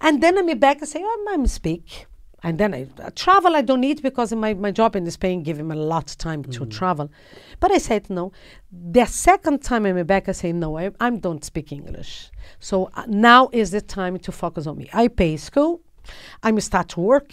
And 0.00 0.22
then 0.22 0.38
I'm 0.38 0.58
back 0.58 0.78
and 0.78 0.88
say, 0.88 1.00
oh, 1.02 1.26
I'm 1.30 1.46
speak. 1.46 2.06
And 2.42 2.58
then 2.58 2.74
I 2.74 2.86
uh, 3.02 3.10
travel 3.14 3.56
I 3.56 3.62
don't 3.62 3.80
need 3.80 4.02
because 4.02 4.32
my, 4.32 4.54
my 4.54 4.70
job 4.70 4.94
in 4.94 5.10
Spain 5.10 5.42
give 5.42 5.58
him 5.58 5.72
a 5.72 5.74
lot 5.74 6.10
of 6.10 6.18
time 6.18 6.44
to 6.44 6.66
travel. 6.66 7.10
But 7.58 7.72
I 7.72 7.78
said 7.78 8.08
no. 8.10 8.30
The 8.70 9.06
second 9.06 9.62
time 9.62 9.86
I'm 9.86 10.06
back, 10.06 10.28
I 10.28 10.32
say 10.32 10.52
no, 10.52 10.78
I, 10.78 10.90
I 11.00 11.10
don't 11.10 11.44
speak 11.44 11.72
English. 11.72 12.30
So 12.60 12.90
uh, 12.94 13.04
now 13.08 13.48
is 13.52 13.70
the 13.70 13.80
time 13.80 14.18
to 14.18 14.30
focus 14.32 14.66
on 14.66 14.76
me. 14.76 14.88
I 14.92 15.08
pay 15.08 15.36
school. 15.38 15.80
I'm 16.42 16.60
start 16.60 16.88
to 16.90 17.00
work. 17.00 17.32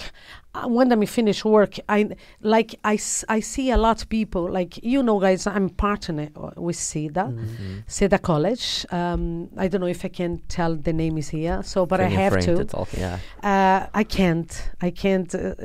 Uh, 0.56 0.68
when 0.68 0.92
I 0.92 1.06
finish 1.06 1.44
work, 1.44 1.78
I 1.90 2.10
like 2.42 2.76
I, 2.84 3.00
I 3.28 3.40
see 3.40 3.72
a 3.72 3.78
lot 3.78 4.04
of 4.04 4.10
people 4.10 4.52
like 4.52 4.78
you 4.84 5.02
know 5.02 5.20
guys. 5.20 5.48
I'm 5.48 5.70
partner 5.70 6.30
uh, 6.36 6.52
with 6.58 6.76
SEDA, 6.76 7.26
SEDA 7.88 8.22
College. 8.22 8.86
Um, 8.92 9.50
I 9.58 9.68
don't 9.68 9.82
know 9.82 9.88
if 9.88 10.06
I 10.06 10.10
can 10.10 10.42
tell 10.50 10.76
the 10.76 10.94
name 10.94 11.18
is 11.18 11.30
here. 11.30 11.64
So, 11.64 11.88
but 11.88 12.02
I 12.02 12.06
have 12.06 12.40
to. 12.42 12.66
talk, 12.66 12.90
yeah. 12.94 13.18
Uh, 13.42 13.88
I 13.96 14.04
can't. 14.04 14.72
I 14.80 14.92
can't 14.92 15.34
uh, 15.34 15.56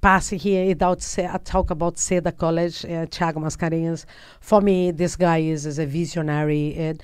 pass 0.00 0.28
here 0.28 0.66
without 0.66 1.02
say, 1.02 1.26
uh, 1.26 1.38
talk 1.42 1.70
about 1.70 1.96
Seda 1.96 2.36
College, 2.36 2.84
uh, 2.84 3.06
Thiago 3.06 3.38
Mascarenhas. 3.38 4.04
For 4.40 4.60
me, 4.60 4.92
this 4.92 5.16
guy 5.16 5.38
is, 5.38 5.66
is 5.66 5.80
a 5.80 5.86
visionary. 5.86 6.74
And, 6.76 7.02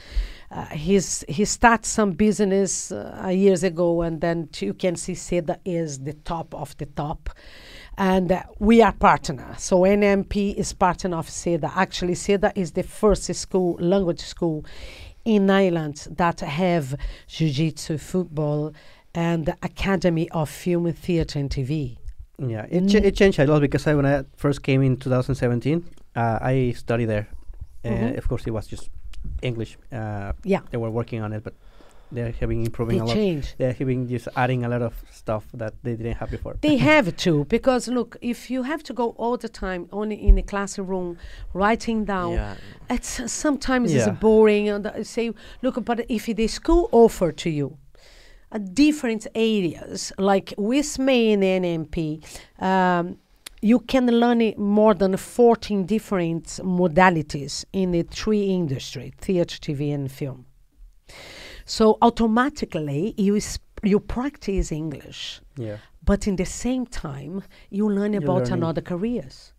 uh, 0.55 0.67
he's 0.67 1.25
he 1.29 1.45
started 1.45 1.85
some 1.87 2.13
business 2.13 2.93
uh, 2.93 3.29
years 3.33 3.63
ago, 3.65 4.03
and 4.03 4.21
then 4.21 4.49
you 4.61 4.73
can 4.75 4.95
see 4.97 5.15
Seda 5.15 5.57
is 5.65 5.99
the 6.01 6.13
top 6.13 6.55
of 6.55 6.77
the 6.79 6.87
top. 6.87 7.31
And 7.97 8.31
uh, 8.33 8.43
we 8.59 8.83
are 8.83 8.93
partner. 8.93 9.55
So 9.59 9.81
NMP 9.81 10.55
is 10.57 10.73
partner 10.73 11.17
of 11.17 11.29
SEDA. 11.29 11.71
Actually, 11.77 12.15
SEDA 12.15 12.53
is 12.57 12.73
the 12.73 12.83
first 12.83 13.33
school, 13.35 13.77
language 13.81 14.21
school 14.21 14.65
in 15.25 15.49
Ireland 15.49 16.07
that 16.17 16.41
have 16.41 16.97
jiu-jitsu, 17.29 17.99
football, 17.99 18.73
and 19.15 19.47
the 19.47 19.57
Academy 19.63 20.29
of 20.31 20.51
Film, 20.51 20.93
Theatre 20.93 21.39
and 21.39 21.51
TV. 21.51 21.97
Yeah, 22.39 22.67
it, 22.69 22.89
ch- 22.89 22.97
it 22.97 23.15
changed 23.17 23.39
a 23.39 23.47
lot 23.47 23.61
because 23.61 23.87
I, 23.87 23.95
when 23.95 24.07
I 24.07 24.25
first 24.37 24.63
came 24.63 24.83
in 24.83 24.97
2017, 24.97 25.85
uh, 26.17 26.39
I 26.43 26.75
studied 26.77 27.07
there. 27.07 27.29
Mhm. 27.85 28.19
Of 28.19 28.29
course, 28.29 28.45
it 28.47 28.51
was 28.51 28.67
just 28.67 28.91
English. 29.45 29.76
Uh, 29.92 30.32
Yeah, 30.45 30.61
they 30.70 30.78
were 30.78 30.90
working 30.90 31.22
on 31.22 31.32
it, 31.32 31.42
but 31.45 31.55
they're 32.12 32.32
having 32.40 32.64
improving 32.64 32.97
they 32.99 33.03
a 33.03 33.07
lot. 33.07 33.14
changed. 33.14 33.55
They're 33.59 33.72
having 33.72 34.09
just 34.09 34.28
adding 34.36 34.64
a 34.64 34.68
lot 34.68 34.82
of 34.82 34.95
stuff 35.11 35.45
that 35.55 35.72
they 35.82 35.97
didn't 35.97 36.16
have 36.18 36.30
before. 36.30 36.57
They 36.61 36.76
have 36.92 37.16
to 37.24 37.45
because 37.57 37.88
look, 37.88 38.16
if 38.20 38.51
you 38.51 38.62
have 38.62 38.82
to 38.84 38.92
go 38.92 39.07
all 39.18 39.36
the 39.36 39.49
time 39.49 39.88
only 39.92 40.16
in 40.28 40.38
a 40.38 40.42
classroom 40.42 41.16
writing 41.55 42.05
down, 42.05 42.32
Yeah. 42.32 42.55
it's 42.90 43.20
uh, 43.20 43.26
sometimes 43.28 43.92
Yeah. 43.92 44.09
it's 44.09 44.18
boring. 44.20 44.68
And 44.68 44.86
I 44.86 45.03
say, 45.03 45.32
look, 45.62 45.84
but 45.84 45.99
if 46.09 46.26
the 46.26 46.47
school 46.49 46.88
offer 46.92 47.32
to 47.32 47.51
you 47.51 47.76
uh, 48.53 48.59
different 48.59 49.26
areas 49.34 50.12
like 50.18 50.55
with 50.57 50.99
me 50.99 51.32
in 51.32 51.40
NMP, 51.40 52.20
um, 52.61 53.16
you 53.65 53.81
can 53.81 54.07
learn 54.07 54.53
more 54.59 54.93
than 54.93 55.17
14 55.17 55.87
different 55.87 56.45
modalities 56.62 57.65
in 57.73 57.93
the 57.93 58.03
three 58.03 58.51
industry, 58.51 59.15
theater, 59.17 59.57
TV, 59.59 59.95
and 59.95 60.12
film. 60.12 60.45
So 61.65 61.97
automatically 62.03 63.15
you 63.17 63.41
you 63.83 64.01
practice 64.01 64.71
English 64.71 65.41
Yeah. 65.57 65.79
but 66.05 66.27
in 66.27 66.37
the 66.37 66.45
same 66.45 66.85
time 66.87 67.43
you 67.71 67.89
learn 67.89 68.12
You're 68.12 68.23
about 68.25 68.43
learning. 68.49 68.53
another 68.53 68.83
careers 68.83 69.54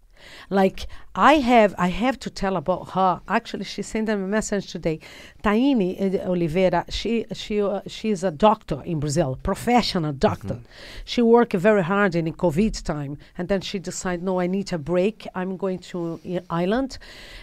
like 0.49 0.87
i 1.15 1.33
have 1.35 1.73
i 1.77 1.87
have 1.87 2.19
to 2.19 2.29
tell 2.29 2.55
about 2.57 2.91
her. 2.91 3.21
Actually 3.27 3.63
she 3.63 3.81
sent 3.81 4.07
me 4.07 4.13
a 4.13 4.17
message 4.17 4.71
today. 4.71 4.99
Taini 5.43 5.89
uh, 5.99 6.29
oliveira 6.29 6.85
she 6.89 7.25
she 7.33 7.61
uh, 7.61 7.81
she's 7.87 8.23
a 8.23 8.31
doctor 8.31 8.81
in 8.83 8.99
brazil 8.99 9.39
professional 9.43 10.13
doctor. 10.13 10.59
She 11.03 11.21
worked 11.21 11.53
very 11.53 11.83
hard 11.83 12.15
in 12.15 12.25
the 12.25 12.31
covid 12.31 12.83
time 12.83 13.17
and 13.37 13.47
then 13.47 13.61
she 13.61 13.79
decided 13.79 14.23
no 14.23 14.39
i 14.39 14.47
need 14.47 14.71
a 14.73 14.77
break. 14.77 15.27
I'm 15.35 15.57
going 15.57 15.79
to 15.91 16.19
ireland. 16.49 16.97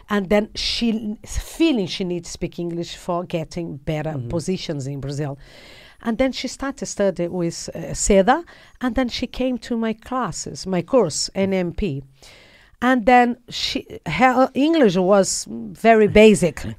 And 0.08 0.28
then 0.28 0.50
she 0.54 1.16
feeling 1.26 1.86
she 1.86 2.04
needs 2.04 2.28
to 2.28 2.32
speak 2.32 2.58
english 2.58 2.96
for 2.96 3.24
getting 3.24 3.76
better 3.76 4.20
positions 4.28 4.86
in 4.86 5.00
brazil. 5.00 5.38
And 6.02 6.18
then 6.18 6.32
she 6.32 6.48
started 6.48 6.86
study 6.86 7.28
with 7.28 7.70
uh, 7.74 7.94
SEDA, 7.94 8.44
and 8.80 8.94
then 8.96 9.08
she 9.08 9.26
came 9.28 9.56
to 9.58 9.76
my 9.76 9.92
classes, 9.92 10.66
my 10.66 10.82
course, 10.82 11.30
NMP. 11.34 12.02
And 12.82 13.06
then 13.06 13.38
she, 13.48 13.86
her 14.06 14.50
English 14.54 14.96
was 14.96 15.46
very 15.48 16.06
mm-hmm. 16.06 16.14
basic. 16.14 16.56
Mm-hmm. 16.56 16.70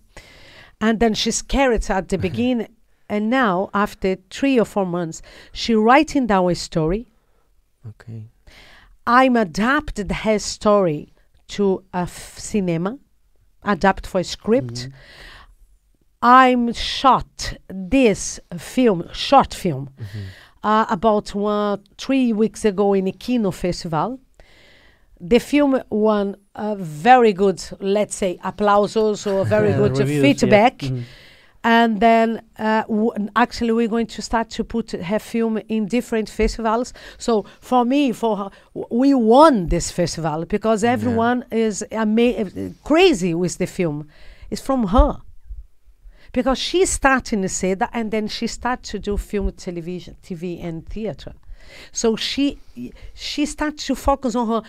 And 0.82 0.99
then 0.99 1.14
she's 1.14 1.41
carried 1.41 1.89
at 1.89 2.10
the 2.10 2.18
mm-hmm. 2.18 2.22
beginning. 2.22 2.68
And 3.10 3.30
now, 3.30 3.70
after 3.74 4.18
three 4.30 4.60
or 4.60 4.66
four 4.66 4.86
months, 4.86 5.22
she 5.54 5.74
writing 5.76 6.28
down 6.28 6.51
a 6.51 6.56
story. 6.56 7.08
Okay. 7.88 8.24
I'm 9.08 9.36
adapted 9.38 10.12
her 10.12 10.39
story 10.39 11.14
to 11.49 11.84
a 11.93 11.99
f- 11.99 12.38
cinema, 12.38 12.97
adapt 13.64 14.08
for 14.08 14.22
a 14.22 14.24
script. 14.24 14.89
I'm 16.22 16.72
shot 16.74 17.58
this 17.68 18.39
film, 18.58 19.10
short 19.12 19.54
film, 19.54 19.89
uh, 20.64 20.86
about 20.89 21.36
one, 21.36 21.84
three 21.97 22.32
weeks 22.32 22.64
ago 22.64 22.93
in 22.93 23.08
a 23.08 23.12
Kino 23.12 23.51
Festival. 23.51 24.20
The 25.20 25.39
film 25.39 25.82
won 25.89 26.36
a 26.55 26.76
very 26.76 27.34
good, 27.34 27.64
let's 27.80 28.16
say, 28.16 28.38
applausos 28.43 29.26
or 29.32 29.45
very 29.45 29.70
Yeah, 29.70 29.78
good 29.78 29.97
reviews, 29.97 30.24
yeah. 30.24 30.34
feedback. 30.34 30.78
Mhm. 30.80 31.03
And 31.66 32.01
then, 32.01 32.41
uh, 32.59 32.84
actually, 33.38 33.72
we're 33.72 33.88
going 33.88 34.07
to 34.07 34.22
start 34.22 34.49
to 34.49 34.66
put 34.66 34.91
her 34.91 35.20
film 35.20 35.59
in 35.70 35.86
different 35.88 36.30
festivals. 36.30 36.91
So 37.18 37.45
for 37.61 37.86
me, 37.86 38.11
for 38.11 38.36
her, 38.36 38.49
we 38.91 39.14
won 39.14 39.68
this 39.68 39.89
festival 39.89 40.43
because 40.45 40.84
everyone 40.84 41.45
is 41.51 41.82
ama- 41.89 42.34
uh, 42.41 42.70
crazy 42.84 43.34
with 43.34 43.59
the 43.59 43.68
film. 43.68 44.09
It's 44.51 44.61
from 44.61 44.88
her 44.88 45.20
because 46.34 46.57
she 46.59 46.86
started 46.86 47.39
in 47.39 47.45
SEDA 47.45 47.88
and 47.93 48.11
then 48.11 48.28
she 48.28 48.45
started 48.47 48.84
to 48.91 48.99
do 48.99 49.16
film, 49.16 49.49
television, 49.53 50.18
TV, 50.22 50.59
and 50.61 50.86
theater. 50.86 51.34
So 51.93 52.18
she 52.18 52.59
she 53.14 53.45
starts 53.45 53.88
to 53.88 53.95
focus 53.95 54.36
on 54.36 54.47
her. 54.49 54.61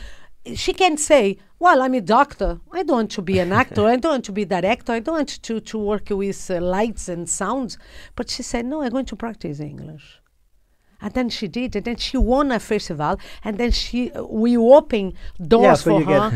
She 0.54 0.72
can 0.74 0.96
say, 0.96 1.38
"Well, 1.58 1.80
I'm 1.82 1.94
a 1.94 2.00
doctor. 2.00 2.60
I 2.72 2.82
don't 2.82 2.96
want 2.96 3.10
to 3.12 3.22
be 3.22 3.38
an 3.38 3.52
actor. 3.52 3.86
I 3.86 3.96
don't 3.96 4.12
want 4.12 4.24
to 4.26 4.32
be 4.32 4.44
director. 4.44 4.92
I 4.92 5.00
don't 5.00 5.14
want 5.16 5.42
to 5.42 5.60
to 5.60 5.78
work 5.78 6.10
with 6.10 6.50
uh, 6.50 6.60
lights 6.60 7.08
and 7.08 7.28
sounds." 7.28 7.78
But 8.16 8.28
she 8.30 8.42
said, 8.42 8.66
"No, 8.66 8.82
I'm 8.82 8.90
going 8.90 9.06
to 9.06 9.16
practice 9.16 9.58
English." 9.60 10.20
And 11.00 11.12
then 11.12 11.28
she 11.28 11.48
did, 11.48 11.76
and 11.76 11.84
then 11.84 11.96
she 11.96 12.16
won 12.16 12.50
a 12.52 12.58
festival, 12.60 13.16
and 13.42 13.58
then 13.58 13.70
she 13.72 14.10
uh, 14.12 14.22
we 14.24 14.56
open 14.56 15.14
doors 15.38 15.80
so 15.80 15.90
for 15.90 16.04
her 16.04 16.30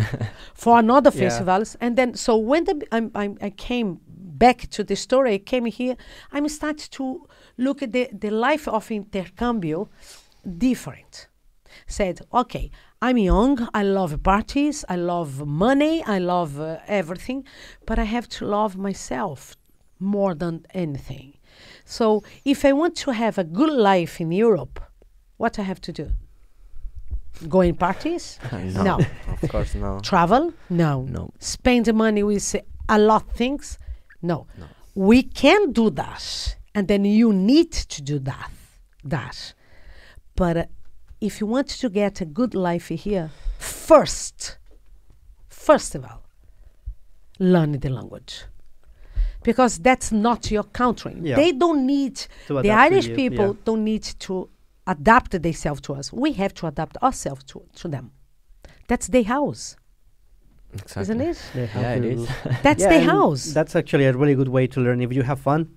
for 0.54 0.78
another 0.78 1.10
Yeah. 1.14 1.20
festivals. 1.20 1.76
And 1.80 1.96
then 1.96 2.14
so 2.14 2.36
when 2.36 2.64
the, 2.64 2.86
I'm, 2.92 3.10
I'm, 3.14 3.38
I 3.40 3.50
came 3.50 4.00
back 4.06 4.68
to 4.70 4.84
the 4.84 4.96
story, 4.96 5.34
I 5.34 5.38
came 5.38 5.66
here, 5.66 5.96
I'm 6.32 6.48
started 6.48 6.90
to 6.92 7.26
look 7.56 7.82
at 7.82 7.92
the, 7.92 8.08
the 8.12 8.30
life 8.30 8.68
of 8.68 8.88
Intercambio 8.90 9.88
different. 10.58 11.28
Said, 11.86 12.20
okay, 12.32 12.70
I'm 13.00 13.16
young, 13.16 13.68
I 13.74 13.84
love 13.84 14.20
parties, 14.22 14.84
I 14.88 14.96
love 14.96 15.46
money, 15.46 16.02
I 16.04 16.18
love 16.18 16.58
uh, 16.60 16.78
everything, 16.88 17.44
but 17.86 17.98
I 17.98 18.02
have 18.04 18.28
to 18.30 18.44
love 18.46 18.76
myself 18.76 19.54
more 20.00 20.34
than 20.34 20.66
anything. 20.74 21.34
So 21.84 22.22
if 22.44 22.64
I 22.64 22.72
want 22.72 22.96
to 22.96 23.12
have 23.12 23.38
a 23.38 23.44
good 23.44 23.70
life 23.72 24.20
in 24.20 24.32
Europe, 24.32 24.80
what 25.36 25.58
I 25.58 25.62
have 25.62 25.80
to 25.82 25.92
do? 25.92 26.10
Go 27.48 27.60
in 27.60 27.76
parties? 27.76 28.38
no, 28.52 28.82
No. 28.82 28.98
of 29.42 29.48
course 29.48 29.76
no. 29.76 30.00
Travel? 30.00 30.52
No. 30.68 31.02
No. 31.02 31.30
Spend 31.38 31.84
the 31.86 31.92
money 31.92 32.24
with 32.24 32.56
a 32.88 32.98
lot 32.98 33.22
of 33.28 33.32
things? 33.36 33.78
No. 34.22 34.46
No. 34.58 34.66
We 34.96 35.22
can 35.22 35.70
do 35.72 35.90
that, 35.90 36.56
and 36.74 36.88
then 36.88 37.04
you 37.04 37.32
need 37.32 37.70
to 37.70 38.02
do 38.02 38.18
that. 38.20 38.50
That, 39.04 39.54
but 40.34 40.56
uh, 40.56 40.64
if 41.20 41.40
you 41.40 41.46
want 41.46 41.68
to 41.68 41.88
get 41.88 42.20
a 42.20 42.24
good 42.24 42.54
life 42.54 42.88
here, 42.88 43.30
first, 43.58 44.58
first 45.48 45.94
of 45.94 46.04
all, 46.04 46.22
learn 47.38 47.72
the 47.72 47.88
language. 47.90 48.44
Because 49.42 49.78
that's 49.78 50.10
not 50.12 50.50
your 50.50 50.64
country. 50.64 51.16
Yeah. 51.20 51.36
They 51.36 51.52
don't 51.52 51.86
need 51.86 52.16
To 52.48 52.60
the 52.60 52.70
Irish 52.72 53.06
you, 53.06 53.14
people 53.14 53.46
yeah. 53.48 53.52
don't 53.64 53.84
need 53.84 54.02
to 54.20 54.48
adapt 54.86 55.40
themselves 55.40 55.80
to 55.82 55.94
us. 55.94 56.12
We 56.12 56.32
have 56.32 56.54
to 56.54 56.66
adapt 56.66 56.96
ourselves 56.98 57.44
to, 57.44 57.62
to 57.76 57.88
them. 57.88 58.10
That's 58.88 59.06
their 59.08 59.22
house, 59.24 59.76
Exactly. 60.72 61.02
isn't 61.02 61.20
it? 61.20 61.42
Yeah, 61.54 61.94
it 61.94 62.00
to- 62.00 62.08
is. 62.10 62.28
That's 62.62 62.82
Yeah, 62.82 62.88
their 62.88 63.02
house. 63.02 63.52
That's 63.52 63.76
actually 63.76 64.06
a 64.06 64.12
really 64.12 64.34
good 64.34 64.48
way 64.48 64.66
to 64.66 64.80
learn. 64.80 65.00
If 65.00 65.12
you 65.12 65.22
have 65.22 65.38
fun, 65.40 65.68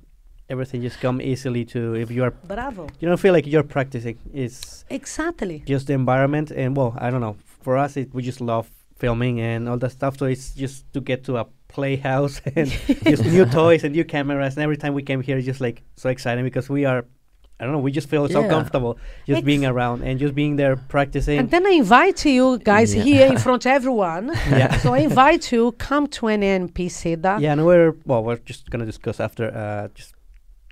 everything 0.51 0.81
just 0.81 0.99
come 0.99 1.21
easily 1.21 1.63
to. 1.73 1.95
If 1.95 2.11
you 2.11 2.23
are, 2.25 2.31
Bravo. 2.31 2.83
you 2.99 3.07
don't 3.07 3.19
feel 3.25 3.33
like 3.33 3.47
you're 3.47 3.63
practicing. 3.77 4.17
It's 4.33 4.85
Exactly. 4.89 5.63
just 5.65 5.87
the 5.87 5.93
environment, 5.93 6.51
and 6.51 6.75
well, 6.77 6.91
I 7.05 7.09
don't 7.11 7.21
know. 7.21 7.35
For 7.63 7.77
us, 7.77 7.97
it, 7.97 8.13
we 8.13 8.21
just 8.31 8.41
love 8.41 8.65
filming 9.01 9.39
and 9.39 9.67
all 9.69 9.77
that 9.77 9.91
stuff. 9.91 10.17
So 10.19 10.25
it's 10.25 10.53
just 10.63 10.91
to 10.93 10.99
get 11.01 11.23
to 11.25 11.37
a 11.37 11.45
playhouse 11.67 12.41
and 12.55 12.67
just 13.11 13.23
new 13.25 13.45
toys 13.59 13.83
and 13.83 13.93
new 13.95 14.03
cameras. 14.05 14.55
And 14.55 14.63
every 14.63 14.77
time 14.77 14.93
we 14.93 15.03
came 15.03 15.21
here, 15.21 15.37
it's 15.37 15.45
just 15.45 15.61
like 15.61 15.81
so 15.95 16.09
exciting 16.09 16.43
because 16.43 16.69
we 16.69 16.85
are. 16.85 17.05
I 17.59 17.65
don't 17.65 17.73
know. 17.73 17.79
We 17.89 17.91
just 17.91 18.09
feel 18.09 18.27
so 18.27 18.41
comfortable 18.49 18.97
just 19.27 19.45
being 19.45 19.65
around 19.67 20.01
and 20.01 20.17
just 20.19 20.33
being 20.33 20.55
there 20.55 20.75
practicing. 20.95 21.37
And 21.37 21.51
then 21.51 21.63
I 21.67 21.73
invite 21.83 22.25
you 22.25 22.57
guys 22.57 22.89
Yeah. 22.95 23.03
here 23.03 23.27
in 23.27 23.37
front 23.45 23.67
of 23.67 23.71
everyone. 23.71 24.31
Yeah. 24.49 24.77
so 24.79 24.95
I 24.95 24.99
invite 25.11 25.51
you, 25.51 25.71
come 25.73 26.07
to 26.07 26.21
NMP 26.25 26.89
SEDA. 26.89 27.39
yeah, 27.39 27.51
and 27.53 27.63
we're 27.63 27.93
well, 28.09 28.23
we're 28.23 28.41
just 28.51 28.71
gonna 28.71 28.87
discuss 28.93 29.19
after. 29.19 29.45
Uh, 29.55 29.89
just 29.93 30.15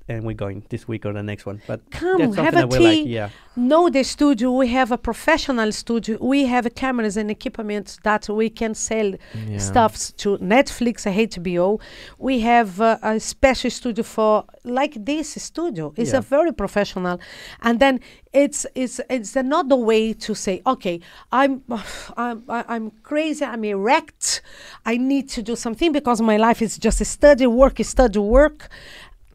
and 0.09 0.23
we're 0.25 0.33
going 0.33 0.63
this 0.69 0.87
week 0.87 1.05
or 1.05 1.13
the 1.13 1.23
next 1.23 1.45
one. 1.45 1.61
But 1.67 1.79
Come, 1.91 2.31
that's 2.31 2.35
have 2.37 2.55
a 2.55 2.67
tea. 2.67 2.83
like. 3.03 3.07
Yeah. 3.07 3.29
know 3.55 3.89
the 3.89 4.03
studio. 4.03 4.51
We 4.51 4.67
have 4.69 4.91
a 4.91 4.97
professional 4.97 5.71
studio. 5.71 6.17
We 6.21 6.45
have 6.45 6.65
cameras 6.75 7.15
and 7.17 7.29
equipment 7.29 7.97
that 8.03 8.27
we 8.29 8.49
can 8.49 8.73
sell 8.73 9.13
Yeah. 9.47 9.59
stuffs 9.59 10.11
to 10.23 10.37
Netflix, 10.39 11.05
HBO. 11.05 11.79
We 12.17 12.39
have 12.41 12.81
uh, 12.81 12.97
a 13.03 13.19
special 13.19 13.69
studio 13.69 14.03
for 14.03 14.45
like 14.63 14.93
this 15.05 15.35
studio. 15.49 15.93
It's 15.95 16.11
Yeah. 16.13 16.19
a 16.19 16.21
very 16.21 16.53
professional, 16.53 17.19
and 17.61 17.79
then 17.79 17.99
it's 18.33 18.65
it's 18.75 18.99
it's 19.09 19.35
another 19.35 19.75
way 19.75 20.13
to 20.13 20.33
say, 20.33 20.61
okay, 20.65 20.99
I'm 21.31 21.61
I'm 22.17 22.43
I- 22.49 22.65
I'm 22.73 22.91
crazy. 23.03 23.43
I'm 23.45 23.63
erect. 23.65 24.41
I 24.85 24.97
need 24.97 25.29
to 25.35 25.41
do 25.43 25.55
something 25.55 25.91
because 25.91 26.19
my 26.21 26.37
life 26.37 26.61
is 26.61 26.77
just 26.77 27.03
study, 27.05 27.45
work, 27.47 27.77
study, 27.83 28.19
work. 28.19 28.69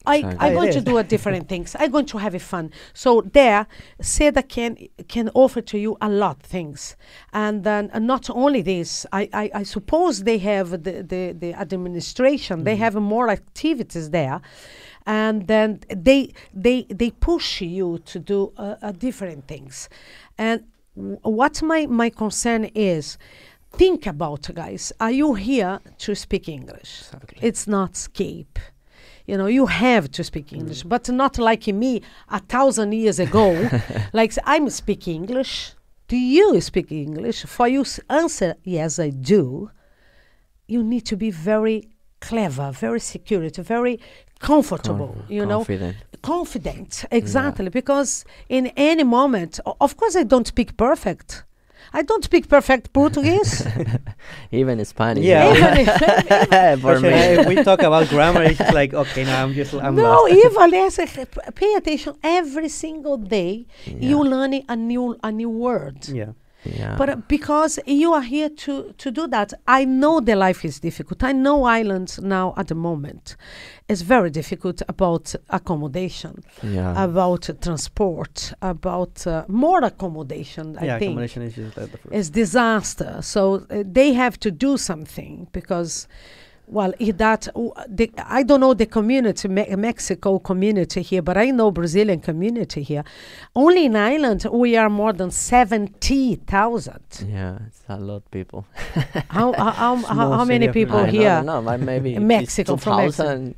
I, 0.07 0.17
Exactly. 0.17 0.49
I'm 0.49 0.55
going 0.55 0.73
to 0.73 0.81
do 0.81 0.99
a 0.99 1.05
different 1.05 1.49
things. 1.49 1.75
I'm 1.79 1.91
going 1.91 2.07
to 2.07 2.19
have 2.19 2.41
fun. 2.43 2.71
So 2.93 3.23
there, 3.23 3.67
SEDA 4.03 4.47
can 4.49 4.77
can 5.09 5.31
offer 5.35 5.63
to 5.63 5.79
you 5.79 5.97
a 6.01 6.09
lot 6.09 6.37
of 6.37 6.43
things, 6.43 6.97
and 7.33 7.65
then 7.65 7.91
uh, 7.93 7.99
not 7.99 8.29
only 8.29 8.63
this. 8.63 9.07
I, 9.13 9.29
I, 9.33 9.51
I 9.55 9.63
suppose 9.63 10.25
they 10.25 10.39
have 10.39 10.71
the 10.71 11.03
the, 11.03 11.33
the 11.33 11.55
administration. 11.55 12.65
They 12.65 12.77
have 12.77 12.95
more 12.97 13.31
activities 13.31 14.11
there, 14.11 14.41
and 15.07 15.47
then 15.47 15.81
they 15.89 16.33
they 16.53 16.83
they 16.83 17.11
push 17.11 17.63
you 17.63 17.99
to 18.05 18.19
do 18.19 18.53
uh, 18.59 18.77
uh, 18.83 18.93
different 18.93 19.49
things. 19.49 19.89
And 20.37 20.65
w- 20.97 21.19
what 21.23 21.63
my 21.63 21.87
my 21.87 22.11
concern 22.11 22.65
is. 22.75 23.19
Think 23.77 24.07
about 24.07 24.49
guys. 24.55 24.93
Are 25.01 25.11
you 25.11 25.35
here 25.35 25.81
to 25.99 26.15
speak 26.15 26.49
English? 26.49 27.01
Exactly. 27.01 27.39
It's 27.43 27.67
not 27.67 27.95
escape 27.95 28.61
you 29.27 29.37
know 29.37 29.47
you 29.47 29.67
have 29.67 30.11
to 30.11 30.23
speak 30.23 30.49
mm. 30.49 30.59
english 30.59 30.83
but 30.83 31.09
not 31.09 31.39
like 31.39 31.67
me 31.67 32.03
a 32.29 32.41
thousand 32.41 32.93
years 32.93 33.19
ago. 33.19 33.69
Like 34.13 34.33
i'm 34.45 34.71
speaking 34.71 35.17
english. 35.23 35.73
Do 36.09 36.17
you 36.17 36.61
speak 36.61 36.93
english? 36.93 37.45
For 37.45 37.67
you 37.69 37.81
s- 37.81 38.01
answer 38.09 38.55
yes 38.63 38.99
i 38.99 39.11
do. 39.11 39.71
You 40.67 40.83
need 40.83 41.05
to 41.07 41.17
be 41.17 41.31
very 41.31 41.79
clever 42.21 42.71
very 42.73 43.01
secure 43.01 43.49
very 43.75 44.01
comfortable 44.39 45.15
you 45.29 45.45
know? 45.45 45.59
confident. 45.59 45.97
confident 46.23 47.05
exactly 47.11 47.69
because 47.69 48.25
in 48.49 48.67
any 48.77 49.05
moment 49.05 49.61
of 49.81 49.97
course 49.99 50.17
i 50.17 50.23
don't 50.23 50.47
speak 50.47 50.77
perfect 50.77 51.45
i 51.99 52.03
don't 52.03 52.25
speak 52.25 52.45
perfect 52.49 52.93
portuguese 52.93 53.53
Even 54.61 54.85
Spanish. 54.85 55.25
Yeah. 55.25 55.51
Even 55.53 56.79
For 56.85 57.01
me. 57.01 57.09
if 57.11 57.47
we 57.47 57.57
talk 57.69 57.81
about 57.83 58.09
grammar, 58.09 58.43
it's 58.53 58.73
like 58.81 58.95
okay, 58.95 59.25
now 59.25 59.43
I'm 59.43 59.53
just 59.53 59.75
I'm 59.75 59.95
no, 59.97 60.03
lost. 60.03 60.33
even 60.47 60.71
yes, 60.71 60.99
uh, 60.99 61.27
pay 61.55 61.73
attention 61.75 62.15
every 62.23 62.69
single 62.69 63.17
day. 63.19 63.67
You 63.87 64.19
Yeah. 64.25 64.31
learn 64.33 64.53
a 64.69 64.77
new 64.77 65.05
a 65.23 65.31
new 65.33 65.51
word. 65.51 65.99
Yeah. 66.09 66.33
Yeah. 66.65 66.97
But 66.97 67.09
uh, 67.11 67.17
because 67.29 67.79
you 67.87 68.13
are 68.13 68.23
here 68.23 68.49
to, 68.49 68.95
to 68.97 69.11
do 69.11 69.27
that, 69.29 69.53
I 69.67 69.85
know 69.85 70.21
the 70.21 70.37
life 70.37 70.65
is 70.65 70.81
difficult. 70.81 71.23
I 71.23 71.33
know 71.33 71.65
Ireland 71.65 72.19
now 72.23 72.55
at 72.57 72.69
the 72.69 72.75
moment 72.75 73.37
is 73.89 74.03
very 74.03 74.31
difficult 74.31 74.83
about 74.89 75.35
accommodation, 75.51 76.43
yeah. 76.63 77.03
about 77.03 77.51
transport, 77.61 78.53
about 78.63 79.27
uh, 79.27 79.45
more 79.49 79.85
accommodation. 79.85 80.79
I 80.79 80.87
yeah, 80.87 80.99
think 80.99 81.11
accommodation 81.11 81.43
is 81.43 81.55
just 81.55 81.77
like 81.77 81.91
the 81.93 81.99
first. 81.99 82.15
is 82.15 82.31
disaster. 82.31 83.19
So 83.21 83.67
uh, 83.71 83.83
they 83.85 84.15
have 84.15 84.41
to 84.41 84.51
do 84.51 84.77
something 84.79 85.49
because, 85.53 86.09
well, 86.67 86.93
i- 87.01 87.11
that 87.13 87.49
the, 87.89 88.11
I 88.27 88.43
don't 88.43 88.61
know 88.61 88.75
the 88.75 88.87
community, 88.87 89.49
Me- 89.49 89.75
Mexico 89.77 90.39
community 90.39 91.03
here, 91.03 91.23
but 91.23 91.37
I 91.37 91.51
know 91.51 91.71
Brazilian 91.71 92.21
community 92.21 92.83
here. 92.83 93.05
Only 93.55 93.87
in 93.87 93.97
Ireland 93.97 94.47
we 94.51 94.77
are 94.77 94.89
more 94.91 95.13
than 95.13 95.31
seventy 95.31 96.37
thousand. 96.37 97.03
yeah, 97.29 97.59
it's 97.67 97.83
a 97.89 97.99
lot 97.99 98.17
of 98.17 98.31
people. 98.31 98.67
how, 99.29 99.53
how, 99.53 99.97
how, 99.97 99.97
how 100.33 100.45
many 100.53 100.67
city 100.67 100.69
of 100.69 100.75
people 100.75 100.99
I 100.99 101.11
here? 101.11 101.43
No, 101.43 101.61
no, 101.61 101.79
maybe 101.79 102.19
Mexico, 102.19 102.75
it's 102.75 102.85
from 102.85 102.97
Mexico. 102.99 103.25
2000. 103.25 103.55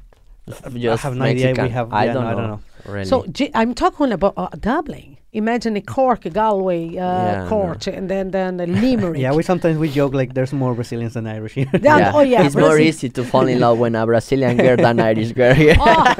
I 0.92 0.96
have 0.96 1.14
no 1.16 1.24
idea. 1.24 1.46
We 1.48 1.52
Mexican. 1.54 1.70
have. 1.70 1.92
I 1.92 2.04
yeah, 2.04 2.12
don't 2.12 2.24
no, 2.24 2.30
know. 2.30 2.36
I 2.36 2.40
don't 2.40 2.50
know. 2.50 2.60
Really. 2.92 3.04
So 3.06 3.26
G- 3.26 3.50
I'm 3.54 3.74
talking 3.74 4.12
about 4.12 4.34
uh, 4.36 4.48
Dublin. 4.60 5.15
Imagine 5.36 5.76
a 5.76 5.80
Cork, 5.82 6.24
a 6.26 6.30
Galway, 6.30 6.82
uh, 6.88 6.92
Yeah, 6.92 7.42
no. 7.42 7.48
Court, 7.48 7.86
and 7.98 8.08
then 8.12 8.30
then 8.30 8.52
a 8.60 8.66
Limerick. 8.82 9.20
Yeah, 9.20 9.32
we 9.36 9.42
sometimes 9.42 9.76
we 9.78 9.88
joke 10.00 10.14
like 10.20 10.30
there's 10.34 10.52
more 10.52 10.74
Brazilians 10.74 11.12
than 11.14 11.26
Irish 11.26 11.54
here. 11.60 11.70
Yeah, 11.82 12.12
oh 12.14 12.20
yeah, 12.32 12.46
it's 12.46 12.56
more 12.56 12.78
easy 12.78 13.08
to 13.16 13.22
fall 13.32 13.46
in 13.52 13.58
love 13.60 13.78
when 13.78 13.94
a 13.94 14.04
Brazilian 14.06 14.56
girl 14.64 14.76
than 14.76 14.98
Irish 15.00 15.32
girl 15.32 15.54
here. 15.54 15.76
Oh, 15.78 16.14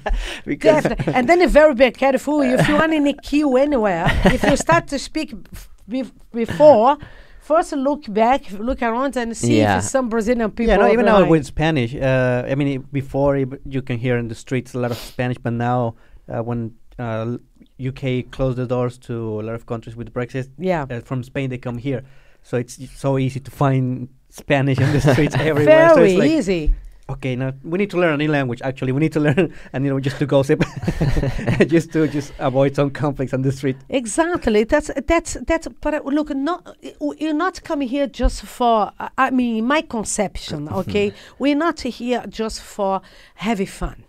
because 0.52 0.82
Definitely. 0.84 1.14
and 1.16 1.28
then 1.28 1.40
you're 1.40 1.48
very 1.62 1.74
be 1.74 1.90
careful 1.90 2.40
if 2.42 2.68
you 2.68 2.74
want 2.74 2.92
in 2.94 3.06
a 3.06 3.14
queue 3.28 3.56
anywhere. 3.56 4.06
if 4.36 4.42
you 4.42 4.56
start 4.56 4.84
to 4.88 4.98
speak 4.98 5.34
f- 5.52 5.68
bef- 5.90 6.12
before, 6.32 6.96
first 7.40 7.72
look 7.72 8.02
back, 8.22 8.40
look 8.68 8.80
around, 8.82 9.16
and 9.16 9.36
see 9.36 9.58
Yeah. 9.58 9.78
if 9.78 9.84
some 9.84 10.08
Brazilian 10.08 10.50
people. 10.50 10.72
yeah, 10.72 10.76
no, 10.76 10.88
even 10.92 11.04
now 11.04 11.16
behind. 11.18 11.30
with 11.30 11.44
Spanish. 11.46 11.94
Uh, 11.94 12.44
I 12.50 12.54
mean, 12.54 12.68
i- 12.80 12.82
before 12.92 13.36
i- 13.36 13.58
you 13.74 13.82
can 13.82 13.98
hear 13.98 14.16
in 14.22 14.28
the 14.28 14.34
streets 14.44 14.74
a 14.74 14.78
lot 14.78 14.90
of 14.90 14.98
Spanish, 14.98 15.38
but 15.42 15.52
now 15.52 15.94
uh, 16.32 16.42
when 16.42 16.60
uh, 16.98 17.36
UK 17.80 18.30
closed 18.30 18.58
the 18.58 18.66
doors 18.66 18.98
to 18.98 19.40
a 19.40 19.42
lot 19.42 19.54
of 19.54 19.66
countries 19.66 19.96
with 19.96 20.12
Brexit, 20.12 20.48
yeah. 20.58 20.86
uh, 20.90 21.00
from 21.00 21.22
Spain 21.22 21.50
they 21.50 21.58
come 21.58 21.78
here, 21.78 22.04
so 22.42 22.56
it's 22.56 22.78
so 22.96 23.18
easy 23.18 23.40
to 23.40 23.50
find 23.50 24.08
Spanish 24.28 24.78
in 24.78 24.92
the 24.92 25.00
streets 25.12 25.34
everywhere. 25.34 25.90
so 25.90 25.94
Very 25.96 26.10
it's 26.12 26.18
like, 26.18 26.30
easy. 26.30 26.74
okay, 27.08 27.36
now 27.36 27.52
we 27.62 27.78
need 27.78 27.90
to 27.90 27.98
learn 27.98 28.14
a 28.14 28.16
new 28.16 28.30
language. 28.30 28.62
Actually, 28.62 28.92
we 28.92 29.00
need 29.00 29.12
to 29.12 29.20
learn, 29.20 29.52
and 29.72 29.84
you 29.84 29.90
know, 29.90 30.00
just 30.00 30.18
to 30.18 30.26
gossip, 30.26 30.62
just 31.66 31.92
to 31.92 32.08
just 32.08 32.32
avoid 32.38 32.74
some 32.74 32.90
conflicts 32.90 33.34
on 33.34 33.42
the 33.42 33.52
street. 33.52 33.76
Exactly. 33.88 34.64
That's 34.64 34.90
that's 35.06 35.36
that's. 35.46 35.68
But 35.80 35.94
uh, 35.94 36.00
look, 36.04 36.30
not 36.34 36.76
you're 37.18 37.34
not 37.34 37.62
coming 37.62 37.88
here 37.88 38.06
just 38.06 38.42
for. 38.42 38.92
I 39.18 39.30
mean, 39.30 39.66
my 39.66 39.82
conception. 39.82 40.68
Okay, 40.68 41.12
we're 41.38 41.56
not 41.56 41.80
here 41.80 42.24
just 42.28 42.60
for 42.62 43.02
having 43.34 43.66
fun. 43.66 44.04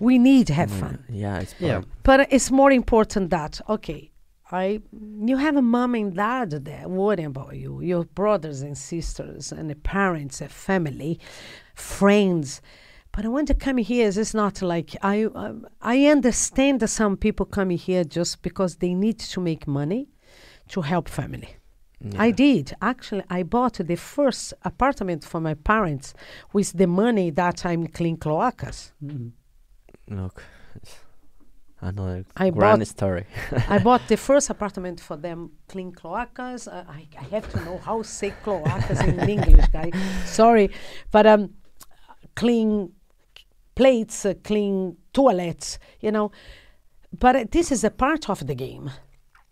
We 0.00 0.18
need 0.18 0.46
to 0.48 0.54
have 0.54 0.70
fun. 0.70 1.04
Yeah, 1.08 1.40
it's 1.40 1.54
Yeah. 1.58 1.82
But 2.02 2.32
it's 2.32 2.50
more 2.50 2.72
important 2.72 3.30
that 3.30 3.60
okay, 3.68 4.10
I 4.50 4.80
you 5.30 5.36
have 5.36 5.56
a 5.56 5.62
mom 5.62 5.94
and 5.94 6.14
dad 6.14 6.50
there 6.64 6.88
worrying 6.88 7.26
about 7.26 7.56
you, 7.56 7.80
your 7.80 8.04
brothers 8.04 8.62
and 8.62 8.76
sisters 8.76 9.52
and 9.52 9.70
the 9.70 9.76
parents, 9.76 10.40
a 10.40 10.48
family, 10.48 11.20
friends. 11.74 12.60
But 13.12 13.26
when 13.26 13.44
they 13.44 13.54
come 13.54 13.78
here, 13.78 14.08
it's 14.08 14.34
not 14.34 14.62
like 14.62 14.96
I. 15.02 15.24
Um, 15.24 15.66
I 15.82 16.06
understand 16.06 16.80
that 16.80 16.88
some 16.88 17.16
people 17.16 17.46
come 17.46 17.70
here 17.70 18.04
just 18.04 18.42
because 18.42 18.76
they 18.76 18.94
need 18.94 19.18
to 19.18 19.40
make 19.40 19.66
money 19.66 20.08
to 20.68 20.82
help 20.82 21.08
family. 21.08 21.56
I 22.18 22.30
did 22.30 22.74
actually. 22.80 23.24
I 23.28 23.42
bought 23.42 23.74
the 23.74 23.96
first 23.96 24.54
apartment 24.62 25.22
for 25.24 25.38
my 25.40 25.54
parents 25.54 26.14
with 26.52 26.72
the 26.72 26.86
money 26.86 27.30
that 27.30 27.66
I'm 27.66 27.86
clean 27.88 28.16
cloacas. 28.16 28.92
Mhm. 29.04 29.32
Look, 30.10 30.42
another 31.80 32.24
I 32.36 32.50
grand 32.50 32.80
bought- 32.80 32.88
story. 32.88 33.26
I 33.68 33.78
bought 33.86 34.06
the 34.08 34.16
first 34.16 34.50
apartment 34.50 35.00
for 35.00 35.16
them, 35.16 35.52
clean 35.68 35.92
cloacas. 35.92 36.66
Uh, 36.68 36.84
I, 36.88 37.06
I 37.18 37.24
have 37.34 37.50
to 37.52 37.64
know 37.64 37.78
how 37.78 37.98
to 38.02 38.08
say 38.08 38.32
cloacas 38.44 39.06
in 39.06 39.28
English, 39.28 39.68
guy. 39.68 39.90
Sorry, 40.26 40.70
but 41.12 41.26
um, 41.26 41.50
clean 42.34 42.92
plates, 43.76 44.26
uh, 44.26 44.34
clean 44.44 44.96
toilets, 45.12 45.78
you 46.00 46.10
know. 46.10 46.30
But 47.18 47.36
uh, 47.36 47.44
this 47.50 47.70
is 47.72 47.84
a 47.84 47.90
part 47.90 48.28
of 48.28 48.46
the 48.46 48.54
game. 48.54 48.90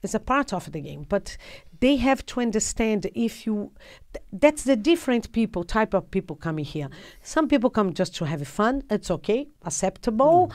It's 0.02 0.14
a 0.14 0.20
part 0.20 0.52
of 0.52 0.70
the 0.70 0.80
game. 0.80 1.06
But 1.08 1.36
they 1.80 1.96
have 1.96 2.24
to 2.26 2.40
understand 2.40 3.06
if 3.14 3.46
you. 3.46 3.70
Th- 4.12 4.24
that's 4.32 4.64
the 4.64 4.76
different 4.76 5.32
people, 5.32 5.64
type 5.64 5.94
of 5.94 6.10
people 6.10 6.36
coming 6.36 6.64
here. 6.64 6.88
Some 7.22 7.48
people 7.48 7.70
come 7.70 7.92
just 7.94 8.14
to 8.16 8.24
have 8.26 8.46
fun. 8.48 8.82
It's 8.90 9.10
okay, 9.10 9.48
acceptable. 9.64 10.50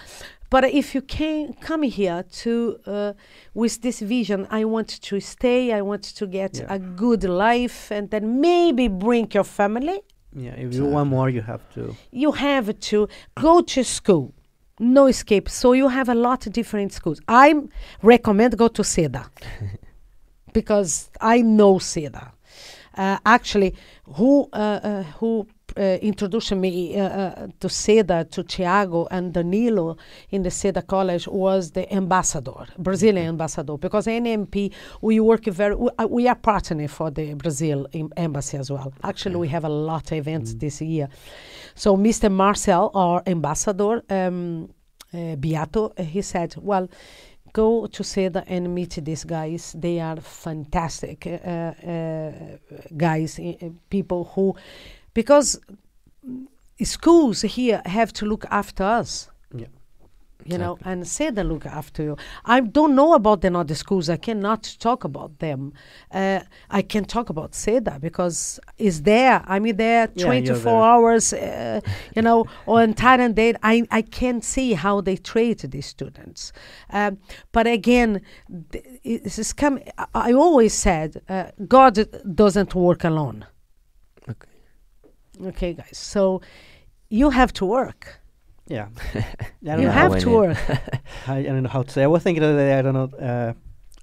But 0.50 0.66
if 0.66 0.94
you 0.94 1.02
can 1.02 1.54
come 1.54 1.82
here 1.84 2.24
to 2.44 2.80
uh, 2.86 3.14
with 3.54 3.82
this 3.82 4.00
vision, 4.02 4.48
I 4.52 4.66
want 4.66 4.90
to 5.02 5.20
stay. 5.20 5.72
I 5.74 5.82
want 5.82 6.04
to 6.04 6.28
get 6.28 6.58
Yeah. 6.58 6.74
a 6.76 6.80
good 6.80 7.24
life, 7.24 7.92
and 7.92 8.10
then 8.10 8.40
maybe 8.40 8.88
bring 8.88 9.28
your 9.34 9.46
family. 9.46 10.02
Yeah, 10.36 10.56
if 10.56 10.74
you 10.74 10.86
want 10.86 11.10
more, 11.10 11.30
you 11.30 11.42
have 11.42 11.62
to. 11.76 11.96
You 12.12 12.32
have 12.34 12.80
to 12.92 13.08
go 13.40 13.62
to 13.62 13.84
school. 13.84 14.34
No 14.80 15.06
escape. 15.08 15.50
So 15.50 15.74
you 15.74 15.88
have 15.88 16.10
a 16.10 16.16
lot 16.16 16.48
of 16.48 16.54
different 16.54 16.92
schools. 16.94 17.20
I 17.28 17.54
recommend 18.02 18.58
go 18.58 18.68
to 18.70 18.82
SEDA 18.82 19.24
because 20.54 21.10
I 21.20 21.42
know 21.42 21.76
SEDA. 21.76 22.32
Uh, 22.96 23.18
actually, 23.26 23.76
who 24.06 24.48
uh, 24.54 24.80
uh, 24.84 25.04
who 25.20 25.48
uh, 25.76 25.98
introduced 26.02 26.52
me 26.52 27.00
uh, 27.00 27.48
to 27.60 27.68
SEDA, 27.68 28.30
to 28.30 28.44
Thiago 28.44 29.08
and 29.10 29.34
Danilo 29.34 29.98
in 30.30 30.44
the 30.44 30.50
SEDA 30.50 30.86
college 30.86 31.28
was 31.28 31.72
the 31.72 31.92
ambassador, 31.92 32.66
Brazilian 32.78 33.28
ambassador, 33.28 33.78
because 33.78 34.06
NMP, 34.06 34.72
we 35.02 35.20
work 35.20 35.46
very, 35.46 35.76
we, 35.76 35.90
uh, 35.98 36.08
we 36.08 36.28
are 36.28 36.36
partner 36.36 36.88
for 36.88 37.10
the 37.10 37.34
Brazil 37.34 37.88
em- 37.94 38.12
embassy 38.18 38.58
as 38.58 38.70
well. 38.70 38.94
Actually, 39.04 39.38
we 39.38 39.48
have 39.48 39.64
a 39.66 39.70
lot 39.70 40.12
of 40.12 40.18
events 40.18 40.54
this 40.54 40.82
year. 40.82 41.08
So 41.76 41.98
Mr. 41.98 42.32
Marcel, 42.32 42.92
our 42.94 43.24
ambassador, 43.26 44.04
um, 44.10 44.70
uh, 45.14 45.36
Biato, 45.38 45.98
he 46.00 46.22
said, 46.22 46.56
well, 46.58 46.88
go 47.54 47.88
to 47.88 48.04
SEDA 48.04 48.44
and 48.48 48.74
meet 48.74 49.00
these 49.02 49.24
guys. 49.24 49.76
They 49.78 50.00
are 50.00 50.18
fantastic 50.18 51.26
uh, 51.28 51.30
uh, 51.30 52.32
guys, 52.98 53.40
uh, 53.40 53.54
uh, 53.62 53.70
people 53.90 54.26
who, 54.36 54.56
because 55.14 55.60
schools 56.84 57.42
here 57.42 57.82
have 57.86 58.12
to 58.14 58.26
look 58.26 58.46
after 58.50 58.84
us. 58.84 59.30
Yeah. 59.56 59.68
You 60.46 60.58
know, 60.58 60.78
and 60.84 61.08
say 61.08 61.30
SEDA 61.30 61.48
look 61.48 61.66
after 61.66 62.04
you. 62.04 62.18
I 62.46 62.60
don't 62.60 62.96
know 62.96 63.14
about 63.14 63.42
the 63.42 63.54
other 63.58 63.76
schools. 63.76 64.10
I 64.10 64.18
cannot 64.18 64.76
talk 64.80 65.04
about 65.04 65.40
them. 65.40 65.74
Uh, 66.12 66.40
I 66.70 66.82
can 66.82 67.06
talk 67.06 67.30
about 67.30 67.52
SEDA 67.54 68.00
because 68.02 68.60
it's 68.78 69.02
there. 69.02 69.44
I'm 69.48 69.64
there 69.78 70.10
Yeah, 70.16 70.26
24 70.26 70.56
you're 70.56 70.58
there. 70.58 70.74
hours, 70.76 71.34
uh, 71.34 71.80
you 72.16 72.22
know, 72.22 72.46
or 72.66 72.84
entire 72.84 73.30
day. 73.30 73.56
I, 73.64 73.84
I 73.92 74.02
can 74.02 74.42
see 74.42 74.74
how 74.74 75.02
they 75.02 75.16
treat 75.18 75.60
these 75.60 75.86
students. 75.86 76.52
Um, 76.90 77.18
but 77.52 77.68
again, 77.68 78.22
th- 78.72 78.86
it's 79.04 79.40
it's 79.40 79.54
come, 79.54 79.80
I, 79.98 80.06
I 80.14 80.34
always 80.34 80.74
said 80.74 81.22
uh, 81.30 81.52
God 81.68 81.94
doesn't 82.36 82.76
work 82.76 83.04
alone. 83.04 83.46
Okay. 84.30 84.50
Okay, 85.50 85.74
guys. 85.74 85.98
So 85.98 86.42
you 87.10 87.30
have 87.32 87.52
to 87.54 87.66
work. 87.66 88.20
Yeah. 88.74 88.88
I 89.70 89.78
You 89.78 89.88
have 89.88 90.14
we 90.14 90.20
to. 90.22 90.56
I, 91.28 91.38
I 91.38 91.44
don't 91.44 91.64
know 91.64 91.70
how 91.70 91.84
to 91.84 91.92
say. 91.92 92.04
I 92.04 92.08
was 92.08 92.24
thinking 92.24 92.42
the 92.42 92.50
other 92.50 92.58
day. 92.58 92.74
I 92.78 92.82
don't 92.82 92.94
know. 92.94 93.10
Uh, 93.18 93.54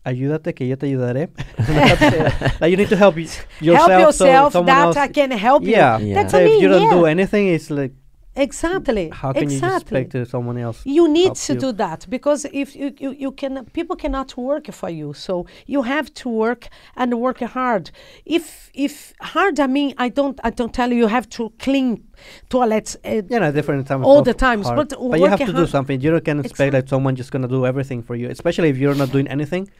ayúdate 0.07 0.55
que 0.55 0.67
yo 0.67 0.77
te 0.77 0.87
ayudaré. 0.87 1.29
I 1.59 1.63
don't 1.67 1.77
know 1.77 1.83
how 1.83 1.95
to 1.95 2.11
say 2.11 2.19
that. 2.23 2.61
like 2.61 2.71
you 2.71 2.77
need 2.77 2.89
to 2.89 2.97
help 2.97 3.17
yourself. 3.17 3.41
help 3.61 4.15
so 4.15 4.25
yourself 4.27 4.53
someone 4.53 4.67
that 4.67 4.87
else, 4.87 4.97
I 4.97 5.09
can 5.09 5.31
help 5.33 5.63
you. 5.65 5.71
Yeah. 5.73 5.99
Yeah. 5.99 6.15
That's 6.15 6.33
So 6.33 6.39
what 6.39 6.45
I 6.45 6.47
if 6.47 6.53
mean. 6.53 6.63
you 6.63 6.69
don't 6.69 6.83
yeah. 6.83 6.91
do 6.91 7.05
anything, 7.07 7.49
it's 7.49 7.71
like 7.71 7.93
Exactly. 8.37 9.11
how 9.11 9.33
can 9.33 9.51
you 9.51 9.57
exactly. 9.57 10.01
expect 10.01 10.15
uh, 10.15 10.25
someone 10.25 10.57
else? 10.57 10.83
you 10.85 11.09
need 11.09 11.35
to 11.35 11.55
you? 11.55 11.61
do 11.61 11.73
that 11.73 12.07
because 12.09 12.47
if 12.53 12.77
you, 12.77 12.95
you, 12.99 13.11
you 13.11 13.33
can 13.33 13.65
people 13.67 13.97
cannot 13.97 14.37
work 14.37 14.73
for 14.73 14.89
you 14.89 15.13
so 15.13 15.47
you 15.67 15.83
have 15.83 16.13
to 16.15 16.29
work 16.29 16.69
and 16.97 17.21
work 17.21 17.41
hard 17.41 17.91
if 18.25 18.71
if 18.73 19.13
hard 19.21 19.59
i 19.59 19.67
mean 19.67 19.95
i 19.99 20.09
don't 20.09 20.39
i 20.45 20.51
don't 20.51 20.73
tell 20.73 20.93
you 20.93 20.99
you 20.99 21.07
have 21.09 21.29
to 21.29 21.53
clean 21.59 22.05
toilets 22.49 22.97
uh, 23.05 23.23
You 23.29 23.41
know, 23.41 23.53
different 23.53 23.87
times. 23.87 24.05
All 24.07 24.23
the 24.23 24.35
times, 24.35 24.67
hard. 24.67 24.77
but 24.77 25.11
but 25.11 25.21
you 25.21 25.27
have 25.27 25.39
to 25.39 25.53
do 25.53 25.67
something. 25.67 26.01
You 26.01 26.11
don't 26.11 26.25
can 26.25 26.41
expect 26.41 26.75
like 26.75 26.89
someone 26.89 27.17
just 27.17 27.31
gonna 27.33 27.49
do 27.49 27.67
everything 27.67 28.03
for 28.03 28.15
you, 28.15 28.29
especially 28.29 28.69
if 28.69 28.77
you're 28.77 28.95
not 28.95 29.11
doing 29.11 29.29
anything. 29.29 29.71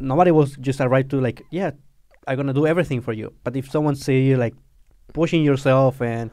Nobody 0.00 0.30
will 0.30 0.46
just 0.46 0.80
arrive 0.80 1.08
to 1.08 1.20
like, 1.20 1.42
yeah, 1.50 1.70
I'm 2.26 2.36
gonna 2.36 2.52
do 2.52 2.66
everything 2.66 3.00
for 3.00 3.12
you. 3.12 3.32
But 3.44 3.56
if 3.56 3.70
someone 3.70 3.94
see 3.94 4.26
you 4.28 4.36
like 4.36 4.54
pushing 5.12 5.42
yourself 5.42 6.00
and 6.02 6.30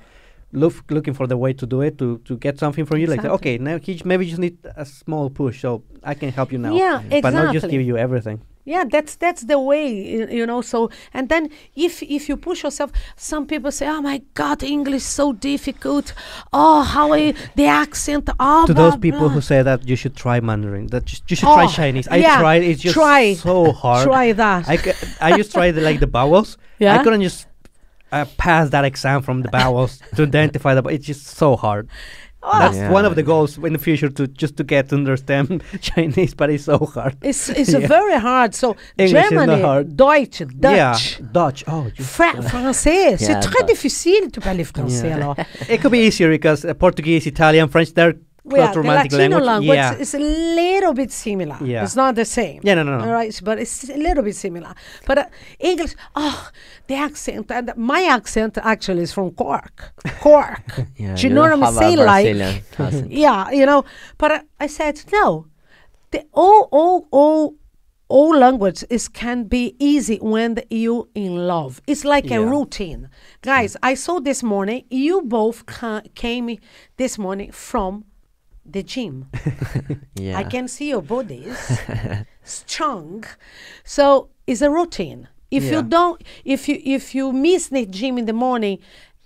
look 0.53 0.75
looking 0.91 1.13
for 1.13 1.25
the 1.27 1.37
way 1.43 1.51
to 1.61 1.65
do 1.65 1.81
it 1.81 1.97
to 1.97 2.07
to 2.27 2.37
get 2.37 2.59
something 2.59 2.85
for 2.85 2.97
you, 2.97 3.07
like 3.07 3.19
Exactly. 3.19 3.35
okay, 3.37 3.55
now 3.69 3.77
he 3.85 3.91
maybe 4.05 4.25
just 4.25 4.39
need 4.39 4.57
a 4.77 4.85
small 4.85 5.29
push, 5.29 5.61
so 5.61 5.83
I 6.03 6.13
can 6.13 6.29
help 6.31 6.51
you 6.53 6.59
now. 6.59 6.73
yeah 6.83 6.97
exactly 6.99 7.21
But 7.21 7.33
not 7.33 7.53
just 7.53 7.67
give 7.73 7.81
you 7.89 7.97
everything. 8.07 8.37
yeah 8.73 8.83
that's 8.95 9.13
that's 9.23 9.43
the 9.51 9.59
way 9.69 9.85
you 10.39 10.45
know 10.51 10.61
so 10.73 10.79
and 11.17 11.25
then 11.33 11.43
if 11.87 11.93
if 12.17 12.23
you 12.29 12.35
push 12.49 12.59
yourself 12.65 12.89
some 13.31 13.43
people 13.51 13.71
say 13.79 13.85
oh 13.95 14.01
my 14.11 14.17
god 14.41 14.59
english 14.75 15.03
so 15.19 15.25
difficult 15.51 16.07
oh 16.61 16.79
how 16.95 17.07
I, 17.19 17.21
the 17.59 17.67
accent 17.83 18.23
oh 18.39 18.63
to 18.67 18.73
blah, 18.73 18.81
those 18.83 18.97
people 19.07 19.25
blah." 19.27 19.35
who 19.35 19.41
say 19.51 19.59
that 19.69 19.79
you 19.89 19.97
should 20.01 20.15
try 20.25 20.37
Mandarin, 20.49 20.85
that 20.93 21.03
just, 21.11 21.23
you 21.29 21.35
should 21.39 21.51
try 21.59 21.65
Oh, 21.67 21.79
Chinese. 21.81 22.07
I 22.15 22.17
yeah, 22.27 22.39
tried; 22.43 22.61
it's 22.69 22.81
just 22.87 22.95
try. 23.01 23.23
so 23.49 23.55
hard. 23.81 24.03
try 24.11 24.27
that 24.43 24.61
I, 24.73 24.75
I 25.27 25.29
just 25.39 25.51
tried 25.57 25.71
the, 25.77 25.81
like 25.89 25.99
the 26.05 26.11
vowels. 26.17 26.49
Yeah? 26.79 26.95
I 26.95 27.03
couldn't 27.03 27.23
just 27.29 27.39
uh, 28.13 28.25
pass 28.37 28.69
that 28.69 28.85
exam 28.85 29.21
from 29.21 29.41
the 29.43 29.49
vowels 29.49 29.99
to 30.15 30.23
identify 30.31 30.73
the. 30.75 30.83
It's 30.95 31.05
just 31.07 31.23
so 31.37 31.55
hard. 31.55 31.87
Oh, 32.45 32.59
That's 32.59 32.75
Yeah. 32.75 32.91
one 32.91 33.05
of 33.09 33.15
the 33.15 33.23
goals 33.23 33.57
in 33.57 33.71
the 33.71 33.79
future 33.79 34.09
to 34.17 34.27
just 34.27 34.57
to 34.57 34.63
get 34.65 34.89
to 34.89 34.95
understand 34.95 35.63
Chinese, 35.81 36.33
but 36.35 36.49
it's 36.49 36.65
so 36.65 36.77
hard. 36.95 37.13
It's 37.21 37.47
it's 37.49 37.71
Yeah. 37.79 37.87
very 37.87 38.19
hard. 38.19 38.53
So 38.53 38.75
English 38.97 39.25
is 39.25 39.31
not 39.31 39.45
Germany, 39.47 39.61
hard. 39.61 39.85
Deutsch, 39.95 40.39
Dutch, 40.59 40.75
Yeah, 40.81 40.97
Dutch. 41.31 41.63
Oh, 41.67 41.85
Fra- 42.15 42.41
français. 42.51 43.17
C'est 43.17 43.39
très 43.39 43.61
Dutch. 43.61 43.67
difficile 43.73 44.27
de 44.29 44.39
parler 44.41 44.65
français 44.65 45.07
Yeah. 45.07 45.15
alors. 45.17 45.35
it 45.69 45.79
could 45.81 45.91
be 45.93 45.99
easier 46.07 46.29
because 46.29 46.65
uh, 46.65 46.73
Portuguese, 46.73 47.25
Italian, 47.27 47.69
French, 47.69 47.93
they're 47.93 48.15
Yeah, 48.45 48.73
the 48.73 48.81
Latino 48.83 49.39
language. 49.39 49.43
language 49.45 49.75
Yeah, 49.77 49.93
is 49.95 50.13
a 50.13 50.19
little 50.19 50.93
bit 50.93 51.11
similar. 51.11 51.57
Yeah. 51.61 51.83
It's 51.83 51.95
not 51.95 52.15
the 52.15 52.25
same. 52.25 52.59
yeah, 52.63 52.73
no, 52.75 52.83
no, 52.83 52.97
no. 52.97 53.05
All 53.05 53.11
right, 53.11 53.39
but 53.43 53.57
it's 53.59 53.89
a 53.89 53.95
little 53.97 54.23
bit 54.23 54.35
similar. 54.35 54.73
But 55.05 55.17
uh, 55.17 55.25
English, 55.59 55.95
oh, 56.15 56.49
the 56.87 56.95
accent. 56.95 57.49
And 57.51 57.71
my 57.77 58.03
accent 58.03 58.57
actually 58.61 59.03
is 59.03 59.13
from 59.13 59.31
Cork. 59.31 59.93
Cork. 60.19 60.61
Yeah, 60.97 61.15
Do 61.15 61.27
you 61.27 61.33
know 61.33 61.47
don't 61.47 61.59
what 61.61 61.69
I'm 61.69 61.75
saying? 61.75 61.97
Like, 61.99 62.63
yeah, 63.09 63.49
you 63.51 63.65
know. 63.65 63.85
But 64.17 64.31
uh, 64.31 64.41
I 64.59 64.67
said 64.67 65.01
no. 65.11 65.47
The 66.11 66.25
all 66.33 66.67
all 66.71 67.07
all 67.11 67.55
all 68.09 68.35
language 68.37 68.83
is 68.89 69.07
can 69.07 69.45
be 69.45 69.75
easy 69.79 70.17
when 70.17 70.57
you 70.69 71.09
in 71.15 71.47
love. 71.47 71.81
It's 71.87 72.03
like 72.05 72.29
a 72.29 72.45
routine, 72.45 73.09
guys. 73.41 73.75
I 73.81 73.93
saw 73.95 74.19
this 74.19 74.43
morning. 74.43 74.83
You 74.89 75.21
both 75.21 75.65
ca- 75.65 76.01
came 76.13 76.57
this 76.97 77.17
morning 77.17 77.51
from 77.51 78.05
the 78.65 78.83
gym. 78.83 79.29
yeah. 80.15 80.37
I 80.37 80.43
can 80.43 80.67
see 80.67 80.89
your 80.89 81.01
bodies 81.01 81.57
strong. 82.43 83.23
So 83.83 84.29
it's 84.47 84.61
a 84.61 84.69
routine. 84.69 85.27
If 85.51 85.63
Yeah. 85.65 85.71
you 85.71 85.83
don't, 85.83 86.21
if 86.45 86.67
you 86.67 86.79
if 86.83 87.13
you 87.15 87.31
miss 87.31 87.67
the 87.69 87.85
gym 87.85 88.17
in 88.17 88.25
the 88.25 88.33
morning, 88.33 88.79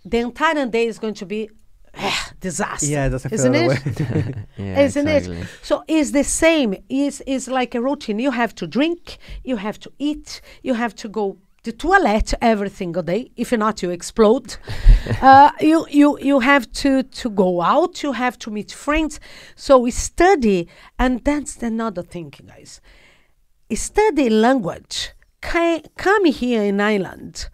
the 0.05 0.19
entire 0.19 0.65
day 0.65 0.85
is 0.88 0.99
going 0.99 1.13
to 1.15 1.25
be 1.25 1.49
eh, 1.93 2.11
disaster. 2.41 2.85
Yeah, 2.85 3.07
it 3.07 3.09
doesn't 3.11 3.33
isn't 3.38 3.55
it? 3.55 3.67
way. 3.67 4.45
yeah, 4.57 4.79
Isn't 4.81 5.07
exactly. 5.07 5.38
it? 5.41 5.47
So 5.63 5.83
it's 5.88 6.11
the 6.11 6.23
same. 6.23 6.75
It's, 6.89 7.21
it's 7.25 7.47
like 7.47 7.75
a 7.75 7.81
routine. 7.81 8.19
You 8.19 8.31
have 8.31 8.53
to 8.55 8.67
drink, 8.67 9.17
you 9.43 9.55
have 9.57 9.79
to 9.79 9.91
eat, 9.99 10.41
you 10.63 10.73
have 10.75 10.93
to 10.95 11.07
go 11.09 11.38
to 11.68 11.74
toilet 11.74 12.34
every 12.41 12.70
single 12.70 13.03
day. 13.03 13.32
If 13.36 13.51
not, 13.51 13.84
you 13.84 13.89
explode. 13.89 14.55
uh, 15.22 15.51
you 15.59 15.86
you 15.89 16.18
you 16.20 16.39
have 16.39 16.72
to 16.84 17.03
to 17.03 17.30
go 17.30 17.61
out. 17.61 18.03
You 18.03 18.13
have 18.13 18.38
to 18.39 18.51
meet 18.51 18.72
friends. 18.72 19.20
So 19.55 19.78
we 19.78 19.91
study, 19.91 20.70
and 20.97 21.24
that's 21.26 21.61
another 21.61 22.03
thing, 22.03 22.34
guys. 22.47 22.80
Study 23.74 24.30
language. 24.30 25.11
Come 25.41 26.26
here 26.26 26.63
in 26.63 26.80
Ireland, 26.82 27.49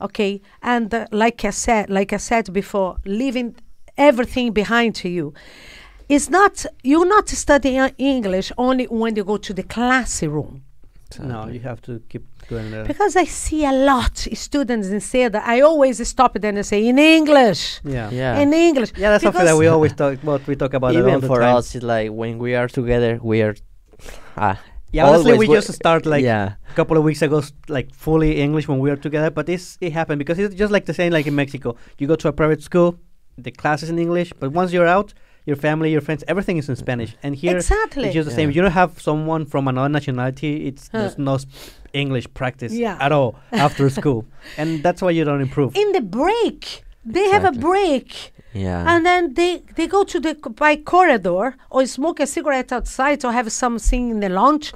okay? 0.00 0.40
And 0.62 0.92
uh, 0.92 1.06
like 1.12 1.44
I 1.44 1.50
said, 1.50 1.88
like 1.88 2.12
I 2.12 2.18
said 2.18 2.52
before, 2.52 2.96
leaving 3.04 3.56
everything 3.96 4.52
behind 4.52 4.94
to 4.96 5.08
you. 5.08 5.34
It's 6.08 6.30
not 6.30 6.64
you're 6.82 7.08
not 7.16 7.28
studying 7.28 7.90
English 7.98 8.50
only 8.56 8.86
when 8.86 9.14
you 9.16 9.24
go 9.24 9.36
to 9.36 9.52
the 9.52 9.62
classroom. 9.62 10.62
No, 11.18 11.48
you 11.48 11.60
have 11.60 11.80
to 11.82 12.00
keep 12.10 12.24
going 12.48 12.70
there. 12.70 12.84
Because 12.84 13.16
I 13.16 13.24
see 13.24 13.64
a 13.64 13.72
lot 13.72 14.16
students 14.18 14.88
instead. 14.88 15.34
I 15.36 15.60
always 15.62 16.06
stop 16.06 16.34
them 16.34 16.56
and 16.56 16.66
say 16.66 16.86
in 16.86 16.98
English, 16.98 17.80
Yeah. 17.82 18.10
Yeah. 18.10 18.38
in 18.40 18.52
English. 18.52 18.92
Yeah, 18.96 19.10
that's 19.12 19.24
something 19.24 19.44
that 19.44 19.56
we 19.56 19.68
always 19.68 19.94
talk 19.94 20.22
about. 20.22 20.46
We 20.46 20.54
talk 20.56 20.74
about 20.74 20.94
it 20.94 21.00
all 21.02 21.08
Even 21.08 21.20
the 21.20 21.26
for 21.26 21.40
time. 21.40 21.56
us, 21.56 21.74
it's 21.74 21.82
like 21.84 22.10
when 22.12 22.38
we 22.38 22.54
are 22.54 22.68
together, 22.68 23.18
we 23.22 23.40
are. 23.42 23.54
Ah, 24.36 24.60
Yeah, 24.92 25.06
honestly, 25.06 25.36
we 25.38 25.46
just 25.46 25.72
start 25.72 26.04
like 26.06 26.22
yeah, 26.24 26.54
a 26.72 26.74
couple 26.74 26.96
of 26.98 27.04
weeks 27.04 27.22
ago, 27.22 27.38
s- 27.38 27.52
like 27.68 27.88
fully 27.94 28.40
English 28.40 28.68
when 28.68 28.78
we 28.78 28.88
were 28.90 28.96
together. 29.08 29.30
But 29.30 29.44
this 29.46 29.76
it 29.80 29.92
happened 29.92 30.18
because 30.18 30.38
it's 30.38 30.54
just 30.62 30.72
like 30.72 30.84
the 30.86 30.94
same 31.00 31.10
like 31.12 31.26
in 31.26 31.34
Mexico. 31.34 31.68
You 31.98 32.06
go 32.06 32.16
to 32.16 32.28
a 32.28 32.32
private 32.32 32.62
school, 32.62 32.98
the 33.46 33.50
class 33.50 33.82
is 33.82 33.90
in 33.90 33.98
English, 33.98 34.32
but 34.40 34.48
once 34.60 34.72
you're 34.74 34.86
out, 34.98 35.12
your 35.48 35.56
family, 35.68 35.88
your 35.96 36.02
friends, 36.08 36.22
everything 36.32 36.56
is 36.58 36.68
in 36.68 36.74
mm-hmm. 36.74 36.84
Spanish. 36.86 37.10
And 37.24 37.32
here, 37.42 37.56
Exactly. 37.56 38.04
it's 38.06 38.14
just 38.18 38.28
the 38.30 38.34
same. 38.40 38.48
Yeah. 38.50 38.56
You 38.56 38.62
don't 38.64 38.78
have 38.82 38.92
someone 39.08 39.42
from 39.52 39.62
another 39.72 39.92
nationality. 39.98 40.52
It's 40.68 40.84
Huh. 40.92 40.98
there's 40.98 41.18
no 41.30 41.34
sp- 41.42 41.52
English 42.02 42.26
practice 42.40 42.72
Yeah. 42.86 42.96
at 43.06 43.10
all 43.18 43.30
after 43.66 43.84
school, 43.98 44.20
and 44.60 44.68
that's 44.84 45.00
why 45.04 45.10
you 45.18 45.24
don't 45.28 45.42
improve. 45.48 45.70
in 45.82 45.88
the 45.96 46.04
break, 46.20 46.60
they 47.16 47.26
have 47.34 47.44
a 47.52 47.54
break. 47.70 48.08
yeah. 48.66 48.90
And 48.90 49.00
then 49.08 49.22
they, 49.38 49.52
they 49.76 49.86
go 49.96 50.00
to 50.12 50.18
the 50.26 50.32
by 50.64 50.72
corridor 50.94 51.44
or 51.74 51.80
smoke 51.86 52.18
a 52.20 52.26
cigarette 52.36 52.70
outside 52.78 53.18
or 53.26 53.30
have 53.32 53.48
something 53.64 54.02
in 54.14 54.18
the 54.24 54.28
lunch. 54.42 54.66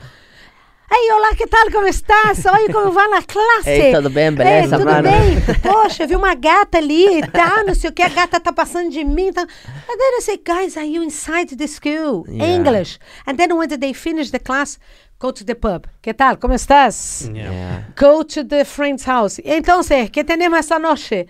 Ei, 0.95 1.11
olá, 1.12 1.34
que 1.34 1.47
tal? 1.47 1.70
Como 1.72 1.86
estás? 1.86 2.45
Olha 2.45 2.70
como 2.70 2.93
vai 2.93 3.09
na 3.09 3.22
classe. 3.22 3.70
Ei, 3.70 3.95
tudo 3.95 4.11
bem? 4.11 4.30
Beleza, 4.30 4.76
Ei, 4.76 4.78
tudo 4.78 4.90
mano? 4.90 5.09
bem? 5.09 5.40
Poxa, 5.62 6.03
eu 6.03 6.09
vi 6.09 6.14
uma 6.16 6.34
gata 6.34 6.76
ali 6.76 7.20
e 7.20 7.26
tal, 7.28 7.64
não 7.64 7.74
sei 7.74 7.88
o 7.88 7.93
que, 7.95 8.03
a 8.03 8.11
gata 8.11 8.38
tá 8.38 8.53
passando 8.53 8.90
de 8.90 9.03
mim. 9.03 9.32
Tá. 9.32 9.40
And 9.43 9.97
then 9.99 10.18
I 10.18 10.20
say, 10.20 10.36
guys, 10.36 10.76
are 10.76 10.86
you 10.86 11.03
inside 11.03 11.57
the 11.57 11.66
school? 11.66 12.26
Yeah. 12.28 12.57
English. 12.57 12.99
And 13.26 13.36
then 13.36 13.57
when 13.57 13.68
they 13.70 13.95
finish 13.95 14.30
the 14.30 14.38
class, 14.38 14.78
go 15.18 15.32
to 15.32 15.43
the 15.45 15.55
pub. 15.55 15.86
Que 16.03 16.12
tal? 16.12 16.36
Como 16.36 16.53
estás? 16.53 17.30
yeah. 17.34 17.84
Go 17.97 18.22
to 18.24 18.45
the 18.45 18.64
friend's 18.66 19.05
house. 19.05 19.40
Entonces, 19.43 20.11
¿qué 20.11 20.24
tenemos 20.24 20.59
esta 20.59 20.78
noche? 20.78 21.26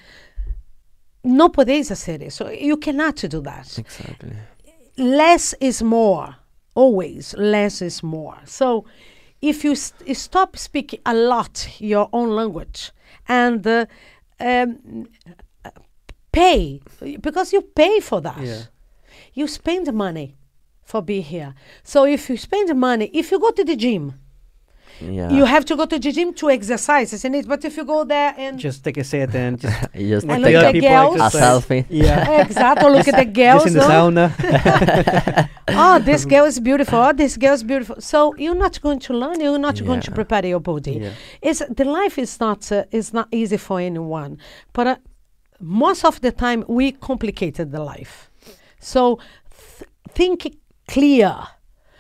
No 1.23 1.51
podéis 1.53 1.93
hacer 1.93 2.21
eso. 2.25 2.51
You 2.51 2.79
cannot 2.79 3.29
do 3.29 3.41
that. 3.43 3.79
Exactly. 3.79 4.33
Less 4.97 5.55
is 5.61 5.83
more. 5.83 6.35
Always, 6.75 7.33
less 7.39 7.81
is 7.81 8.03
more. 8.03 8.39
So, 8.45 8.87
if 9.43 9.65
you 9.65 9.75
st- 9.75 10.17
stop 10.17 10.57
speaking 10.57 11.01
a 11.05 11.13
lot 11.15 11.69
your 11.81 12.09
own 12.13 12.31
language 12.31 12.93
and 13.29 13.67
uh, 13.67 13.87
um, 14.41 15.07
pay, 16.31 16.81
because 17.21 17.53
you 17.53 17.63
pay 17.63 18.01
for 18.01 18.21
that, 18.21 18.41
Yeah. 18.41 18.63
you 19.35 19.47
spend 19.49 19.93
money 19.93 20.37
for 20.83 21.03
being 21.03 21.25
here. 21.25 21.55
So, 21.83 22.05
if 22.05 22.31
you 22.31 22.37
spend 22.37 22.75
money, 22.79 23.11
if 23.13 23.31
you 23.31 23.39
go 23.41 23.51
to 23.51 23.65
the 23.65 23.77
gym, 23.77 24.15
Yeah. 25.11 25.31
you 25.31 25.45
have 25.45 25.65
to 25.67 25.77
go 25.77 25.85
to 25.87 25.99
the 25.99 26.13
gym 26.13 26.33
to 26.35 26.51
exercise, 26.51 27.13
isn't 27.13 27.35
it? 27.35 27.49
But 27.49 27.65
if 27.65 27.77
you 27.77 27.85
go 27.85 28.05
there 28.05 28.35
and 28.39 28.59
Just 28.59 28.85
take 28.85 28.99
a 28.99 29.05
seat 29.05 29.35
and 29.35 29.59
just 29.61 29.77
You 29.95 30.09
just 30.15 30.27
And 30.29 30.43
watch 30.43 30.53
look 30.53 30.65
at 30.65 30.73
the 30.73 30.81
girls. 30.81 31.21
a 31.21 31.25
exercise. 31.25 31.43
selfie. 31.67 31.85
Yeah. 31.91 32.41
exactly 32.43 32.91
look 32.91 33.09
at 33.09 33.17
the 33.17 33.25
Just 33.25 33.35
girls. 33.43 33.67
in 33.67 33.73
the 33.75 33.81
no? 33.81 34.29
sauna. 34.29 35.49
oh, 35.69 35.99
this 35.99 36.25
girl 36.25 36.45
is 36.45 36.59
beautiful. 36.61 36.99
Oh, 36.99 37.13
this 37.13 37.37
girl 37.37 37.55
is 37.55 37.63
beautiful. 37.65 37.97
So 38.01 38.35
you're 38.37 38.55
not 38.67 38.81
going 38.81 39.01
to 39.01 39.13
learn. 39.15 39.41
You're 39.41 39.59
not 39.59 39.85
going 39.85 40.01
to 40.03 40.11
prepare 40.11 40.45
your 40.47 40.61
body. 40.61 40.93
Yeah. 41.01 41.11
It's 41.41 41.63
the 41.79 41.85
life 41.85 42.19
is 42.19 42.39
not 42.41 42.71
uh, 42.73 42.85
is 42.91 43.13
not 43.13 43.29
easy 43.33 43.57
for 43.57 43.81
anyone, 43.81 44.39
but 44.73 44.87
uh, 44.87 44.97
most 45.61 46.05
of 46.05 46.21
the 46.21 46.33
time 46.33 46.65
we 46.69 46.93
complicated 46.93 47.71
the 47.73 47.83
life. 47.83 48.31
So 48.81 49.19
th- 49.79 49.89
think 50.15 50.57
clear. 50.89 51.35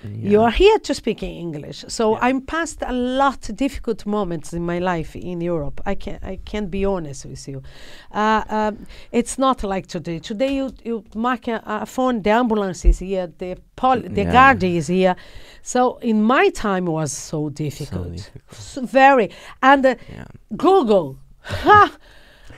You 0.04 0.42
are 0.42 0.50
here 0.50 0.78
to 0.80 0.94
speak 0.94 1.22
in 1.22 1.30
English. 1.30 1.84
So 1.88 2.16
I'm 2.20 2.40
past 2.40 2.82
a 2.82 2.92
lot 2.92 3.48
of 3.48 3.56
difficult 3.56 4.04
moments 4.06 4.52
in 4.52 4.64
my 4.66 4.78
life 4.78 5.14
in 5.16 5.40
Europe. 5.40 5.80
I 5.86 5.94
can 5.94 6.18
I 6.22 6.38
can't 6.44 6.70
be 6.70 6.84
honest 6.84 7.24
with 7.26 7.46
you. 7.48 7.62
Uh, 8.10 8.42
um, 8.48 8.86
it's 9.12 9.38
not 9.38 9.62
like 9.62 9.86
today. 9.86 10.18
Today 10.18 10.54
you 10.56 10.70
you 10.84 11.04
mark 11.14 11.48
a, 11.48 11.62
a 11.66 11.86
phone. 11.86 12.22
The 12.22 12.30
ambulance 12.30 12.84
is 12.88 12.98
here. 13.00 13.28
The 13.38 13.56
pol- 13.76 14.00
the 14.14 14.22
Yeah. 14.22 14.32
guard 14.32 14.62
is 14.64 14.88
here. 14.88 15.14
So 15.62 15.98
in 16.02 16.22
my 16.22 16.50
time 16.50 16.86
was 16.86 17.12
so 17.12 17.48
difficult. 17.50 18.12
difficult. 18.16 18.50
S- 18.50 18.78
very 18.82 19.30
and 19.62 19.86
uh, 19.86 19.94
Yeah. 20.12 20.24
Google. 20.56 21.16
Ha, 21.44 21.90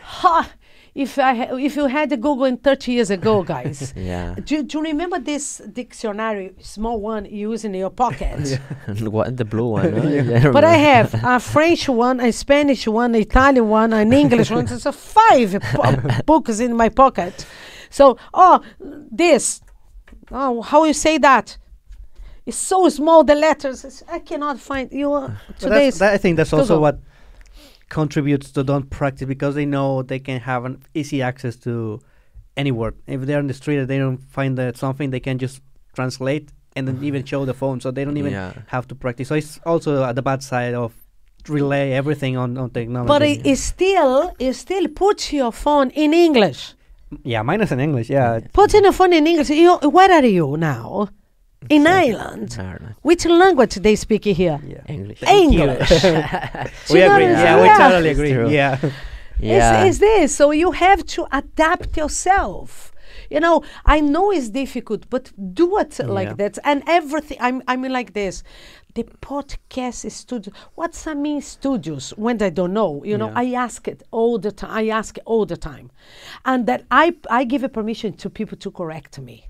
ha. 0.03 0.49
If 0.95 1.18
I 1.18 1.34
ha- 1.34 1.57
if 1.57 1.74
you 1.74 1.86
had 1.86 2.12
a 2.12 2.16
Google 2.16 2.45
in 2.45 2.57
30 2.57 2.92
years 2.92 3.11
ago, 3.11 3.42
guys. 3.55 3.92
Yeah. 3.97 4.36
Do, 4.45 4.62
do 4.62 4.78
you 4.78 4.84
remember 4.84 5.18
this 5.18 5.59
dictionary, 5.72 6.55
small 6.61 7.01
one, 7.01 7.24
you 7.24 7.51
use 7.51 7.64
in 7.64 7.74
your 7.74 7.90
pocket? 7.90 8.61
what 9.01 9.36
the 9.36 9.45
blue 9.45 9.70
one? 9.70 9.95
no? 9.97 10.09
Yeah, 10.09 10.53
But 10.53 10.62
I 10.62 10.76
have 10.76 11.14
a 11.24 11.40
French 11.40 11.88
one, 11.88 12.20
a 12.20 12.30
Spanish 12.32 12.86
one, 12.86 13.14
an 13.16 13.20
Italian 13.22 13.68
one, 13.68 13.92
an 13.92 14.12
English 14.12 14.51
one. 14.53 14.68
So 14.68 14.92
five 14.92 15.61
po- 15.72 15.97
books 16.26 16.61
in 16.61 16.76
my 16.76 16.88
pocket. 16.90 17.45
So, 17.90 18.16
oh, 18.32 18.61
this. 19.11 19.61
Oh, 20.30 20.62
how 20.62 20.84
you 20.84 20.92
say 20.95 21.18
that? 21.18 21.59
It's 22.47 22.57
so 22.57 22.88
small, 22.88 23.24
the 23.24 23.34
letters. 23.34 23.84
It's- 23.84 24.05
I 24.09 24.20
cannot 24.20 24.61
find 24.61 24.92
you. 24.92 25.12
Uh, 25.12 25.32
today's 25.59 25.99
that, 25.99 26.12
I 26.14 26.18
think 26.18 26.36
that's 26.36 26.53
also 26.53 26.78
what 26.80 26.99
contributes 27.89 28.51
to 28.53 28.64
don't 28.64 28.91
practice 28.91 29.26
because 29.26 29.55
they 29.55 29.66
know 29.66 30.03
they 30.03 30.18
can 30.18 30.41
have 30.41 30.64
an 30.64 30.82
easy 30.95 31.22
access 31.22 31.57
to 31.57 32.01
any 32.57 32.70
word. 32.72 32.95
If 33.07 33.22
they're 33.22 33.39
on 33.39 33.47
the 33.47 33.55
street 33.55 33.78
and 33.78 33.89
they 33.89 33.99
don't 33.99 34.18
find 34.18 34.57
that 34.59 34.76
something, 34.76 35.11
they 35.11 35.20
can 35.20 35.39
just 35.39 35.61
translate 35.95 36.51
and 36.76 36.89
then 36.89 36.99
even 37.03 37.24
show 37.32 37.45
the 37.45 37.55
phone, 37.55 37.80
so 37.80 37.91
they 37.91 38.05
don't 38.05 38.16
even 38.16 38.32
Yeah. 38.32 38.53
have 38.66 38.87
to 38.89 38.95
practice. 38.95 39.28
So 39.28 39.35
it's 39.37 39.61
also 39.64 40.03
uh, 40.03 40.12
the 40.12 40.22
bad 40.22 40.43
side 40.43 40.74
of 40.74 40.93
relay 41.49 41.93
everything 41.93 42.37
on, 42.37 42.57
on 42.57 42.70
technology. 42.70 43.09
but 43.09 43.22
it, 43.22 43.47
it 43.47 43.57
still, 43.59 44.35
it 44.39 44.55
still 44.55 44.89
puts 44.89 45.32
your 45.32 45.53
phone 45.53 45.91
in 45.91 46.14
English. 46.14 46.74
yeah, 47.22 47.43
mine 47.43 47.61
is 47.61 47.70
in 47.70 47.80
English. 47.80 48.09
Yeah, 48.11 48.41
Put 48.53 48.74
in 48.74 48.85
a 48.87 48.93
phone 48.93 49.12
in 49.12 49.26
English. 49.26 49.51
You, 49.51 49.76
where 49.76 50.11
are 50.11 50.24
you 50.24 50.57
now? 50.57 51.09
In 51.71 51.87
Ireland. 51.87 52.57
Ireland. 52.59 52.95
Which 53.03 53.25
language 53.27 53.75
they 53.77 53.97
speak 53.97 54.25
here? 54.25 54.61
yeah. 54.67 54.83
English. 54.89 55.23
English. 55.23 55.91
we 55.91 55.99
Do 56.89 56.99
you 56.99 57.09
know 57.09 57.15
agree. 57.15 57.27
what 57.33 57.45
Yeah, 57.45 57.62
we 57.62 57.69
totally 57.69 58.11
agree. 58.11 58.33
true. 58.33 58.49
Yeah, 58.51 58.79
Yeah. 59.41 59.85
It's, 59.85 59.89
it's 59.89 59.99
this. 59.99 60.37
So 60.37 60.51
you 60.53 60.71
have 60.73 61.05
to 61.07 61.27
adapt 61.33 61.97
yourself. 61.97 62.93
You 63.31 63.41
know, 63.41 63.62
I 63.85 64.01
know 64.01 64.31
it's 64.31 64.51
difficult, 64.51 65.09
but 65.11 65.33
do 65.55 65.79
it 65.79 65.99
like 66.07 66.37
that. 66.37 66.59
And 66.65 66.83
everything, 66.87 67.39
I'm, 67.41 67.62
I 67.67 67.77
mean, 67.77 67.93
like 67.93 68.12
this. 68.12 68.43
The 68.95 69.05
podcast 69.21 70.09
studio. 70.12 70.53
What's 70.77 71.05
I 71.07 71.15
mean 71.15 71.41
studios? 71.43 72.11
When 72.17 72.41
I 72.41 72.51
don't 72.51 72.73
know, 72.73 73.03
you 73.05 73.19
know, 73.19 73.29
Yeah. 73.31 73.41
I 73.41 73.47
ask 73.55 73.89
it 73.89 74.03
all 74.12 74.39
the 74.39 74.53
time. 74.53 74.71
I 74.71 74.89
ask 74.89 75.19
it 75.19 75.25
all 75.27 75.47
the 75.47 75.57
time, 75.57 75.91
and 76.45 76.67
that 76.67 76.85
I 76.93 77.17
I 77.29 77.43
give 77.45 77.65
a 77.65 77.69
permission 77.69 78.12
to 78.19 78.31
people 78.31 78.57
to 78.59 78.71
correct 78.71 79.19
me. 79.19 79.49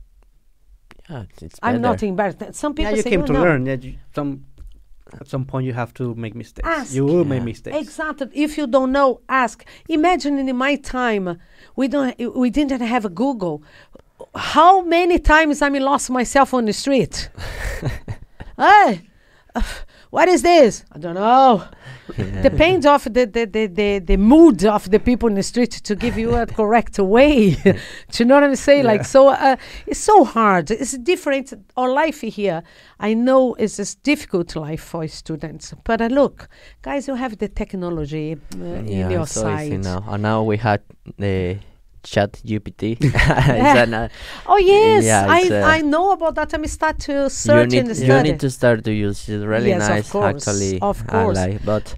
Yeah, 1.10 1.22
it's- 1.22 1.42
it's 1.42 1.58
I'm 1.62 1.80
not 1.80 2.02
embarrassed. 2.02 2.42
Some 2.54 2.72
yeah. 2.72 2.76
people 2.76 2.96
You 2.96 3.02
say, 3.02 3.10
came 3.10 3.22
"Oh, 3.22 3.26
to 3.26 3.32
no." 3.32 3.42
learn. 3.42 3.66
Yeah, 3.66 3.74
you- 3.80 3.98
some 4.14 4.44
at 5.20 5.28
some 5.28 5.44
point 5.44 5.66
you 5.66 5.74
have 5.74 5.92
to 5.94 6.14
make 6.14 6.34
mistakes. 6.34 6.66
Ask. 6.66 6.94
You 6.94 7.04
will 7.04 7.24
make 7.24 7.42
mistakes. 7.42 7.76
Exactly. 7.76 8.28
If 8.32 8.56
you 8.58 8.66
don't 8.66 8.90
know, 8.90 9.20
ask. 9.28 9.64
Imagine 9.88 10.38
in 10.38 10.56
my 10.56 10.76
time, 10.76 11.38
we 11.76 11.88
don't, 11.88 12.18
we 12.34 12.50
didn't 12.50 12.80
have 12.80 13.04
a 13.04 13.10
Google. 13.10 13.62
How 14.34 14.80
many 14.82 15.18
times 15.18 15.60
I 15.62 15.68
lost 15.68 16.10
myself 16.10 16.54
on 16.54 16.64
the 16.64 16.72
street? 16.72 17.28
hey, 18.56 19.02
uh, 19.54 19.62
what 20.14 20.28
is 20.28 20.42
this? 20.42 20.84
I 20.92 20.98
don't 20.98 21.16
know. 21.16 21.64
Depends 22.42 22.86
of 22.86 23.02
the, 23.02 23.26
the, 23.26 23.46
the, 23.46 23.66
the, 23.66 23.98
the 23.98 24.16
mood 24.16 24.64
of 24.64 24.88
the 24.88 25.00
people 25.00 25.28
in 25.28 25.34
the 25.34 25.42
street 25.42 25.72
to 25.72 25.96
give 25.96 26.16
you 26.16 26.36
a 26.36 26.46
correct 26.60 27.00
way. 27.00 27.50
Do 28.12 28.18
you 28.18 28.24
know 28.24 28.36
what 28.36 28.44
I'm 28.44 28.54
saying? 28.54 28.84
Yeah. 28.84 28.92
Like 28.92 29.04
so, 29.04 29.30
uh, 29.30 29.56
it's 29.88 29.98
so 29.98 30.22
hard. 30.22 30.70
It's 30.70 30.96
different. 30.98 31.52
Our 31.76 31.92
life 31.92 32.20
here, 32.20 32.62
I 33.00 33.14
know, 33.14 33.56
is 33.56 33.80
a 33.80 33.96
difficult 34.04 34.54
life 34.54 34.84
for 34.84 35.08
students. 35.08 35.74
But 35.82 36.00
uh, 36.00 36.06
look, 36.06 36.48
guys, 36.82 37.08
you 37.08 37.16
have 37.16 37.36
the 37.38 37.48
technology 37.48 38.36
uh, 38.54 38.64
in 38.64 38.86
yeah, 38.86 39.08
your 39.08 39.22
it's 39.22 39.32
so 39.32 39.52
easy 39.58 39.78
now. 39.78 40.04
And 40.06 40.22
now 40.22 40.44
we 40.44 40.58
had 40.58 40.80
the 41.18 41.58
chat 42.04 42.32
GPT. 42.44 42.96
It's 43.00 43.78
an, 43.80 43.94
uh, 43.94 44.08
Oh 44.46 44.56
yes, 44.58 45.04
Yeah, 45.04 45.26
I 45.28 45.48
uh, 45.50 45.66
I 45.66 45.80
know 45.80 46.12
about 46.12 46.34
that. 46.36 46.54
I 46.54 46.66
start 46.66 46.98
to 47.00 47.12
you 47.12 47.28
search 47.28 47.70
need, 47.70 47.78
and 47.80 47.88
you 47.88 47.94
study. 47.94 48.30
need 48.30 48.40
to 48.40 48.50
start 48.50 48.84
to 48.84 48.92
use 48.92 49.28
it. 49.28 49.44
Really 49.44 49.70
Yes, 49.70 49.82
of 49.82 49.88
nice, 49.88 50.10
course, 50.10 50.46
actually. 50.48 50.80
of 50.80 51.06
course. 51.06 51.36
like. 51.36 51.64
But 51.64 51.94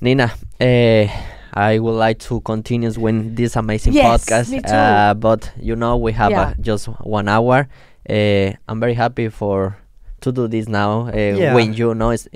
Nina, 0.00 0.32
uh, 0.60 1.06
I 1.54 1.78
would 1.78 1.92
like 2.06 2.18
to 2.28 2.40
continue 2.40 2.90
with 2.98 3.36
this 3.36 3.56
amazing 3.56 3.92
Yes, 3.92 4.24
podcast. 4.24 4.50
me 4.50 4.60
too. 4.60 4.72
Uh, 4.74 5.14
but 5.14 5.52
you 5.60 5.76
know, 5.76 5.96
we 5.96 6.12
have 6.12 6.30
Yeah. 6.30 6.40
uh, 6.42 6.54
just 6.60 6.86
one 7.04 7.28
hour. 7.28 7.68
Uh, 8.08 8.52
I'm 8.68 8.80
very 8.80 8.94
happy 8.94 9.28
for 9.28 9.76
to 10.22 10.32
do 10.32 10.48
this 10.48 10.66
now. 10.68 11.08
Uh, 11.08 11.16
Yeah. 11.16 11.54
When 11.54 11.74
you 11.74 11.94
know, 11.94 12.10
it's, 12.10 12.26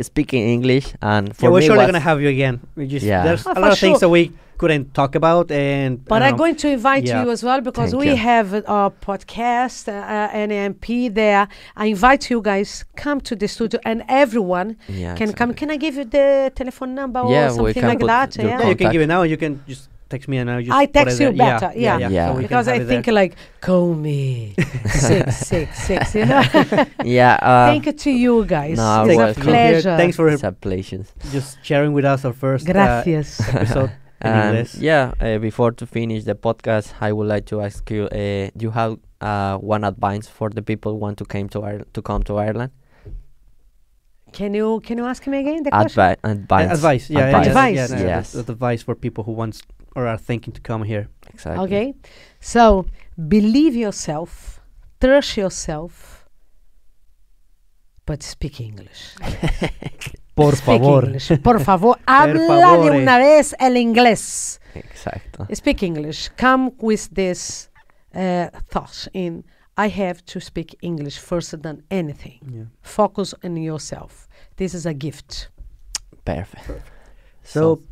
speaking 0.00 0.42
English, 0.48 0.94
and 1.02 1.34
for 1.36 1.46
Yeah, 1.46 1.50
we're 1.52 1.60
me 1.60 1.66
surely 1.66 1.78
was- 1.78 1.86
gonna 1.86 2.00
have 2.10 2.20
you 2.22 2.28
again. 2.28 2.60
We 2.76 2.86
just 2.86 3.04
Yeah. 3.06 3.22
there's 3.24 3.46
Oh, 3.46 3.52
a 3.56 3.60
lot 3.60 3.72
of 3.72 3.78
things 3.78 3.98
sure. 3.98 4.00
that 4.00 4.08
we 4.08 4.32
couldn't 4.58 4.94
talk 4.94 5.14
about, 5.14 5.50
and 5.50 6.04
But 6.04 6.22
I 6.22 6.26
I'm 6.28 6.32
know. 6.32 6.38
going 6.38 6.56
to 6.56 6.68
invite 6.68 7.04
Yeah. 7.06 7.22
you 7.24 7.30
as 7.30 7.42
well 7.42 7.60
because 7.60 7.90
Thank 7.90 8.02
we 8.02 8.10
you. 8.10 8.16
have 8.16 8.52
a 8.54 8.92
podcast, 9.08 9.88
uh, 9.88 9.92
uh, 9.92 10.28
an 10.42 10.50
MP 10.74 11.08
there. 11.12 11.48
I 11.76 11.86
invite 11.86 12.30
you 12.30 12.40
guys 12.40 12.84
come 12.96 13.20
to 13.22 13.34
the 13.36 13.48
studio 13.48 13.80
and 13.84 14.02
everyone 14.08 14.76
yeah, 14.88 15.14
can 15.16 15.32
come. 15.32 15.54
Can 15.54 15.70
I 15.70 15.76
give 15.76 15.94
you 15.96 16.04
the 16.04 16.52
telephone 16.54 16.94
number 16.94 17.20
Yeah, 17.28 17.50
or 17.50 17.64
we 17.64 17.72
something 17.72 17.74
can 17.74 17.88
like 17.88 18.00
put 18.00 18.06
that? 18.06 18.36
Yeah. 18.36 18.44
Yeah, 18.60 18.68
you 18.68 18.76
can 18.76 18.92
give 18.92 19.02
it 19.02 19.06
now. 19.06 19.22
You 19.22 19.36
can 19.36 19.62
just 19.66 19.88
text 20.08 20.28
me 20.28 20.36
and 20.38 20.50
I'll 20.50 20.60
just. 20.60 20.70
I 20.72 20.86
put 20.86 20.94
text 20.94 21.20
it 21.20 21.24
you 21.24 21.30
there. 21.36 21.58
better, 21.60 21.72
Yeah, 21.78 21.98
yeah. 21.98 21.98
yeah. 21.98 22.08
Yeah. 22.16 22.32
So 22.34 22.38
because 22.42 22.68
I 22.68 22.72
have 22.74 22.82
it 22.82 22.84
there. 22.84 23.02
think 23.02 23.14
like 23.14 23.32
call 23.60 23.94
me 23.94 24.54
six 24.86 25.36
six 25.38 25.78
six. 25.88 26.14
You 26.14 26.26
know. 26.26 26.42
Yeah, 27.04 27.34
uh, 27.42 27.66
Thank 27.70 27.86
you 27.86 27.92
to 27.92 28.10
you 28.10 28.44
guys. 28.44 28.76
no, 28.76 29.04
it's 29.08 29.38
a 29.38 29.40
pleasure. 29.40 29.96
Thanks 29.96 30.16
for 30.16 30.28
it's 30.28 30.42
a 30.44 30.52
pleasure. 30.52 31.04
just 31.32 31.58
sharing 31.62 31.92
with 31.92 32.04
us 32.04 32.24
our 32.24 32.32
first 32.32 32.68
uh, 32.68 32.72
Gracias. 32.72 33.40
episode 33.54 33.90
in 33.90 33.96
And 34.20 34.72
yeah, 34.80 35.12
uh, 35.20 35.38
before 35.38 35.72
to 35.72 35.86
finish 35.86 36.24
the 36.24 36.34
podcast, 36.34 36.94
I 37.00 37.12
would 37.12 37.26
like 37.28 37.44
to 37.46 37.60
ask 37.60 37.90
you: 37.90 38.04
uh, 38.06 38.48
Do 38.56 38.62
you 38.66 38.70
have 38.70 38.98
uh, 39.20 39.58
one 39.58 39.84
advice 39.84 40.28
for 40.28 40.48
the 40.50 40.62
people 40.62 40.92
who 40.92 40.98
want 40.98 41.18
to 41.18 41.24
came 41.24 41.48
to 41.50 41.62
Ireland 41.62 41.92
to 41.94 42.02
come 42.02 42.22
to 42.24 42.36
Ireland? 42.38 42.70
can 44.32 44.52
you 44.54 44.80
can 44.80 44.98
you 44.98 45.04
ask 45.06 45.26
me 45.26 45.38
again 45.38 45.62
the? 45.62 45.70
Advi- 45.70 46.16
Uh, 46.24 46.28
advice. 46.30 46.70
advice, 46.72 47.10
yeah, 47.10 47.26
Advice. 47.26 47.46
yeah, 47.46 47.50
Advice. 47.50 47.76
yeah, 47.76 47.86
yeah, 47.86 48.06
Yes. 48.06 48.32
that's- 48.32 48.32
that's 48.32 48.48
advice 48.48 48.82
for 48.82 48.94
people 48.96 49.22
who 49.24 49.32
wants 49.32 49.62
or 49.94 50.06
are 50.08 50.18
thinking 50.18 50.52
to 50.54 50.60
come 50.60 50.82
here. 50.84 51.06
Exactly. 51.32 51.64
Okay. 51.64 51.94
So 52.40 52.86
believe 53.28 53.76
yourself, 53.76 54.60
trust 55.00 55.36
yourself, 55.36 56.26
but 58.06 58.22
speak 58.22 58.60
English. 58.60 59.14
Por 60.34 60.56
Speak 60.56 60.80
favor. 60.80 61.04
English. 61.04 61.40
Por 61.42 61.60
favor, 61.60 61.98
habla 62.06 62.76
de 62.78 62.90
una 62.90 63.18
vez 63.18 63.54
el 63.60 63.76
inglés. 63.76 64.60
Exacto. 64.74 65.46
Speak 65.54 65.82
English. 65.82 66.30
Come 66.36 66.72
with 66.80 67.08
this 67.14 67.70
uh, 68.14 68.48
thought 68.68 69.08
in 69.12 69.44
I 69.76 69.88
have 69.88 70.24
to 70.26 70.40
speak 70.40 70.76
English 70.82 71.18
first 71.18 71.62
than 71.62 71.82
anything. 71.90 72.38
Yeah. 72.48 72.64
Focus 72.82 73.34
on 73.42 73.56
yourself. 73.56 74.28
This 74.56 74.74
is 74.74 74.86
a 74.86 74.94
gift. 74.94 75.48
Perfect. 76.24 76.70
So, 77.42 77.82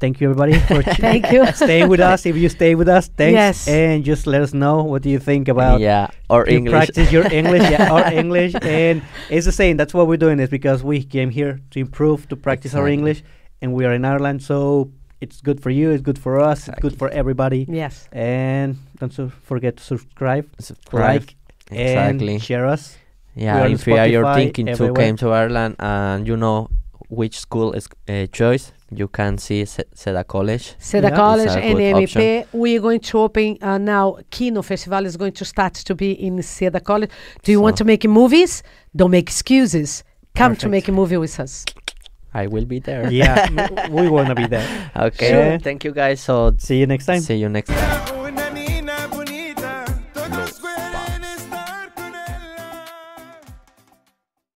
thank 0.00 0.20
you 0.20 0.30
everybody 0.30 0.58
for 0.60 0.82
Thank 1.08 1.30
you. 1.32 1.46
staying 1.52 1.88
with 1.88 2.00
us. 2.00 2.26
If 2.26 2.36
you 2.36 2.48
stay 2.48 2.74
with 2.74 2.88
us, 2.88 3.08
thanks. 3.08 3.34
Yes. 3.34 3.68
And 3.68 4.04
just 4.04 4.26
let 4.26 4.42
us 4.42 4.52
know 4.54 4.82
what 4.82 5.02
do 5.02 5.10
you 5.10 5.18
think 5.18 5.48
about 5.48 5.80
yeah, 5.80 6.08
or 6.30 6.46
you 6.46 6.56
English. 6.58 6.72
practice 6.72 7.12
your 7.12 7.26
English, 7.32 7.62
yeah, 7.74 7.92
or 7.92 8.02
English. 8.12 8.54
And 8.62 9.02
it's 9.30 9.46
the 9.46 9.52
same. 9.52 9.76
That's 9.76 9.94
what 9.94 10.06
we're 10.08 10.16
doing 10.26 10.38
is 10.40 10.48
because 10.48 10.82
we 10.82 11.02
came 11.04 11.30
here 11.30 11.60
to 11.72 11.78
improve, 11.80 12.28
to 12.28 12.36
practice 12.36 12.74
our 12.74 12.88
English, 12.88 13.22
and 13.60 13.72
we 13.74 13.84
are 13.86 13.92
in 13.92 14.04
Ireland, 14.04 14.42
so 14.42 14.90
it's 15.20 15.40
good 15.40 15.60
for 15.60 15.70
you. 15.70 15.90
It's 15.90 16.02
good 16.02 16.18
for 16.18 16.38
us. 16.40 16.68
It's 16.68 16.78
good 16.80 16.96
for 16.96 17.08
everybody. 17.10 17.66
Yes. 17.68 18.08
And 18.12 18.76
don't 18.98 19.12
so 19.12 19.28
forget 19.28 19.76
to 19.78 19.82
subscribe, 19.84 20.46
Subscribe. 20.60 21.22
like, 21.22 21.36
exactly. 21.70 22.34
and 22.34 22.42
share 22.42 22.66
us. 22.66 22.96
Yeah, 23.34 23.66
We 23.66 23.74
if 23.74 23.86
you 23.86 23.94
are 23.96 24.06
you're 24.06 24.24
Spotify, 24.24 24.34
thinking 24.34 24.66
to 24.76 24.92
came 24.94 25.16
to 25.18 25.30
Ireland 25.30 25.76
and 25.78 26.26
you 26.26 26.36
know 26.36 26.68
which 27.08 27.38
school 27.38 27.72
is 27.72 27.88
uh, 28.08 28.26
choice, 28.32 28.72
you 28.90 29.08
can 29.08 29.38
see 29.38 29.64
Se- 29.64 29.84
Seda 29.94 30.26
College. 30.26 30.74
Seda 30.78 31.10
Yeah. 31.10 31.16
College 31.16 31.46
It's 31.46 31.56
and 31.56 31.76
good 31.78 32.08
MP. 32.08 32.46
We 32.52 32.76
are 32.76 32.80
going 32.80 33.00
to 33.00 33.18
open 33.18 33.58
uh, 33.62 33.78
now. 33.78 34.18
Kino 34.30 34.62
Festival 34.62 35.04
is 35.06 35.16
going 35.16 35.32
to 35.32 35.44
start 35.44 35.74
to 35.74 35.94
be 35.94 36.12
in 36.12 36.36
Seda 36.38 36.82
College. 36.82 37.10
Do 37.42 37.52
you 37.52 37.60
want 37.60 37.76
to 37.78 37.84
make 37.84 38.04
movies? 38.08 38.62
Don't 38.96 39.10
make 39.10 39.24
excuses. 39.28 40.04
Come 40.34 40.56
to 40.56 40.68
make 40.68 40.88
a 40.88 40.92
movie 40.92 41.16
with 41.16 41.38
us. 41.40 41.64
I 42.34 42.46
will 42.46 42.64
be 42.66 42.78
there. 42.78 43.10
Yeah, 43.10 43.88
we 43.90 44.08
wanna 44.08 44.34
be 44.34 44.46
there. 44.46 44.90
Okay. 44.94 45.30
Sure. 45.30 45.58
Thank 45.58 45.82
you 45.84 45.92
guys. 45.92 46.20
So 46.20 46.54
See 46.58 46.78
you 46.78 46.86
next 46.86 47.06
time. 47.06 47.20
see 47.20 47.36
you 47.36 47.48
next 47.48 47.70
time. 47.70 48.17